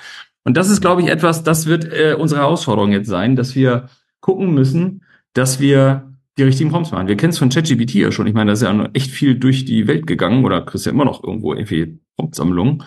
Und 0.45 0.57
das 0.57 0.71
ist, 0.71 0.81
glaube 0.81 1.03
ich, 1.03 1.09
etwas, 1.09 1.43
das 1.43 1.67
wird 1.67 1.85
äh, 1.85 2.17
unsere 2.19 2.41
Herausforderung 2.41 2.91
jetzt 2.91 3.09
sein, 3.09 3.37
dass 3.37 3.55
wir 3.55 3.91
gucken 4.21 4.55
müssen, 4.55 5.05
dass 5.39 5.61
wir 5.61 6.13
die 6.37 6.43
richtigen 6.43 6.71
Prompts 6.71 6.91
machen. 6.91 7.09
Wir 7.09 7.17
kennen 7.17 7.31
es 7.31 7.39
von 7.39 7.49
ChatGPT 7.49 7.95
ja 7.95 8.13
schon. 8.13 8.27
Ich 8.27 8.35
meine, 8.35 8.49
da 8.49 8.53
ist 8.53 8.63
ja 8.63 8.89
echt 8.93 9.11
viel 9.11 9.39
durch 9.39 9.65
die 9.65 9.87
Welt 9.87 10.07
gegangen 10.07 10.45
oder 10.45 10.63
kriegst 10.63 10.87
ja 10.87 10.93
immer 10.93 11.05
noch 11.05 11.23
irgendwo 11.23 11.53
irgendwie 11.53 12.01
Promptsammlungen. 12.17 12.83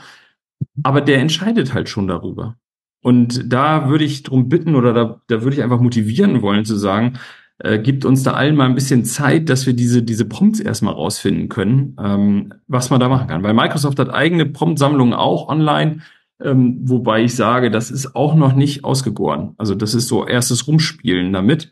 Aber 0.83 1.01
der 1.01 1.19
entscheidet 1.19 1.73
halt 1.73 1.89
schon 1.89 2.07
darüber. 2.07 2.57
Und 3.01 3.51
da 3.51 3.89
würde 3.89 4.03
ich 4.03 4.23
drum 4.23 4.47
bitten 4.47 4.75
oder 4.75 4.93
da, 4.93 5.21
da 5.27 5.41
würde 5.41 5.55
ich 5.55 5.63
einfach 5.63 5.79
motivieren 5.79 6.41
wollen 6.41 6.65
zu 6.65 6.75
sagen, 6.75 7.13
äh, 7.57 7.79
gibt 7.79 8.05
uns 8.05 8.23
da 8.23 8.33
allen 8.33 8.55
mal 8.55 8.65
ein 8.65 8.75
bisschen 8.75 9.05
Zeit, 9.05 9.49
dass 9.49 9.65
wir 9.65 9.73
diese, 9.73 10.03
diese 10.03 10.25
Prompts 10.25 10.59
erstmal 10.59 10.93
rausfinden 10.93 11.49
können, 11.49 11.95
ähm, 12.03 12.53
was 12.67 12.89
man 12.89 12.99
da 12.99 13.09
machen 13.09 13.27
kann. 13.27 13.43
Weil 13.43 13.53
Microsoft 13.53 13.97
hat 13.97 14.09
eigene 14.09 14.45
Prompt-Sammlungen 14.45 15.13
auch 15.13 15.47
online, 15.47 16.01
ähm, 16.43 16.79
wobei 16.83 17.23
ich 17.23 17.35
sage, 17.35 17.71
das 17.71 17.91
ist 17.91 18.15
auch 18.15 18.35
noch 18.35 18.53
nicht 18.53 18.83
ausgegoren. 18.83 19.53
Also 19.57 19.73
das 19.73 19.93
ist 19.93 20.07
so 20.07 20.25
erstes 20.25 20.67
Rumspielen 20.67 21.33
damit. 21.33 21.71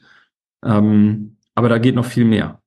Ähm, 0.63 1.37
aber 1.55 1.69
da 1.69 1.77
geht 1.77 1.95
noch 1.95 2.05
viel 2.05 2.25
mehr. 2.25 2.61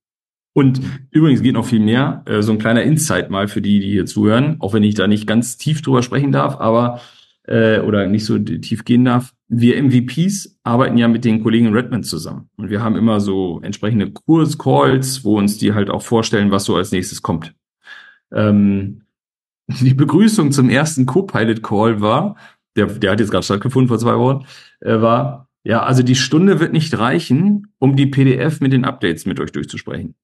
Und 0.54 0.80
übrigens 1.10 1.42
geht 1.42 1.54
noch 1.54 1.64
viel 1.64 1.80
mehr, 1.80 2.22
äh, 2.26 2.42
so 2.42 2.52
ein 2.52 2.58
kleiner 2.58 2.82
Insight 2.82 3.30
mal 3.30 3.48
für 3.48 3.62
die, 3.62 3.80
die 3.80 3.90
hier 3.90 4.06
zuhören, 4.06 4.56
auch 4.60 4.74
wenn 4.74 4.82
ich 4.82 4.94
da 4.94 5.06
nicht 5.06 5.26
ganz 5.26 5.56
tief 5.56 5.80
drüber 5.80 6.02
sprechen 6.02 6.30
darf, 6.30 6.60
aber 6.60 7.00
äh, 7.44 7.80
oder 7.80 8.06
nicht 8.06 8.24
so 8.24 8.38
tief 8.38 8.84
gehen 8.84 9.04
darf. 9.04 9.32
Wir 9.48 9.82
MVPs 9.82 10.58
arbeiten 10.62 10.98
ja 10.98 11.08
mit 11.08 11.24
den 11.24 11.42
Kollegen 11.42 11.66
in 11.66 11.74
Redmond 11.74 12.06
zusammen. 12.06 12.48
Und 12.56 12.70
wir 12.70 12.82
haben 12.82 12.96
immer 12.96 13.20
so 13.20 13.60
entsprechende 13.62 14.10
Kurs-Calls, 14.10 15.24
wo 15.24 15.38
uns 15.38 15.58
die 15.58 15.74
halt 15.74 15.90
auch 15.90 16.02
vorstellen, 16.02 16.50
was 16.50 16.64
so 16.64 16.76
als 16.76 16.92
nächstes 16.92 17.22
kommt. 17.22 17.54
Ähm, 18.32 19.02
die 19.68 19.94
Begrüßung 19.94 20.52
zum 20.52 20.68
ersten 20.68 21.06
Co-Pilot-Call 21.06 22.00
war, 22.00 22.36
der, 22.76 22.86
der 22.86 23.12
hat 23.12 23.20
jetzt 23.20 23.30
gerade 23.30 23.44
stattgefunden 23.44 23.88
vor 23.88 23.98
zwei 23.98 24.18
Wochen, 24.18 24.46
äh, 24.80 25.00
war, 25.00 25.48
ja, 25.64 25.82
also 25.82 26.02
die 26.02 26.16
Stunde 26.16 26.60
wird 26.60 26.72
nicht 26.72 26.96
reichen, 26.98 27.72
um 27.78 27.96
die 27.96 28.06
PDF 28.06 28.60
mit 28.60 28.72
den 28.72 28.84
Updates 28.84 29.26
mit 29.26 29.38
euch 29.40 29.52
durchzusprechen. 29.52 30.14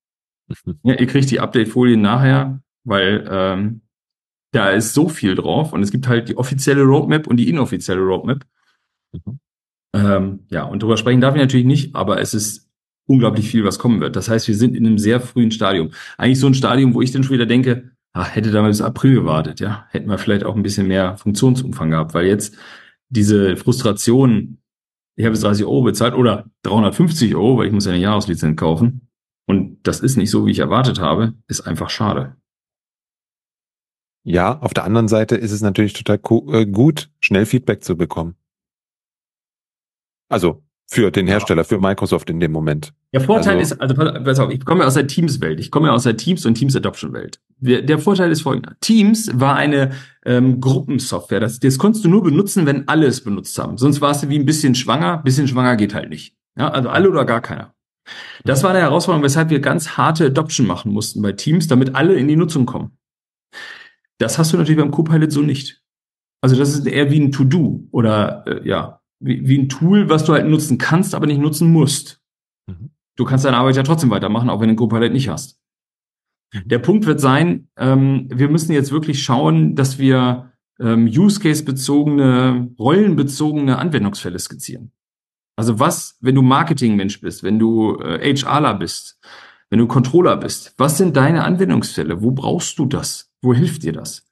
ja, 0.83 0.95
ihr 0.95 1.07
kriegt 1.07 1.31
die 1.31 1.41
Update-Folien 1.41 2.01
nachher, 2.01 2.63
weil 2.85 3.27
ähm, 3.31 3.83
da 4.53 4.71
ist 4.71 4.95
so 4.95 5.09
viel 5.09 5.35
drauf 5.35 5.73
und 5.73 5.83
es 5.83 5.91
gibt 5.91 6.09
halt 6.09 6.29
die 6.29 6.37
offizielle 6.37 6.83
Roadmap 6.83 7.27
und 7.27 7.37
die 7.37 7.49
inoffizielle 7.49 8.01
Roadmap. 8.01 8.45
Mhm. 9.13 9.39
Ähm, 9.95 10.41
ja, 10.51 10.65
und 10.65 10.83
darüber 10.83 10.97
sprechen 10.97 11.21
darf 11.21 11.35
ich 11.35 11.41
natürlich 11.41 11.67
nicht, 11.67 11.95
aber 11.95 12.21
es 12.21 12.35
ist 12.35 12.69
unglaublich 13.07 13.51
viel, 13.51 13.65
was 13.65 13.79
kommen 13.79 14.01
wird. 14.01 14.17
Das 14.17 14.29
heißt, 14.29 14.49
wir 14.49 14.55
sind 14.55 14.77
in 14.77 14.87
einem 14.87 14.99
sehr 14.99 15.21
frühen 15.21 15.51
Stadium. 15.51 15.91
Eigentlich 16.19 16.41
so 16.41 16.47
ein 16.47 16.55
Stadium, 16.55 16.95
wo 16.95 17.01
ich 17.01 17.11
dann 17.11 17.25
schon 17.25 17.35
wieder 17.35 17.47
denke, 17.47 17.91
ach, 18.13 18.35
hätte 18.35 18.51
damals 18.51 18.81
April 18.81 19.15
gewartet, 19.15 19.61
ja, 19.61 19.87
hätten 19.91 20.09
wir 20.09 20.19
vielleicht 20.19 20.45
auch 20.45 20.57
ein 20.57 20.63
bisschen 20.63 20.89
mehr 20.89 21.17
Funktionsumfang 21.17 21.91
gehabt, 21.91 22.15
weil 22.15 22.27
jetzt 22.27 22.57
diese 23.09 23.57
Frustration, 23.57 24.59
ich 25.19 25.25
habe 25.25 25.35
jetzt 25.35 25.43
30 25.43 25.67
Euro 25.67 25.83
bezahlt 25.83 26.15
oder 26.15 26.49
350 26.63 27.35
Euro, 27.35 27.59
weil 27.59 27.67
ich 27.67 27.73
muss 27.73 27.87
ja 27.87 27.93
eine 27.93 28.01
Jahreslizenz 28.01 28.57
kaufen 28.57 29.11
und 29.49 29.81
das 29.83 29.99
ist 29.99 30.17
nicht 30.17 30.31
so, 30.31 30.47
wie 30.47 30.53
ich 30.53 30.61
erwartet 30.61 31.01
habe, 31.01 31.35
ist 31.49 31.63
einfach 31.63 31.91
schade. 31.91 32.37
Ja, 34.25 34.61
auf 34.61 34.75
der 34.75 34.85
anderen 34.85 35.09
Seite 35.09 35.35
ist 35.35 35.51
es 35.51 35.61
natürlich 35.61 35.93
total 35.93 36.21
äh, 36.53 36.67
gut, 36.67 37.11
schnell 37.19 37.47
Feedback 37.47 37.83
zu 37.83 37.97
bekommen. 37.97 38.37
Also 40.29 40.63
für 40.91 41.11
den 41.11 41.27
Hersteller, 41.27 41.65
für 41.65 41.79
Microsoft 41.79 42.31
in 42.31 42.41
dem 42.41 42.51
Moment. 42.51 42.95
Der 43.13 43.21
Vorteil 43.21 43.59
also, 43.59 43.75
ist, 43.75 43.81
also 43.81 43.95
pass 43.95 44.41
auf, 44.41 44.51
ich 44.51 44.65
komme 44.65 44.87
aus 44.87 44.95
der 44.95 45.07
Teams-Welt, 45.07 45.61
ich 45.61 45.71
komme 45.71 45.93
aus 45.93 46.05
der 46.05 46.17
Teams- 46.17 46.47
und 46.47 46.55
Teams-Adoption-Welt. 46.55 47.41
Der, 47.59 47.83
der, 47.83 47.99
Vorteil 47.99 48.33
ist 48.33 48.41
folgender. 48.41 48.75
Teams 48.81 49.31
war 49.35 49.57
eine 49.57 49.91
ähm, 50.25 50.61
Gruppensoftware. 50.61 51.41
Das, 51.41 51.61
das 51.61 51.77
konntest 51.77 52.07
du 52.07 52.09
nur 52.09 52.23
benutzen, 52.23 52.65
wenn 52.65 52.89
alle 52.89 53.07
es 53.07 53.23
benutzt 53.23 53.59
haben. 53.59 53.77
Sonst 53.77 54.01
warst 54.01 54.23
du 54.23 54.31
wie 54.31 54.39
ein 54.39 54.47
bisschen 54.47 54.75
schwanger. 54.75 55.19
Bisschen 55.19 55.47
schwanger 55.47 55.77
geht 55.77 55.93
halt 55.93 56.09
nicht. 56.09 56.35
Ja, 56.57 56.71
also 56.71 56.89
alle 56.89 57.11
oder 57.11 57.27
gar 57.27 57.43
keiner. 57.43 57.75
Das 58.45 58.63
war 58.63 58.71
eine 58.71 58.81
Herausforderung, 58.81 59.25
weshalb 59.25 59.51
wir 59.51 59.61
ganz 59.61 59.99
harte 59.99 60.27
Adoption 60.27 60.67
machen 60.67 60.93
mussten 60.93 61.21
bei 61.21 61.33
Teams, 61.33 61.67
damit 61.67 61.95
alle 61.95 62.15
in 62.15 62.29
die 62.29 62.37
Nutzung 62.37 62.65
kommen. 62.65 62.97
Das 64.17 64.39
hast 64.39 64.53
du 64.53 64.57
natürlich 64.57 64.81
beim 64.81 64.91
Copilot 64.91 65.31
so 65.33 65.43
nicht. 65.43 65.83
Also 66.41 66.57
das 66.57 66.71
ist 66.71 66.87
eher 66.87 67.11
wie 67.11 67.21
ein 67.21 67.33
To-Do 67.33 67.89
oder 67.91 68.45
äh, 68.47 68.67
ja, 68.67 69.01
wie, 69.21 69.47
wie 69.47 69.59
ein 69.59 69.69
Tool, 69.69 70.09
was 70.09 70.25
du 70.25 70.33
halt 70.33 70.47
nutzen 70.47 70.79
kannst, 70.79 71.15
aber 71.15 71.27
nicht 71.27 71.41
nutzen 71.41 71.71
musst. 71.73 72.21
Mhm. 72.67 72.91
Du 73.17 73.25
kannst 73.25 73.45
deine 73.45 73.57
Arbeit 73.57 73.77
ja 73.77 73.83
trotzdem 73.83 74.11
weitermachen, 74.11 74.49
auch 74.49 74.61
wenn 74.61 74.69
du 74.69 74.73
einen 74.73 74.77
Copilot 74.77 75.13
nicht 75.13 75.29
hast. 75.29 75.61
Mhm. 76.53 76.69
Der 76.69 76.79
Punkt 76.79 77.07
wird 77.07 77.21
sein, 77.21 77.69
ähm, 77.77 78.29
wir 78.33 78.49
müssen 78.49 78.73
jetzt 78.73 78.93
wirklich 78.93 79.23
schauen, 79.23 79.75
dass 79.75 79.99
wir 79.99 80.53
ähm, 80.81 81.07
Use-Case-bezogene, 81.07 82.75
rollenbezogene 82.79 83.79
Anwendungsfälle 83.79 84.39
skizzieren. 84.39 84.93
Also 85.57 85.81
was, 85.81 86.17
wenn 86.21 86.37
du 86.37 86.43
Marketing-Mensch 86.43 87.21
bist, 87.21 87.43
wenn 87.43 87.59
du 87.59 87.97
äh, 87.97 88.35
HRler 88.37 88.75
bist, 88.75 89.19
wenn 89.71 89.81
du 89.81 89.89
Controller 89.89 90.37
bist, 90.37 90.75
was 90.79 90.97
sind 90.97 91.17
deine 91.17 91.45
Anwendungsfälle? 91.45 92.23
Wo 92.23 92.31
brauchst 92.31 92.79
du 92.79 92.87
das? 92.87 93.33
Wo 93.43 93.53
hilft 93.53 93.83
dir 93.83 93.93
das? 93.93 94.25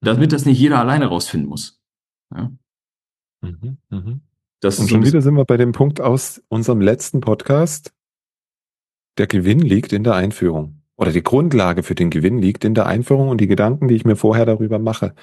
Damit 0.00 0.32
das 0.32 0.44
nicht 0.44 0.58
jeder 0.58 0.80
alleine 0.80 1.06
rausfinden 1.06 1.48
muss. 1.48 1.80
Ja? 2.34 2.50
Mhm, 3.42 3.78
mh. 3.90 4.20
Das 4.62 4.78
Und 4.78 4.88
schon 4.88 5.04
wieder 5.04 5.20
sind 5.20 5.34
wir 5.34 5.44
bei 5.44 5.56
dem 5.56 5.72
Punkt 5.72 6.00
aus 6.00 6.40
unserem 6.48 6.80
letzten 6.80 7.20
Podcast. 7.20 7.92
Der 9.18 9.26
Gewinn 9.26 9.58
liegt 9.58 9.92
in 9.92 10.04
der 10.04 10.14
Einführung. 10.14 10.82
Oder 10.96 11.10
die 11.10 11.24
Grundlage 11.24 11.82
für 11.82 11.96
den 11.96 12.10
Gewinn 12.10 12.38
liegt 12.38 12.64
in 12.64 12.74
der 12.74 12.86
Einführung 12.86 13.28
und 13.28 13.40
die 13.40 13.48
Gedanken, 13.48 13.88
die 13.88 13.96
ich 13.96 14.04
mir 14.04 14.14
vorher 14.14 14.46
darüber 14.46 14.78
mache. 14.78 15.14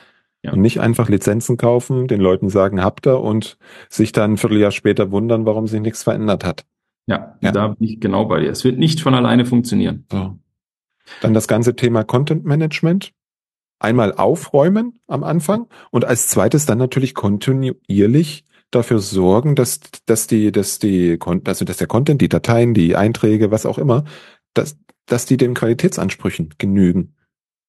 Ja. 0.43 0.51
Und 0.51 0.59
nicht 0.59 0.81
einfach 0.81 1.07
Lizenzen 1.07 1.55
kaufen, 1.55 2.09
den 2.09 2.19
Leuten 2.19 2.49
sagen, 2.49 2.83
habt 2.83 3.07
ihr 3.07 3.21
und 3.21 3.57
sich 3.87 4.11
dann 4.11 4.33
ein 4.33 4.37
Vierteljahr 4.37 4.71
später 4.71 5.09
wundern, 5.09 5.45
warum 5.45 5.67
sich 5.67 5.79
nichts 5.79 6.03
verändert 6.03 6.43
hat. 6.43 6.65
Ja, 7.07 7.37
ja. 7.39 7.53
da 7.53 7.69
bin 7.69 7.87
ich 7.87 8.01
genau 8.01 8.25
bei 8.25 8.41
dir. 8.41 8.49
Es 8.49 8.65
wird 8.65 8.77
nicht 8.77 8.99
von 8.99 9.15
alleine 9.15 9.45
funktionieren. 9.45 10.05
So. 10.11 10.37
Dann 11.21 11.33
das 11.33 11.47
ganze 11.47 11.77
Thema 11.77 12.03
Content 12.03 12.43
Management 12.43 13.13
einmal 13.79 14.13
aufräumen 14.13 14.99
am 15.07 15.23
Anfang 15.23 15.67
und 15.91 16.03
als 16.03 16.27
zweites 16.27 16.65
dann 16.65 16.77
natürlich 16.77 17.13
kontinuierlich 17.13 18.43
dafür 18.71 18.99
sorgen, 18.99 19.55
dass, 19.55 19.79
dass 20.05 20.27
die, 20.27 20.51
dass 20.51 20.79
die, 20.79 21.17
also 21.45 21.65
dass 21.65 21.77
der 21.77 21.87
Content, 21.87 22.21
die 22.21 22.29
Dateien, 22.29 22.73
die 22.73 22.95
Einträge, 22.95 23.51
was 23.51 23.65
auch 23.65 23.77
immer, 23.77 24.05
dass, 24.53 24.77
dass 25.05 25.25
die 25.25 25.37
den 25.37 25.53
Qualitätsansprüchen 25.53 26.55
genügen. 26.57 27.15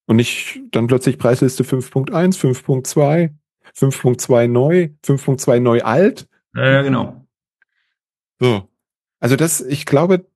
Und 0.06 0.16
nicht 0.16 0.60
dann 0.72 0.88
plötzlich 0.88 1.18
Preisliste 1.18 1.62
5.1, 1.62 2.38
5.2, 2.38 3.32
5.2 3.76 4.48
neu, 4.48 4.90
5.2 5.04 5.60
neu 5.60 5.82
alt. 5.82 6.28
Ja, 6.54 6.82
genau. 6.82 7.24
So. 8.40 8.68
Also 9.20 9.36
das, 9.36 9.60
ich 9.60 9.86
glaube, 9.86 10.26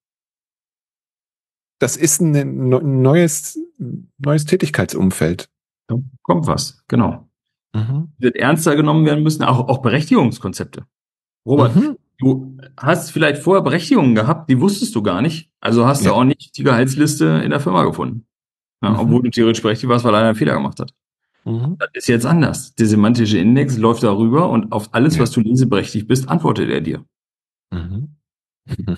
das 1.79 1.97
ist 1.97 2.21
ein 2.21 2.69
neues, 2.69 3.59
neues 4.19 4.45
Tätigkeitsumfeld. 4.45 5.51
Da 5.89 5.97
kommt 6.23 6.47
was, 6.47 6.85
genau. 6.87 7.29
Mhm. 7.75 8.13
Wird 8.19 8.37
ernster 8.37 8.77
genommen 8.77 9.05
werden 9.05 9.25
müssen, 9.25 9.43
auch, 9.43 9.69
auch 9.69 9.79
Berechtigungskonzepte. 9.79 10.87
Robert, 11.45 11.75
mhm. 11.75 11.99
du 12.19 12.57
hast 12.77 13.11
vielleicht 13.11 13.43
vorher 13.43 13.63
Berechtigungen 13.63 14.15
gehabt, 14.15 14.49
die 14.49 14.61
wusstest 14.61 14.95
du 14.95 15.03
gar 15.03 15.21
nicht. 15.21 15.51
Also 15.61 15.87
hast 15.87 16.05
ja. 16.05 16.11
du 16.11 16.17
auch 16.17 16.25
nicht 16.25 16.57
die 16.57 16.63
Gehaltsliste 16.63 17.43
in 17.45 17.51
der 17.51 17.61
Firma 17.61 17.85
gefunden. 17.85 18.27
Ja, 18.83 18.91
mhm. 18.91 18.99
Obwohl 19.01 19.23
du 19.23 19.31
theoretisch 19.31 19.63
berechtigt 19.63 19.89
warst, 19.91 20.05
weil 20.05 20.15
einer 20.15 20.29
einen 20.29 20.37
Fehler 20.37 20.55
gemacht 20.55 20.79
hat. 20.79 20.95
Mhm. 21.45 21.77
Das 21.79 21.89
ist 21.95 22.07
jetzt 22.07 22.27
anders. 22.27 22.75
Der 22.77 22.87
semantische 22.87 23.39
Index 23.39 23.77
läuft 23.77 24.03
darüber 24.03 24.49
und 24.51 24.73
auf 24.73 24.95
alles, 24.95 25.17
ja. 25.17 25.23
was 25.23 25.33
du 25.33 25.41
leseberechtigt 25.41 26.07
bist, 26.07 26.29
antwortet 26.29 26.71
er 26.71 26.81
dir. 26.81 27.05
Mhm. 27.73 28.17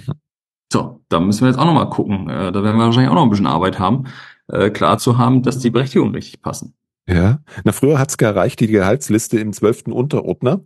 so, 0.72 1.00
da 1.08 1.18
müssen 1.18 1.40
wir 1.42 1.48
jetzt 1.48 1.58
auch 1.58 1.64
nochmal 1.64 1.88
gucken. 1.88 2.28
Äh, 2.28 2.52
da 2.52 2.62
werden 2.62 2.76
wir 2.76 2.84
wahrscheinlich 2.84 3.10
auch 3.10 3.14
noch 3.14 3.24
ein 3.24 3.30
bisschen 3.30 3.46
Arbeit 3.46 3.78
haben, 3.78 4.04
äh, 4.48 4.70
klar 4.70 4.98
zu 4.98 5.16
haben, 5.16 5.42
dass 5.42 5.58
die 5.58 5.70
Berechtigungen 5.70 6.14
richtig 6.14 6.42
passen. 6.42 6.74
Ja, 7.08 7.40
na 7.64 7.72
früher 7.72 7.98
hat's 7.98 8.18
gereicht, 8.18 8.60
die 8.60 8.66
Gehaltsliste 8.66 9.38
im 9.38 9.52
zwölften 9.52 9.92
Unterordner 9.92 10.64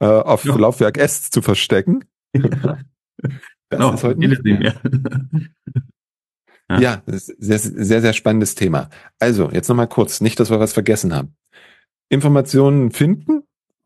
äh, 0.00 0.06
auf 0.06 0.44
ja. 0.44 0.54
Laufwerk 0.54 0.98
S 0.98 1.30
zu 1.30 1.42
verstecken. 1.42 2.04
Das 3.70 3.80
no, 3.80 3.92
ist 3.92 4.02
heute 4.02 4.20
nicht 4.20 4.42
mehr. 4.44 4.74
ja, 6.70 6.80
ja 6.80 7.02
das 7.04 7.28
ist 7.28 7.36
sehr, 7.38 7.58
sehr, 7.58 8.00
sehr 8.00 8.12
spannendes 8.14 8.54
Thema. 8.54 8.88
Also, 9.18 9.50
jetzt 9.50 9.68
nochmal 9.68 9.88
kurz, 9.88 10.20
nicht, 10.22 10.40
dass 10.40 10.50
wir 10.50 10.58
was 10.58 10.72
vergessen 10.72 11.14
haben. 11.14 11.36
Informationen 12.08 12.90
finden, 12.92 13.42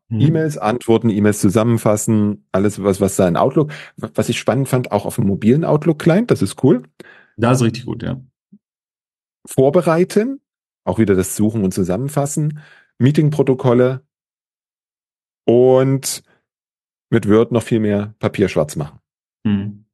mhm. 0.07 0.21
E-Mails 0.21 0.57
antworten, 0.57 1.09
E-Mails 1.09 1.41
zusammenfassen, 1.41 2.45
alles, 2.53 2.81
was, 2.81 3.01
was 3.01 3.17
da 3.17 3.27
in 3.27 3.35
Outlook, 3.35 3.73
was 3.97 4.29
ich 4.29 4.39
spannend 4.39 4.69
fand, 4.69 4.91
auch 4.93 5.05
auf 5.05 5.15
dem 5.15 5.27
mobilen 5.27 5.65
Outlook-Client, 5.65 6.31
das 6.31 6.41
ist 6.41 6.63
cool. 6.63 6.83
Das 7.35 7.57
ist 7.57 7.63
richtig 7.63 7.85
gut, 7.85 8.03
ja. 8.03 8.21
Vorbereiten, 9.45 10.39
auch 10.83 10.99
wieder 10.99 11.15
das 11.15 11.35
Suchen 11.35 11.63
und 11.63 11.73
Zusammenfassen, 11.73 12.59
Meetingprotokolle 12.99 14.05
und 15.45 16.23
mit 17.09 17.29
Word 17.29 17.51
noch 17.51 17.63
viel 17.63 17.79
mehr 17.79 18.15
Papier 18.19 18.49
schwarz 18.49 18.75
machen. 18.75 18.99
Hm. 19.45 19.85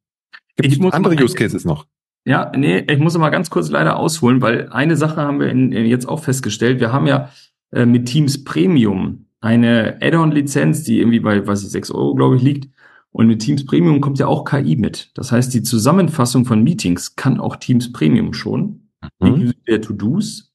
Gibt 0.56 0.84
es 0.84 0.94
andere 0.94 1.16
Use 1.16 1.36
Cases 1.36 1.66
noch? 1.66 1.86
Ja, 2.26 2.52
nee, 2.56 2.80
ich 2.80 3.00
muss 3.00 3.18
mal 3.18 3.30
ganz 3.30 3.50
kurz 3.50 3.70
leider 3.70 3.98
ausholen, 3.98 4.42
weil 4.42 4.70
eine 4.70 4.98
Sache 4.98 5.18
haben 5.18 5.40
wir 5.40 5.50
in, 5.50 5.72
in 5.72 5.86
jetzt 5.86 6.08
auch 6.08 6.24
festgestellt. 6.24 6.80
Wir 6.80 6.92
haben 6.92 7.08
ja 7.08 7.30
äh, 7.72 7.86
mit 7.86 8.08
Teams 8.08 8.44
Premium 8.44 9.28
eine 9.42 9.98
Add-on-Lizenz, 10.02 10.84
die 10.84 11.00
irgendwie 11.00 11.22
bei, 11.22 11.46
weiß 11.46 11.64
ich, 11.64 11.70
6 11.70 11.92
Euro, 11.92 12.16
glaube 12.16 12.36
ich, 12.36 12.42
liegt. 12.42 12.70
Und 13.12 13.28
mit 13.28 13.42
Teams 13.42 13.66
Premium 13.66 14.02
kommt 14.02 14.20
ja 14.20 14.28
auch 14.28 14.46
KI 14.46 14.76
mit. 14.76 15.12
Das 15.16 15.32
heißt, 15.32 15.54
die 15.54 15.64
Zusammenfassung 15.64 16.46
von 16.46 16.62
Meetings 16.62 17.16
kann 17.16 17.40
auch 17.40 17.56
Teams 17.56 17.92
Premium 17.92 18.34
schon, 18.34 18.90
mhm. 19.20 19.28
inklusive 19.28 19.64
der 19.68 19.82
To-Dos. 19.82 20.49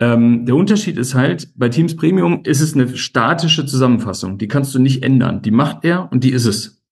Ähm, 0.00 0.46
der 0.46 0.54
Unterschied 0.54 0.96
ist 0.96 1.14
halt, 1.14 1.52
bei 1.56 1.68
Teams 1.68 1.96
Premium 1.96 2.42
ist 2.44 2.60
es 2.60 2.74
eine 2.74 2.96
statische 2.96 3.66
Zusammenfassung. 3.66 4.38
Die 4.38 4.48
kannst 4.48 4.74
du 4.74 4.78
nicht 4.78 5.02
ändern. 5.02 5.42
Die 5.42 5.50
macht 5.50 5.84
er 5.84 6.10
und 6.12 6.24
die 6.24 6.30
ist 6.30 6.46
es. 6.46 6.84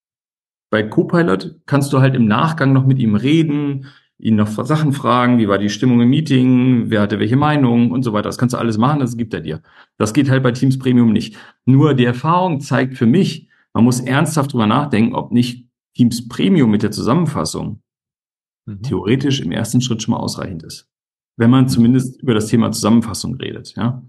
Bei 0.69 0.83
Copilot 0.83 1.61
kannst 1.65 1.93
du 1.93 2.01
halt 2.01 2.15
im 2.15 2.25
Nachgang 2.25 2.73
noch 2.73 2.85
mit 2.85 2.99
ihm 2.99 3.15
reden, 3.15 3.85
ihn 4.19 4.35
noch 4.35 4.47
Sachen 4.47 4.91
fragen, 4.91 5.37
wie 5.37 5.47
war 5.47 5.57
die 5.57 5.69
Stimmung 5.69 6.01
im 6.01 6.09
Meeting, 6.09 6.89
wer 6.89 7.01
hatte 7.01 7.19
welche 7.19 7.37
Meinung 7.37 7.91
und 7.91 8.03
so 8.03 8.11
weiter. 8.11 8.23
Das 8.27 8.37
kannst 8.37 8.53
du 8.53 8.57
alles 8.57 8.77
machen, 8.77 8.99
das 8.99 9.15
gibt 9.15 9.33
er 9.33 9.41
dir. 9.41 9.61
Das 9.97 10.13
geht 10.13 10.29
halt 10.29 10.43
bei 10.43 10.51
Teams 10.51 10.77
Premium 10.77 11.13
nicht. 11.13 11.37
Nur 11.65 11.93
die 11.93 12.05
Erfahrung 12.05 12.59
zeigt 12.59 12.97
für 12.97 13.05
mich, 13.05 13.47
man 13.73 13.83
muss 13.83 13.99
ernsthaft 14.01 14.51
drüber 14.51 14.67
nachdenken, 14.67 15.15
ob 15.15 15.31
nicht 15.31 15.69
Teams 15.95 16.27
Premium 16.27 16.69
mit 16.69 16.83
der 16.83 16.91
Zusammenfassung 16.91 17.81
mhm. 18.65 18.81
theoretisch 18.81 19.39
im 19.39 19.51
ersten 19.51 19.81
Schritt 19.81 20.01
schon 20.01 20.13
mal 20.13 20.19
ausreichend 20.19 20.63
ist. 20.63 20.89
Wenn 21.37 21.49
man 21.49 21.69
zumindest 21.69 22.21
über 22.21 22.33
das 22.33 22.47
Thema 22.47 22.71
Zusammenfassung 22.71 23.35
redet, 23.35 23.75
ja. 23.75 24.03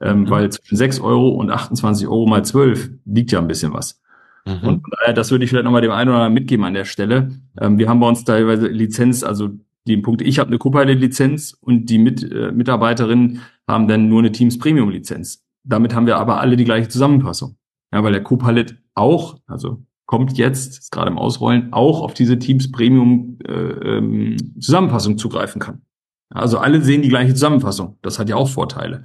Ähm, 0.00 0.20
mhm. 0.20 0.30
Weil 0.30 0.52
zwischen 0.52 0.76
6 0.76 1.00
Euro 1.00 1.30
und 1.30 1.50
28 1.50 2.06
Euro 2.06 2.26
mal 2.26 2.44
12 2.44 2.90
liegt 3.04 3.32
ja 3.32 3.38
ein 3.40 3.48
bisschen 3.48 3.72
was. 3.72 4.00
Mhm. 4.46 4.68
Und 4.68 4.86
äh, 5.06 5.14
das 5.14 5.30
würde 5.30 5.44
ich 5.44 5.50
vielleicht 5.50 5.64
nochmal 5.64 5.82
dem 5.82 5.92
einen 5.92 6.10
oder 6.10 6.18
anderen 6.18 6.34
mitgeben 6.34 6.64
an 6.64 6.74
der 6.74 6.84
Stelle. 6.84 7.30
Ähm, 7.60 7.78
wir 7.78 7.88
haben 7.88 8.00
bei 8.00 8.08
uns 8.08 8.24
teilweise 8.24 8.66
Lizenz, 8.68 9.22
also 9.22 9.50
die 9.86 9.96
Punkte, 9.96 10.24
ich 10.24 10.38
habe 10.38 10.48
eine 10.48 10.58
Copilot-Lizenz 10.58 11.56
und 11.60 11.86
die 11.86 11.98
Mit, 11.98 12.22
äh, 12.30 12.52
Mitarbeiterinnen 12.52 13.40
haben 13.68 13.88
dann 13.88 14.08
nur 14.08 14.20
eine 14.20 14.32
Teams 14.32 14.58
Premium-Lizenz. 14.58 15.44
Damit 15.62 15.94
haben 15.94 16.06
wir 16.06 16.16
aber 16.16 16.40
alle 16.40 16.56
die 16.56 16.64
gleiche 16.64 16.88
Zusammenfassung. 16.88 17.56
Ja, 17.92 18.02
weil 18.02 18.12
der 18.12 18.22
Copilot 18.22 18.74
auch, 18.94 19.38
also 19.46 19.84
kommt 20.06 20.36
jetzt, 20.36 20.78
ist 20.78 20.92
gerade 20.92 21.10
im 21.10 21.18
Ausrollen, 21.18 21.72
auch 21.72 22.02
auf 22.02 22.14
diese 22.14 22.38
Teams 22.38 22.70
Premium 22.70 23.38
äh, 23.46 23.52
ähm, 23.52 24.36
Zusammenfassung 24.58 25.16
zugreifen 25.16 25.60
kann. 25.60 25.82
Also 26.34 26.58
alle 26.58 26.82
sehen 26.82 27.02
die 27.02 27.08
gleiche 27.08 27.32
Zusammenfassung. 27.32 27.96
Das 28.02 28.18
hat 28.18 28.28
ja 28.28 28.36
auch 28.36 28.48
Vorteile. 28.48 29.04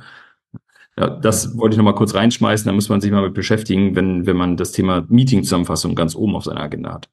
Ja, 0.97 1.09
das 1.09 1.57
wollte 1.57 1.75
ich 1.75 1.77
noch 1.77 1.85
mal 1.85 1.95
kurz 1.95 2.13
reinschmeißen. 2.13 2.67
Da 2.67 2.73
muss 2.73 2.89
man 2.89 2.99
sich 2.99 3.11
mal 3.11 3.21
mit 3.21 3.33
beschäftigen, 3.33 3.95
wenn, 3.95 4.25
wenn 4.25 4.35
man 4.35 4.57
das 4.57 4.73
Thema 4.73 5.05
Meeting-Zusammenfassung 5.07 5.95
ganz 5.95 6.15
oben 6.15 6.35
auf 6.35 6.43
seiner 6.43 6.61
Agenda 6.61 6.93
hat. 6.93 7.09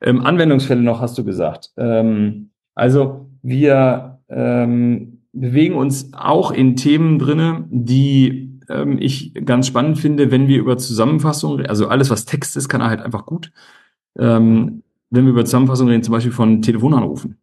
Ähm, 0.00 0.24
Anwendungsfälle 0.24 0.82
noch 0.82 1.00
hast 1.00 1.16
du 1.18 1.24
gesagt. 1.24 1.70
Ähm, 1.76 2.50
also 2.74 3.28
wir 3.42 4.18
ähm, 4.28 5.20
bewegen 5.32 5.74
uns 5.76 6.12
auch 6.14 6.50
in 6.50 6.74
Themen 6.74 7.18
drinne, 7.18 7.66
die 7.70 8.58
ähm, 8.68 8.98
ich 8.98 9.34
ganz 9.44 9.66
spannend 9.66 9.98
finde, 9.98 10.30
wenn 10.30 10.48
wir 10.48 10.58
über 10.58 10.78
Zusammenfassung, 10.78 11.60
also 11.66 11.88
alles 11.88 12.10
was 12.10 12.24
Text 12.24 12.56
ist, 12.56 12.68
kann 12.68 12.80
er 12.80 12.88
halt 12.88 13.00
einfach 13.00 13.26
gut. 13.26 13.52
Ähm, 14.18 14.82
wenn 15.10 15.24
wir 15.24 15.32
über 15.32 15.44
Zusammenfassung 15.44 15.88
reden, 15.88 16.02
zum 16.02 16.12
Beispiel 16.12 16.32
von 16.32 16.62
Telefonanrufen. 16.62 17.36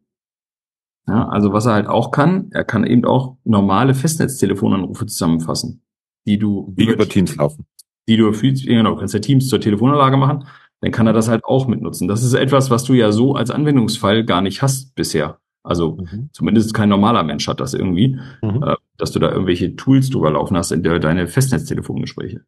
Ja, 1.08 1.28
also 1.30 1.54
was 1.54 1.66
er 1.66 1.74
halt 1.74 1.88
auch 1.88 2.12
kann, 2.12 2.50
er 2.52 2.66
kann 2.66 2.86
eben 2.86 3.06
auch 3.06 3.38
normale 3.46 3.94
Festnetztelefonanrufe 3.94 5.06
zusammenfassen, 5.06 5.82
die 6.26 6.38
du 6.38 6.74
die 6.78 6.86
über 6.86 7.08
Teams 7.08 7.36
laufen. 7.38 7.66
Die 8.10 8.18
du 8.18 8.32
für, 8.34 8.52
genau, 8.52 8.96
kannst 8.96 9.14
ja 9.14 9.20
Teams 9.20 9.48
zur 9.48 9.62
Telefonanlage 9.62 10.18
machen, 10.18 10.46
dann 10.82 10.92
kann 10.92 11.08
er 11.08 11.14
das 11.14 11.30
halt 11.30 11.46
auch 11.46 11.68
mitnutzen. 11.68 12.08
Das 12.08 12.24
ist 12.24 12.34
etwas, 12.34 12.70
was 12.70 12.84
du 12.84 12.94
ja 12.94 13.12
so 13.12 13.36
als 13.36 13.52
Anwendungsfall 13.52 14.26
gar 14.26 14.42
nicht 14.42 14.62
hast 14.62 14.96
bisher. 14.96 15.40
Also 15.64 15.98
mhm. 15.98 16.30
zumindest 16.32 16.74
kein 16.74 16.90
normaler 16.90 17.24
Mensch 17.24 17.48
hat 17.48 17.60
das 17.60 17.74
irgendwie, 17.74 18.20
mhm. 18.42 18.64
äh, 18.64 18.76
dass 18.98 19.12
du 19.12 19.20
da 19.20 19.32
irgendwelche 19.32 19.76
Tools 19.76 20.10
drüber 20.10 20.32
laufen 20.32 20.56
hast 20.56 20.72
in 20.72 20.84
der, 20.84 21.00
deine 21.00 21.28
Festnetztelefongespräche. 21.28 22.42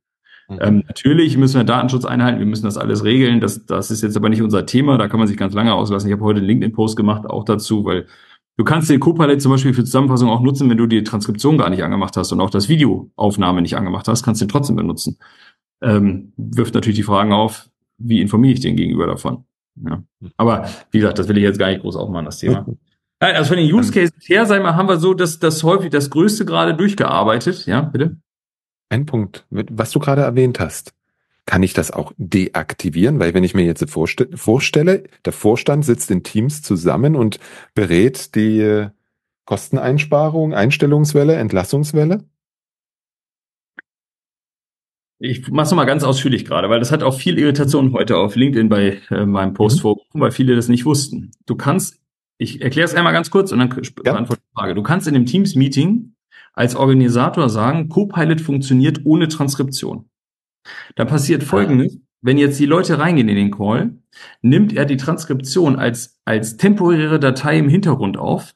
Mhm. 0.50 0.58
Ähm, 0.62 0.84
natürlich 0.88 1.38
müssen 1.38 1.58
wir 1.60 1.64
Datenschutz 1.66 2.06
einhalten, 2.06 2.40
wir 2.40 2.46
müssen 2.46 2.66
das 2.66 2.78
alles 2.78 3.04
regeln. 3.04 3.42
Das, 3.42 3.66
das 3.66 3.92
ist 3.92 4.04
jetzt 4.04 4.16
aber 4.16 4.30
nicht 4.30 4.42
unser 4.42 4.66
Thema, 4.66 4.98
da 4.98 5.08
kann 5.08 5.20
man 5.20 5.28
sich 5.28 5.38
ganz 5.38 5.54
lange 5.54 5.74
auslassen. 5.74 6.08
Ich 6.08 6.14
habe 6.14 6.24
heute 6.24 6.40
einen 6.40 6.48
LinkedIn-Post 6.48 6.96
gemacht, 6.96 7.26
auch 7.26 7.44
dazu, 7.44 7.84
weil 7.84 8.06
Du 8.60 8.66
kannst 8.66 8.90
den 8.90 9.00
Copilot 9.00 9.42
zum 9.42 9.54
Beispiel 9.54 9.74
für 9.74 9.86
Zusammenfassung 9.86 10.28
auch 10.28 10.42
nutzen, 10.42 10.70
wenn 10.70 10.78
du 10.78 10.86
die 10.86 11.02
Transkription 11.02 11.58
gar 11.58 11.70
nicht 11.70 11.82
angemacht 11.82 12.18
hast 12.18 12.34
und 12.34 12.42
auch 12.42 12.50
das 12.50 12.68
Videoaufnahme 12.68 13.62
nicht 13.62 13.78
angemacht 13.78 14.10
hast, 14.10 14.22
kannst 14.22 14.42
du 14.42 14.46
den 14.46 14.52
trotzdem 14.52 14.76
benutzen. 14.76 15.18
Ähm, 15.82 16.34
wirft 16.36 16.74
natürlich 16.74 16.98
die 16.98 17.04
Fragen 17.04 17.32
auf, 17.32 17.70
wie 18.00 18.20
informiere 18.20 18.56
ich 18.56 18.60
den 18.60 18.76
Gegenüber 18.76 19.08
davon? 19.08 19.46
Ja. 19.82 20.04
Aber 20.36 20.68
wie 20.92 21.00
gesagt, 21.00 21.20
das 21.20 21.30
will 21.30 21.38
ich 21.38 21.44
jetzt 21.44 21.58
gar 21.58 21.70
nicht 21.70 21.84
groß 21.84 21.96
aufmachen, 21.96 22.26
das 22.26 22.40
Thema. 22.40 22.66
Also 23.22 23.48
von 23.48 23.56
den 23.56 23.74
Use 23.74 23.94
Cases 23.94 24.12
her, 24.28 24.46
sei 24.46 24.60
mal, 24.60 24.76
haben 24.76 24.90
wir 24.90 24.98
so 24.98 25.14
das, 25.14 25.40
das 25.40 25.64
häufig 25.64 25.90
das 25.90 26.10
Größte 26.10 26.44
gerade 26.44 26.76
durchgearbeitet. 26.76 27.66
Ja, 27.66 27.80
bitte? 27.80 28.18
Ein 28.90 29.06
Punkt, 29.06 29.46
was 29.50 29.92
du 29.92 30.00
gerade 30.00 30.24
erwähnt 30.24 30.60
hast. 30.60 30.94
Kann 31.46 31.64
ich 31.64 31.74
das 31.74 31.92
auch 31.92 32.14
deaktivieren? 32.18 33.20
Weil 33.20 33.34
wenn 33.34 33.44
ich 33.44 33.56
mir 33.56 33.66
jetzt 33.66 33.84
vorstelle, 33.90 35.04
der 35.26 35.34
Vorstand 35.34 35.84
sitzt 35.84 36.12
in 36.12 36.24
Teams 36.24 36.62
zusammen 36.62 37.16
und 37.16 37.40
berät 37.74 38.36
die 38.36 38.60
äh, 38.60 38.90
Kosteneinsparung, 39.46 40.54
Einstellungswelle, 40.54 41.36
Entlassungswelle? 41.36 42.24
Ich 45.22 45.50
mache 45.50 45.66
es 45.66 45.74
mal 45.74 45.86
ganz 45.86 46.04
ausführlich 46.04 46.46
gerade, 46.46 46.70
weil 46.70 46.80
das 46.80 46.92
hat 46.92 47.04
auch 47.04 47.14
viel 47.14 47.38
Irritation 47.38 47.92
heute 47.92 48.16
auf 48.16 48.36
LinkedIn 48.36 48.70
bei 48.70 49.02
äh, 49.10 49.26
meinem 49.26 49.54
Post 49.54 49.78
mhm. 49.78 49.82
vorgekommen, 49.82 50.24
weil 50.24 50.32
viele 50.32 50.56
das 50.56 50.70
nicht 50.70 50.86
wussten. 50.86 51.32
Du 51.46 51.56
kannst, 51.56 52.00
ich 52.38 52.62
erkläre 52.62 52.86
es 52.86 52.96
einmal 52.96 53.12
ganz 53.12 53.30
kurz 53.30 53.52
und 53.52 53.60
dann 53.60 53.70
ja. 53.70 54.14
beantworte 54.14 54.42
die 54.42 54.56
Frage. 54.56 54.76
Du 54.76 54.84
kannst 54.84 55.08
in 55.08 55.14
dem 55.14 55.26
Teams-Meeting 55.26 56.14
als 56.54 56.76
Organisator 56.76 57.50
sagen, 57.50 57.90
Copilot 57.90 58.40
funktioniert 58.40 59.02
ohne 59.04 59.28
Transkription. 59.28 60.09
Da 60.96 61.06
passiert 61.06 61.44
Folgendes. 61.44 61.98
Wenn 62.22 62.38
jetzt 62.38 62.60
die 62.60 62.66
Leute 62.66 63.00
reingehen 63.00 63.30
in 63.30 63.36
den 63.36 63.52
Call, 63.52 63.98
nimmt 64.42 64.74
er 64.74 64.86
die 64.86 64.98
Transkription 64.98 65.78
als, 65.78 66.20
als 66.26 66.58
temporäre 66.58 67.20
Datei 67.20 67.58
im 67.58 67.70
Hintergrund 67.70 68.18
auf, 68.18 68.54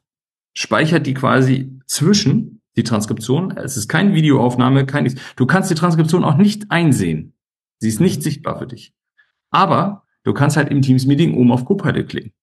speichert 0.54 1.08
die 1.08 1.14
quasi 1.14 1.80
zwischen 1.88 2.62
die 2.76 2.84
Transkription. 2.84 3.52
Es 3.52 3.78
ist 3.78 3.88
keine 3.88 4.14
Videoaufnahme, 4.14 4.86
kein, 4.86 5.14
du 5.36 5.46
kannst 5.46 5.72
die 5.72 5.76
Transkription 5.76 6.24
auch 6.24 6.38
nicht 6.38 6.72
einsehen. 6.72 7.34
Sie 7.80 7.88
ist 7.88 8.02
nicht 8.02 8.22
sichtbar 8.24 8.60
für 8.60 8.68
dich. 8.68 8.94
Aber 9.50 10.04
du 10.24 10.34
kannst 10.34 10.58
halt 10.58 10.70
im 10.70 10.82
Teams-Meeting 10.82 11.36
oben 11.36 11.52
auf 11.52 11.66
Copilot 11.66 12.10
klicken 12.10 12.34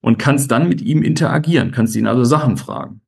und 0.00 0.18
kannst 0.18 0.50
dann 0.50 0.68
mit 0.68 0.80
ihm 0.80 1.02
interagieren, 1.02 1.72
kannst 1.72 1.96
ihn 1.96 2.06
also 2.06 2.24
Sachen 2.24 2.56
fragen. 2.56 3.00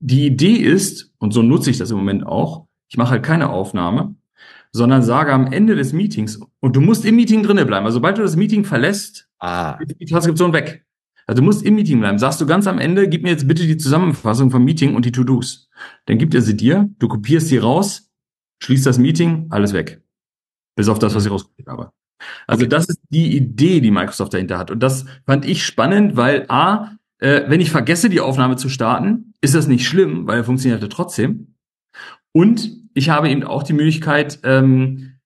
Die 0.00 0.26
Idee 0.26 0.56
ist, 0.56 1.12
und 1.18 1.32
so 1.32 1.42
nutze 1.42 1.70
ich 1.70 1.78
das 1.78 1.90
im 1.90 1.98
Moment 1.98 2.26
auch, 2.26 2.66
ich 2.88 2.96
mache 2.96 3.10
halt 3.10 3.22
keine 3.22 3.50
Aufnahme, 3.50 4.16
sondern 4.72 5.02
sage 5.02 5.32
am 5.32 5.52
Ende 5.52 5.74
des 5.74 5.92
Meetings, 5.92 6.40
und 6.60 6.76
du 6.76 6.80
musst 6.80 7.04
im 7.04 7.16
Meeting 7.16 7.42
drinnen 7.42 7.66
bleiben. 7.66 7.86
Also 7.86 7.96
sobald 7.96 8.18
du 8.18 8.22
das 8.22 8.36
Meeting 8.36 8.64
verlässt, 8.64 9.28
ah. 9.40 9.78
ist 9.80 10.00
die 10.00 10.06
Transkription 10.06 10.52
weg. 10.52 10.84
Also 11.26 11.42
du 11.42 11.44
musst 11.44 11.64
im 11.64 11.76
Meeting 11.76 12.00
bleiben. 12.00 12.18
Sagst 12.18 12.40
du 12.40 12.46
ganz 12.46 12.66
am 12.66 12.78
Ende, 12.78 13.08
gib 13.08 13.22
mir 13.22 13.30
jetzt 13.30 13.46
bitte 13.46 13.66
die 13.66 13.76
Zusammenfassung 13.76 14.50
vom 14.50 14.64
Meeting 14.64 14.94
und 14.94 15.04
die 15.04 15.12
To-Dos. 15.12 15.68
Dann 16.06 16.18
gibt 16.18 16.34
er 16.34 16.42
sie 16.42 16.56
dir, 16.56 16.90
du 16.98 17.08
kopierst 17.08 17.48
sie 17.48 17.58
raus, 17.58 18.10
schließt 18.62 18.86
das 18.86 18.98
Meeting, 18.98 19.46
alles 19.50 19.72
weg. 19.72 20.02
Bis 20.76 20.88
auf 20.88 20.98
das, 20.98 21.14
was 21.14 21.24
ich 21.24 21.30
rausgekopiert 21.30 21.68
habe. 21.68 21.92
Also 22.46 22.62
okay. 22.62 22.68
das 22.68 22.88
ist 22.88 23.00
die 23.10 23.36
Idee, 23.36 23.80
die 23.80 23.90
Microsoft 23.90 24.34
dahinter 24.34 24.58
hat. 24.58 24.70
Und 24.70 24.82
das 24.82 25.06
fand 25.26 25.44
ich 25.44 25.64
spannend, 25.64 26.16
weil 26.16 26.46
A, 26.48 26.96
äh, 27.18 27.42
wenn 27.48 27.60
ich 27.60 27.70
vergesse, 27.70 28.10
die 28.10 28.20
Aufnahme 28.20 28.56
zu 28.56 28.68
starten, 28.68 29.34
ist 29.40 29.54
das 29.54 29.68
nicht 29.68 29.86
schlimm, 29.86 30.26
weil 30.26 30.38
er 30.38 30.44
funktioniert 30.44 30.82
ja 30.82 30.88
trotzdem. 30.88 31.54
Und 32.32 32.70
ich 32.94 33.10
habe 33.10 33.28
eben 33.28 33.44
auch 33.44 33.62
die 33.62 33.72
Möglichkeit, 33.72 34.40
ähm, 34.44 35.18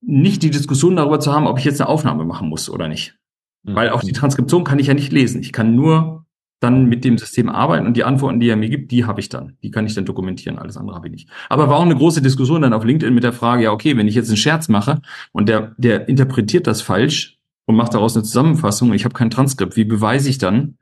nicht 0.00 0.42
die 0.42 0.50
Diskussion 0.50 0.96
darüber 0.96 1.20
zu 1.20 1.32
haben, 1.32 1.46
ob 1.46 1.58
ich 1.58 1.64
jetzt 1.64 1.80
eine 1.80 1.88
Aufnahme 1.88 2.24
machen 2.24 2.48
muss 2.48 2.68
oder 2.68 2.88
nicht. 2.88 3.16
Mhm. 3.62 3.74
Weil 3.74 3.90
auch 3.90 4.02
die 4.02 4.12
Transkription 4.12 4.64
kann 4.64 4.78
ich 4.78 4.88
ja 4.88 4.94
nicht 4.94 5.12
lesen. 5.12 5.40
Ich 5.40 5.52
kann 5.52 5.74
nur 5.74 6.26
dann 6.60 6.86
mit 6.86 7.04
dem 7.04 7.18
System 7.18 7.48
arbeiten 7.48 7.86
und 7.86 7.96
die 7.96 8.04
Antworten, 8.04 8.38
die 8.38 8.48
er 8.48 8.56
mir 8.56 8.68
gibt, 8.68 8.92
die 8.92 9.04
habe 9.04 9.20
ich 9.20 9.28
dann. 9.28 9.56
Die 9.64 9.70
kann 9.72 9.84
ich 9.84 9.94
dann 9.94 10.04
dokumentieren. 10.04 10.58
Alles 10.58 10.76
andere 10.76 10.96
habe 10.96 11.08
ich 11.08 11.12
nicht. 11.12 11.28
Aber 11.48 11.68
war 11.68 11.76
auch 11.76 11.82
eine 11.82 11.96
große 11.96 12.22
Diskussion 12.22 12.62
dann 12.62 12.72
auf 12.72 12.84
LinkedIn 12.84 13.14
mit 13.14 13.24
der 13.24 13.32
Frage, 13.32 13.64
ja, 13.64 13.72
okay, 13.72 13.96
wenn 13.96 14.06
ich 14.06 14.14
jetzt 14.14 14.28
einen 14.28 14.36
Scherz 14.36 14.68
mache 14.68 15.00
und 15.32 15.48
der, 15.48 15.74
der 15.76 16.08
interpretiert 16.08 16.68
das 16.68 16.80
falsch, 16.80 17.40
und 17.66 17.76
mache 17.76 17.90
daraus 17.90 18.16
eine 18.16 18.24
Zusammenfassung. 18.24 18.92
Ich 18.92 19.04
habe 19.04 19.14
kein 19.14 19.30
Transkript. 19.30 19.76
Wie 19.76 19.84
beweise 19.84 20.28
ich 20.28 20.38
dann, 20.38 20.78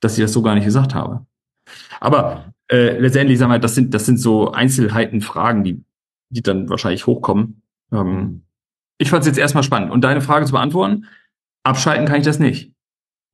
dass 0.00 0.18
ich 0.18 0.24
das 0.24 0.32
so 0.32 0.42
gar 0.42 0.54
nicht 0.54 0.64
gesagt 0.64 0.94
habe? 0.94 1.26
Aber 2.00 2.52
äh, 2.72 2.98
letztendlich, 2.98 3.38
sagen 3.38 3.52
wir, 3.52 3.58
das 3.58 3.74
sind 3.74 3.92
das 3.94 4.06
sind 4.06 4.18
so 4.18 4.50
Einzelheiten, 4.50 5.20
Fragen, 5.20 5.62
die 5.62 5.84
die 6.32 6.42
dann 6.42 6.68
wahrscheinlich 6.68 7.06
hochkommen. 7.06 7.62
Ähm, 7.92 8.42
ich 8.98 9.10
fand 9.10 9.22
es 9.22 9.26
jetzt 9.26 9.38
erstmal 9.38 9.62
spannend. 9.62 9.90
Und 9.90 10.02
deine 10.02 10.20
Frage 10.20 10.46
zu 10.46 10.52
beantworten, 10.52 11.06
abschalten 11.62 12.06
kann 12.06 12.20
ich 12.20 12.24
das 12.24 12.38
nicht. 12.38 12.74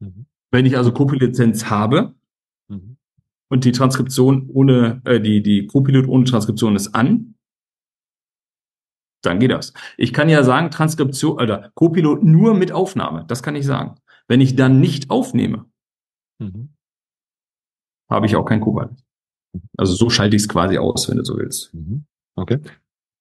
Mhm. 0.01 0.26
Wenn 0.51 0.66
ich 0.66 0.76
also 0.76 0.93
Copy-Lizenz 0.93 1.70
habe 1.70 2.14
mhm. 2.68 2.97
und 3.49 3.64
die 3.64 3.72
Transkription 3.72 4.51
ohne, 4.51 5.01
äh, 5.05 5.20
die, 5.20 5.43
die 5.43 5.66
Copilot 5.66 6.09
ohne 6.09 6.24
Transkription 6.24 6.74
ist 6.74 6.95
an, 6.95 7.34
dann 9.22 9.41
geht 9.41 9.51
das. 9.51 9.72
Ich 9.97 10.12
kann 10.12 10.28
ja 10.28 10.43
sagen, 10.43 10.70
Transkription, 10.70 11.39
oder 11.39 11.70
Copilot 11.74 12.22
nur 12.22 12.55
mit 12.55 12.72
Aufnahme. 12.72 13.24
Das 13.28 13.43
kann 13.43 13.57
ich 13.57 13.66
sagen. 13.66 13.97
Wenn 14.26 14.41
ich 14.41 14.57
dann 14.57 14.80
nicht 14.80 15.11
aufnehme, 15.11 15.66
mhm. 16.39 16.74
habe 18.11 18.26
ich 18.26 18.36
auch 18.36 18.45
kein 18.45 18.61
Copilot. 18.61 18.97
Also 19.77 19.95
so 19.95 20.11
schalte 20.11 20.37
ich 20.37 20.43
es 20.43 20.49
quasi 20.49 20.79
aus, 20.79 21.09
wenn 21.09 21.17
du 21.17 21.25
so 21.25 21.37
willst. 21.37 21.73
Mhm. 21.75 22.05
Okay. 22.35 22.59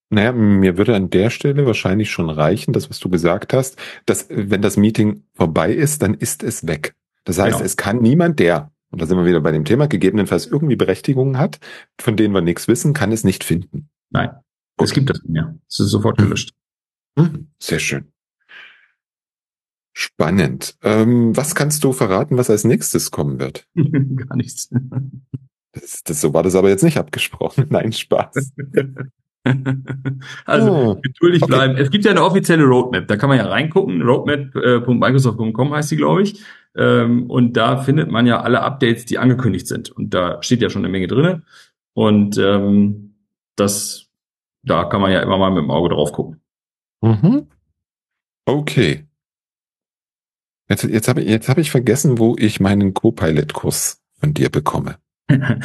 Naja, 0.09 0.31
mir 0.31 0.77
würde 0.77 0.95
an 0.95 1.09
der 1.09 1.29
Stelle 1.29 1.65
wahrscheinlich 1.65 2.09
schon 2.11 2.29
reichen, 2.29 2.71
das, 2.71 2.89
was 2.89 2.99
du 2.99 3.09
gesagt 3.09 3.53
hast, 3.53 3.77
dass 4.05 4.27
wenn 4.29 4.61
das 4.61 4.77
Meeting 4.77 5.23
vorbei 5.33 5.73
ist, 5.73 6.01
dann 6.01 6.13
ist 6.13 6.43
es 6.43 6.65
weg. 6.65 6.95
Das 7.25 7.39
heißt, 7.39 7.57
genau. 7.57 7.65
es 7.65 7.75
kann 7.75 8.01
niemand, 8.01 8.39
der, 8.39 8.71
und 8.89 9.01
da 9.01 9.05
sind 9.05 9.17
wir 9.17 9.25
wieder 9.25 9.41
bei 9.41 9.51
dem 9.51 9.65
Thema, 9.65 9.87
gegebenenfalls 9.87 10.45
irgendwie 10.45 10.77
Berechtigungen 10.77 11.37
hat, 11.37 11.59
von 11.99 12.15
denen 12.15 12.33
wir 12.33 12.41
nichts 12.41 12.69
wissen, 12.69 12.93
kann 12.93 13.11
es 13.11 13.25
nicht 13.25 13.43
finden. 13.43 13.89
Nein, 14.09 14.29
es 14.77 14.93
gibt 14.93 15.09
das 15.09 15.21
nicht 15.23 15.31
mehr. 15.31 15.57
Es 15.67 15.81
ist 15.81 15.89
sofort 15.89 16.17
gelöscht. 16.17 16.53
Hm, 17.19 17.49
sehr 17.59 17.79
schön. 17.79 18.13
Spannend. 19.91 20.77
Ähm, 20.83 21.35
was 21.35 21.55
kannst 21.55 21.83
du 21.83 21.91
verraten, 21.91 22.37
was 22.37 22.51
als 22.51 22.63
nächstes 22.63 23.09
kommen 23.09 23.39
wird? 23.39 23.67
Gar 23.75 24.37
nichts. 24.37 24.69
Das, 25.79 26.03
das, 26.03 26.21
so 26.21 26.33
war 26.33 26.43
das 26.43 26.55
aber 26.55 26.69
jetzt 26.69 26.83
nicht 26.83 26.97
abgesprochen. 26.97 27.67
Nein, 27.69 27.91
Spaß. 27.91 28.53
also 30.45 30.71
oh, 30.71 30.95
geduldig 31.01 31.43
okay. 31.43 31.51
bleiben. 31.51 31.77
Es 31.77 31.89
gibt 31.89 32.05
ja 32.05 32.11
eine 32.11 32.23
offizielle 32.23 32.65
Roadmap, 32.65 33.07
da 33.07 33.17
kann 33.17 33.29
man 33.29 33.37
ja 33.37 33.45
reingucken. 33.45 34.01
Roadmap.microsoft.com 34.01 35.73
heißt 35.73 35.91
die, 35.91 35.97
glaube 35.97 36.23
ich. 36.23 36.41
Ähm, 36.75 37.29
und 37.29 37.53
da 37.53 37.77
findet 37.77 38.11
man 38.11 38.27
ja 38.27 38.41
alle 38.41 38.61
Updates, 38.61 39.05
die 39.05 39.17
angekündigt 39.17 39.67
sind. 39.67 39.89
Und 39.89 40.13
da 40.13 40.41
steht 40.43 40.61
ja 40.61 40.69
schon 40.69 40.83
eine 40.83 40.91
Menge 40.91 41.07
drinne. 41.07 41.43
Und 41.93 42.37
ähm, 42.37 43.15
das, 43.55 44.07
da 44.63 44.83
kann 44.85 45.01
man 45.01 45.11
ja 45.11 45.21
immer 45.21 45.37
mal 45.37 45.49
mit 45.49 45.63
dem 45.63 45.71
Auge 45.71 45.89
drauf 45.89 46.11
gucken. 46.11 46.41
Mhm. 47.01 47.47
Okay. 48.45 49.07
Jetzt, 50.69 50.83
jetzt 50.83 51.07
habe 51.07 51.21
ich, 51.21 51.29
jetzt 51.29 51.49
hab 51.49 51.57
ich 51.57 51.71
vergessen, 51.71 52.19
wo 52.19 52.35
ich 52.37 52.59
meinen 52.59 52.93
Co-Pilot-Kurs 52.93 54.01
von 54.19 54.33
dir 54.33 54.49
bekomme. 54.49 54.97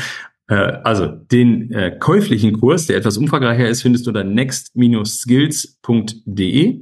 Äh, 0.49 0.81
also 0.83 1.07
den 1.07 1.71
äh, 1.71 1.97
käuflichen 1.99 2.59
Kurs, 2.59 2.87
der 2.87 2.97
etwas 2.97 3.17
umfangreicher 3.17 3.69
ist, 3.69 3.83
findest 3.83 4.07
du 4.07 4.11
unter 4.11 4.25
next-skills.de 4.25 6.81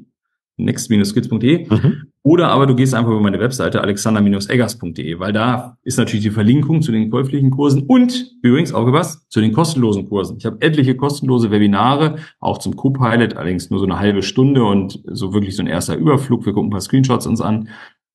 next-skills.de 0.57 1.70
mhm. 1.70 2.07
oder 2.22 2.49
aber 2.49 2.66
du 2.66 2.74
gehst 2.74 2.95
einfach 2.95 3.11
über 3.11 3.20
meine 3.20 3.41
Webseite 3.41 3.81
alexander-eggers.de, 3.81 5.18
weil 5.18 5.33
da 5.33 5.78
ist 5.83 5.99
natürlich 5.99 6.24
die 6.24 6.31
Verlinkung 6.31 6.83
zu 6.83 6.93
den 6.93 7.11
käuflichen 7.11 7.51
Kursen 7.51 7.85
und 7.87 8.33
übrigens 8.43 8.74
auch 8.74 8.93
was 8.93 9.26
zu 9.28 9.41
den 9.41 9.53
kostenlosen 9.53 10.09
Kursen. 10.09 10.37
Ich 10.39 10.47
habe 10.47 10.61
etliche 10.61 10.97
kostenlose 10.97 11.51
Webinare, 11.51 12.16
auch 12.41 12.59
zum 12.59 12.76
Copilot, 12.76 13.37
allerdings 13.37 13.70
nur 13.70 13.81
so 13.81 13.87
eine 13.87 13.99
halbe 13.99 14.22
Stunde 14.22 14.64
und 14.64 15.01
so 15.07 15.33
wirklich 15.33 15.57
so 15.57 15.62
ein 15.62 15.66
erster 15.66 15.97
Überflug. 15.97 16.45
Wir 16.45 16.53
gucken 16.53 16.68
ein 16.68 16.72
paar 16.72 16.81
Screenshots 16.81 17.26
uns 17.26 17.41
an. 17.41 17.68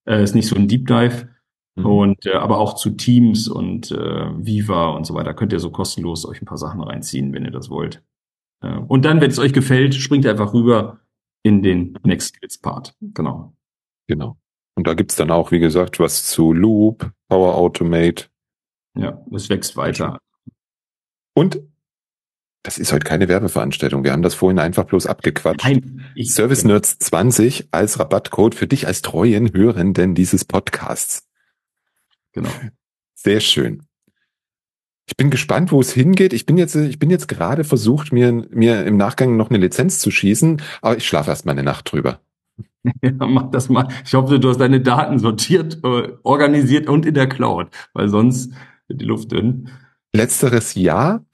Äh, 0.05 0.23
ist 0.23 0.35
nicht 0.35 0.47
so 0.47 0.55
ein 0.55 0.67
Deep 0.67 0.87
Dive. 0.87 1.29
Mhm. 1.75 1.85
Und 1.85 2.25
äh, 2.25 2.33
aber 2.33 2.57
auch 2.57 2.75
zu 2.75 2.91
Teams 2.91 3.47
und 3.47 3.91
äh, 3.91 4.45
Viva 4.45 4.89
und 4.89 5.05
so 5.05 5.13
weiter 5.13 5.33
könnt 5.33 5.53
ihr 5.53 5.59
so 5.59 5.71
kostenlos 5.71 6.25
euch 6.25 6.41
ein 6.41 6.45
paar 6.45 6.57
Sachen 6.57 6.81
reinziehen, 6.81 7.33
wenn 7.33 7.45
ihr 7.45 7.51
das 7.51 7.69
wollt. 7.69 8.03
Äh, 8.61 8.77
und 8.77 9.05
dann, 9.05 9.21
wenn 9.21 9.29
es 9.29 9.39
euch 9.39 9.53
gefällt, 9.53 9.95
springt 9.95 10.25
einfach 10.25 10.53
rüber 10.53 10.99
in 11.43 11.61
den 11.61 11.97
Next 12.03 12.35
Skills 12.35 12.57
Part. 12.57 12.95
Genau. 13.01 13.53
Genau. 14.07 14.37
Und 14.75 14.87
da 14.87 14.93
gibt's 14.93 15.15
dann 15.15 15.31
auch, 15.31 15.51
wie 15.51 15.59
gesagt, 15.59 15.99
was 15.99 16.25
zu 16.25 16.53
Loop, 16.53 17.11
Power 17.29 17.55
Automate. 17.55 18.25
Ja, 18.97 19.21
es 19.31 19.49
wächst 19.49 19.77
weiter. 19.77 20.19
Und 21.33 21.61
das 22.63 22.77
ist 22.79 22.91
heute 22.91 23.05
keine 23.05 23.27
Werbeveranstaltung. 23.27 24.03
Wir 24.03 24.11
haben 24.11 24.23
das 24.23 24.33
vorhin 24.33 24.57
einfach 24.57 24.85
bloß 24.85 25.05
abgequatscht. 25.05 25.63
Nein, 25.63 26.01
Service 26.23 26.63
Nerds 26.63 26.97
20 26.97 27.67
als 27.71 27.99
Rabattcode 27.99 28.55
für 28.55 28.65
dich 28.65 28.87
als 28.87 29.03
treuen 29.03 29.53
Hörenden 29.53 30.15
dieses 30.15 30.45
Podcasts. 30.45 31.27
Genau. 32.35 32.49
Sehr 33.15 33.39
schön. 33.39 33.81
Ich 35.07 35.15
bin 35.15 35.29
gespannt, 35.29 35.71
wo 35.71 35.79
es 35.79 35.93
hingeht. 35.93 36.33
Ich 36.33 36.45
bin 36.45 36.57
jetzt, 36.57 36.75
ich 36.75 36.99
bin 36.99 37.09
jetzt 37.09 37.27
gerade 37.27 37.63
versucht, 37.63 38.11
mir, 38.11 38.31
mir 38.49 38.85
im 38.85 38.97
Nachgang 38.97 39.37
noch 39.37 39.49
eine 39.49 39.59
Lizenz 39.59 39.99
zu 39.99 40.11
schießen, 40.11 40.61
aber 40.81 40.97
ich 40.97 41.07
schlafe 41.07 41.29
erst 41.29 41.45
mal 41.45 41.53
eine 41.53 41.63
Nacht 41.63 41.91
drüber. 41.91 42.19
Ja, 43.01 43.11
mach 43.13 43.49
das 43.49 43.67
mal. 43.67 43.87
Ich 44.05 44.13
hoffe, 44.13 44.39
du 44.39 44.47
hast 44.47 44.59
deine 44.59 44.79
Daten 44.79 45.17
sortiert, 45.17 45.79
äh, 45.83 46.09
organisiert 46.21 46.87
und 46.87 47.07
in 47.07 47.15
der 47.15 47.27
Cloud, 47.27 47.69
weil 47.93 48.09
sonst 48.09 48.53
wird 48.87 49.01
die 49.01 49.05
Luft 49.05 49.31
dünn. 49.31 49.71
Letzteres 50.13 50.75
ja. 50.75 51.25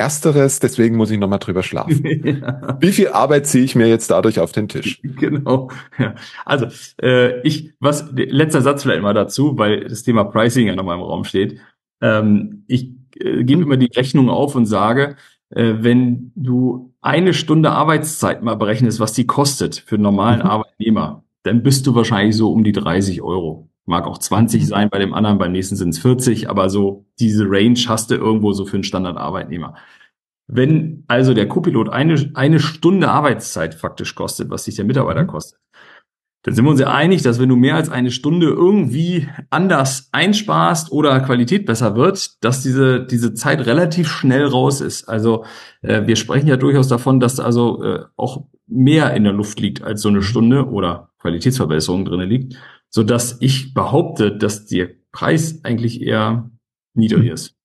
Ersteres, 0.00 0.58
deswegen 0.60 0.96
muss 0.96 1.10
ich 1.10 1.18
nochmal 1.18 1.38
drüber 1.38 1.62
schlafen. 1.62 2.02
ja. 2.24 2.78
Wie 2.80 2.92
viel 2.92 3.08
Arbeit 3.08 3.46
ziehe 3.46 3.62
ich 3.62 3.76
mir 3.76 3.86
jetzt 3.86 4.10
dadurch 4.10 4.40
auf 4.40 4.52
den 4.52 4.68
Tisch? 4.68 5.00
Genau. 5.20 5.70
Ja. 5.98 6.14
Also, 6.46 6.66
äh, 7.02 7.40
ich, 7.42 7.74
was, 7.78 8.10
letzter 8.12 8.62
Satz 8.62 8.82
vielleicht 8.82 9.02
mal 9.02 9.12
dazu, 9.12 9.58
weil 9.58 9.84
das 9.84 10.02
Thema 10.02 10.24
Pricing 10.24 10.66
ja 10.66 10.74
nochmal 10.74 10.96
im 10.96 11.02
Raum 11.02 11.24
steht. 11.24 11.60
Ähm, 12.00 12.64
ich 12.66 12.92
äh, 13.20 13.44
gebe 13.44 13.62
immer 13.62 13.76
die 13.76 13.90
Rechnung 13.94 14.30
auf 14.30 14.54
und 14.54 14.64
sage, 14.64 15.16
äh, 15.50 15.74
wenn 15.80 16.32
du 16.34 16.94
eine 17.02 17.34
Stunde 17.34 17.70
Arbeitszeit 17.70 18.42
mal 18.42 18.56
berechnest, 18.56 19.00
was 19.00 19.12
die 19.12 19.26
kostet 19.26 19.76
für 19.86 19.96
einen 19.96 20.04
normalen 20.04 20.40
mhm. 20.40 20.46
Arbeitnehmer, 20.46 21.24
dann 21.42 21.62
bist 21.62 21.86
du 21.86 21.94
wahrscheinlich 21.94 22.36
so 22.36 22.52
um 22.52 22.64
die 22.64 22.72
30 22.72 23.22
Euro. 23.22 23.69
Mag 23.86 24.06
auch 24.06 24.18
20 24.18 24.62
mhm. 24.62 24.66
sein 24.66 24.90
bei 24.90 24.98
dem 24.98 25.14
anderen, 25.14 25.38
beim 25.38 25.52
nächsten 25.52 25.76
sind 25.76 25.90
es 25.90 25.98
40, 25.98 26.48
aber 26.48 26.70
so 26.70 27.06
diese 27.18 27.44
Range 27.48 27.78
hast 27.88 28.10
du 28.10 28.14
irgendwo 28.14 28.52
so 28.52 28.64
für 28.64 28.76
einen 28.76 28.84
Standardarbeitnehmer. 28.84 29.74
Wenn 30.46 31.04
also 31.06 31.32
der 31.32 31.48
Copilot 31.48 31.88
eine, 31.88 32.30
eine 32.34 32.60
Stunde 32.60 33.08
Arbeitszeit 33.08 33.74
faktisch 33.74 34.14
kostet, 34.14 34.50
was 34.50 34.64
sich 34.64 34.76
der 34.76 34.84
Mitarbeiter 34.84 35.22
mhm. 35.22 35.28
kostet, 35.28 35.60
dann 36.42 36.54
sind 36.54 36.64
wir 36.64 36.70
uns 36.70 36.80
ja 36.80 36.92
einig, 36.92 37.22
dass 37.22 37.38
wenn 37.38 37.50
du 37.50 37.56
mehr 37.56 37.76
als 37.76 37.90
eine 37.90 38.10
Stunde 38.10 38.46
irgendwie 38.46 39.28
anders 39.50 40.08
einsparst 40.12 40.90
oder 40.90 41.20
Qualität 41.20 41.66
besser 41.66 41.96
wird, 41.96 42.42
dass 42.42 42.62
diese, 42.62 43.04
diese 43.04 43.34
Zeit 43.34 43.66
relativ 43.66 44.08
schnell 44.08 44.46
raus 44.46 44.80
ist. 44.80 45.08
Also 45.08 45.44
äh, 45.82 46.06
wir 46.06 46.16
sprechen 46.16 46.46
ja 46.46 46.56
durchaus 46.56 46.88
davon, 46.88 47.20
dass 47.20 47.40
also 47.40 47.82
äh, 47.84 48.04
auch 48.16 48.46
mehr 48.66 49.12
in 49.14 49.24
der 49.24 49.34
Luft 49.34 49.60
liegt 49.60 49.82
als 49.82 50.00
so 50.00 50.08
eine 50.08 50.22
Stunde 50.22 50.66
oder 50.66 51.10
Qualitätsverbesserung 51.18 52.06
drinne 52.06 52.24
liegt 52.24 52.56
so 52.90 53.02
dass 53.02 53.38
ich 53.40 53.72
behaupte, 53.72 54.36
dass 54.36 54.66
der 54.66 54.90
Preis 55.12 55.64
eigentlich 55.64 56.02
eher 56.02 56.50
niedrig 56.94 57.26
hm. 57.26 57.34
ist. 57.34 57.56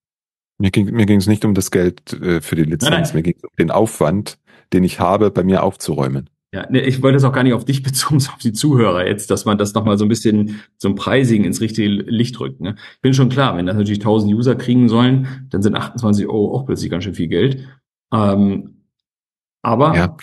Mir 0.58 0.72
ging 0.72 0.86
mir 0.86 1.06
ging 1.06 1.20
es 1.20 1.28
nicht 1.28 1.44
um 1.44 1.54
das 1.54 1.70
Geld 1.70 2.14
äh, 2.14 2.40
für 2.40 2.56
die 2.56 2.64
Lizenz, 2.64 2.90
nein, 2.90 3.02
nein. 3.02 3.16
mir 3.16 3.24
ging 3.24 3.36
es 3.38 3.44
um 3.44 3.56
den 3.60 3.72
Aufwand, 3.72 4.38
den 4.72 4.84
ich 4.84 5.00
habe, 5.00 5.32
bei 5.32 5.44
mir 5.44 5.64
aufzuräumen. 5.64 6.30
Ja, 6.54 6.66
ne, 6.70 6.80
ich 6.80 7.04
wollte 7.04 7.18
das 7.18 7.26
auch 7.26 7.34
gar 7.34 7.44
nicht 7.44 7.54
auf 7.54 7.66
dich 7.66 7.84
bezogen, 7.84 8.22
sondern 8.22 8.36
auf 8.36 8.42
die 8.42 8.54
Zuhörer 8.54 9.06
jetzt, 9.06 9.30
dass 9.30 9.44
man 9.44 9.58
das 9.58 9.74
nochmal 9.74 9.98
so 9.98 10.06
ein 10.06 10.10
bisschen 10.10 10.62
zum 10.78 10.96
Pricing 10.96 11.44
ins 11.44 11.60
richtige 11.60 11.90
Licht 11.90 12.40
rückt. 12.40 12.62
Ne? 12.62 12.76
Ich 12.96 13.02
bin 13.02 13.14
schon 13.14 13.28
klar, 13.28 13.58
wenn 13.58 13.66
das 13.66 13.76
natürlich 13.76 14.00
1000 14.00 14.34
User 14.34 14.56
kriegen 14.56 14.88
sollen, 14.88 15.48
dann 15.50 15.62
sind 15.62 15.76
28 15.76 16.28
Euro 16.28 16.56
auch 16.56 16.66
plötzlich 16.66 16.90
ganz 16.90 17.04
schön 17.04 17.16
viel 17.16 17.28
Geld. 17.28 17.68
Ähm, 18.14 18.86
aber 19.62 19.96
ja. 19.96 20.16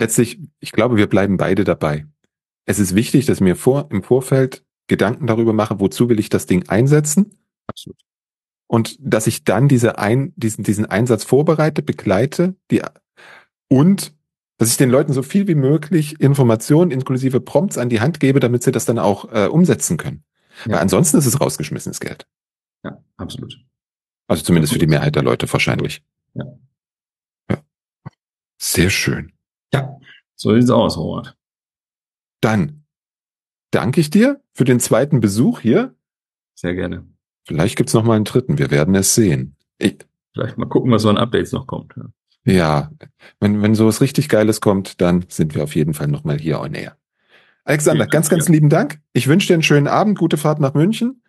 letztlich, 0.00 0.40
ich 0.60 0.72
glaube, 0.72 0.96
wir 0.96 1.08
bleiben 1.08 1.36
beide 1.36 1.64
dabei 1.64 2.06
es 2.68 2.78
ist 2.78 2.94
wichtig, 2.94 3.24
dass 3.24 3.38
ich 3.38 3.42
mir 3.42 3.56
vor, 3.56 3.88
im 3.90 4.02
Vorfeld 4.02 4.62
Gedanken 4.88 5.26
darüber 5.26 5.54
mache, 5.54 5.80
wozu 5.80 6.10
will 6.10 6.20
ich 6.20 6.28
das 6.28 6.44
Ding 6.44 6.68
einsetzen. 6.68 7.34
Absolut. 7.66 7.96
Und 8.66 8.98
dass 9.00 9.26
ich 9.26 9.44
dann 9.44 9.68
diese 9.68 9.98
ein, 9.98 10.34
diesen, 10.36 10.64
diesen 10.64 10.84
Einsatz 10.84 11.24
vorbereite, 11.24 11.82
begleite, 11.82 12.56
die, 12.70 12.82
und 13.68 14.12
dass 14.58 14.70
ich 14.70 14.76
den 14.76 14.90
Leuten 14.90 15.14
so 15.14 15.22
viel 15.22 15.48
wie 15.48 15.54
möglich 15.54 16.20
Informationen 16.20 16.90
inklusive 16.90 17.40
Prompts 17.40 17.78
an 17.78 17.88
die 17.88 18.02
Hand 18.02 18.20
gebe, 18.20 18.38
damit 18.38 18.62
sie 18.62 18.72
das 18.72 18.84
dann 18.84 18.98
auch 18.98 19.32
äh, 19.32 19.46
umsetzen 19.46 19.96
können. 19.96 20.24
Ja. 20.66 20.72
Weil 20.72 20.80
ansonsten 20.80 21.16
ist 21.16 21.26
es 21.26 21.40
rausgeschmissenes 21.40 22.00
Geld. 22.00 22.26
Ja, 22.84 23.02
absolut. 23.16 23.56
Also 24.26 24.42
zumindest 24.42 24.72
absolut. 24.72 24.82
für 24.82 24.86
die 24.86 24.90
Mehrheit 24.90 25.14
der 25.14 25.22
Leute 25.22 25.50
wahrscheinlich. 25.50 26.02
Ja. 26.34 26.44
ja. 27.50 27.62
Sehr 28.58 28.90
schön. 28.90 29.32
Ja, 29.72 29.96
so 30.34 30.52
sieht's 30.54 30.70
aus, 30.70 30.98
Robert. 30.98 31.37
Dann 32.40 32.84
danke 33.70 34.00
ich 34.00 34.10
dir 34.10 34.40
für 34.54 34.64
den 34.64 34.80
zweiten 34.80 35.20
Besuch 35.20 35.60
hier. 35.60 35.94
Sehr 36.54 36.74
gerne. 36.74 37.06
Vielleicht 37.46 37.76
gibt's 37.76 37.94
noch 37.94 38.04
mal 38.04 38.16
einen 38.16 38.24
dritten. 38.24 38.58
Wir 38.58 38.70
werden 38.70 38.94
es 38.94 39.14
sehen. 39.14 39.56
Ich, 39.78 39.98
Vielleicht 40.32 40.58
mal 40.58 40.66
gucken, 40.66 40.90
was 40.90 41.02
so 41.02 41.08
an 41.08 41.16
Updates 41.16 41.52
noch 41.52 41.66
kommt. 41.66 41.94
Ja, 41.96 42.52
ja 42.52 42.90
wenn, 43.40 43.62
wenn 43.62 43.74
sowas 43.74 44.00
richtig 44.00 44.28
Geiles 44.28 44.60
kommt, 44.60 45.00
dann 45.00 45.24
sind 45.28 45.54
wir 45.54 45.64
auf 45.64 45.74
jeden 45.74 45.94
Fall 45.94 46.08
noch 46.08 46.24
mal 46.24 46.38
hier 46.38 46.60
on 46.60 46.74
air. 46.74 46.96
Alexander, 47.64 48.06
ganz, 48.06 48.28
ganz 48.28 48.48
lieben 48.48 48.70
Dank. 48.70 49.00
Ich 49.12 49.28
wünsche 49.28 49.48
dir 49.48 49.54
einen 49.54 49.62
schönen 49.62 49.88
Abend, 49.88 50.18
gute 50.18 50.36
Fahrt 50.36 50.60
nach 50.60 50.74
München. 50.74 51.22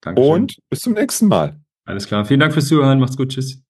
Dankeschön. 0.00 0.30
Und 0.30 0.58
bis 0.68 0.80
zum 0.80 0.94
nächsten 0.94 1.28
Mal. 1.28 1.60
Alles 1.84 2.06
klar. 2.06 2.24
Vielen 2.24 2.40
Dank 2.40 2.52
fürs 2.52 2.68
Zuhören. 2.68 3.00
Macht's 3.00 3.16
gut. 3.16 3.30
Tschüss. 3.30 3.62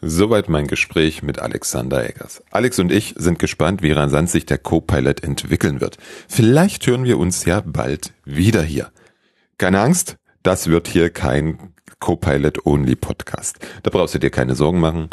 Soweit 0.00 0.48
mein 0.48 0.68
Gespräch 0.68 1.24
mit 1.24 1.40
Alexander 1.40 2.08
Eggers. 2.08 2.42
Alex 2.52 2.78
und 2.78 2.92
ich 2.92 3.14
sind 3.16 3.40
gespannt, 3.40 3.82
wie 3.82 3.90
rasant 3.90 4.30
sich 4.30 4.46
der 4.46 4.58
Co-Pilot 4.58 5.24
entwickeln 5.24 5.80
wird. 5.80 5.96
Vielleicht 6.28 6.86
hören 6.86 7.02
wir 7.02 7.18
uns 7.18 7.44
ja 7.44 7.60
bald 7.64 8.12
wieder 8.24 8.62
hier. 8.62 8.92
Keine 9.58 9.80
Angst, 9.80 10.16
das 10.44 10.68
wird 10.68 10.86
hier 10.86 11.10
kein 11.10 11.74
Co-Pilot-Only-Podcast. 11.98 13.58
Da 13.82 13.90
brauchst 13.90 14.14
du 14.14 14.20
dir 14.20 14.30
keine 14.30 14.54
Sorgen 14.54 14.78
machen. 14.78 15.10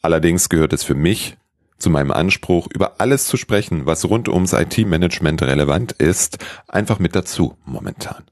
Allerdings 0.00 0.48
gehört 0.48 0.72
es 0.72 0.84
für 0.84 0.94
mich 0.94 1.36
zu 1.78 1.90
meinem 1.90 2.12
Anspruch, 2.12 2.68
über 2.72 3.00
alles 3.00 3.26
zu 3.26 3.36
sprechen, 3.36 3.86
was 3.86 4.08
rund 4.08 4.28
ums 4.28 4.52
IT-Management 4.52 5.42
relevant 5.42 5.92
ist, 5.92 6.38
einfach 6.68 7.00
mit 7.00 7.16
dazu 7.16 7.56
momentan. 7.64 8.24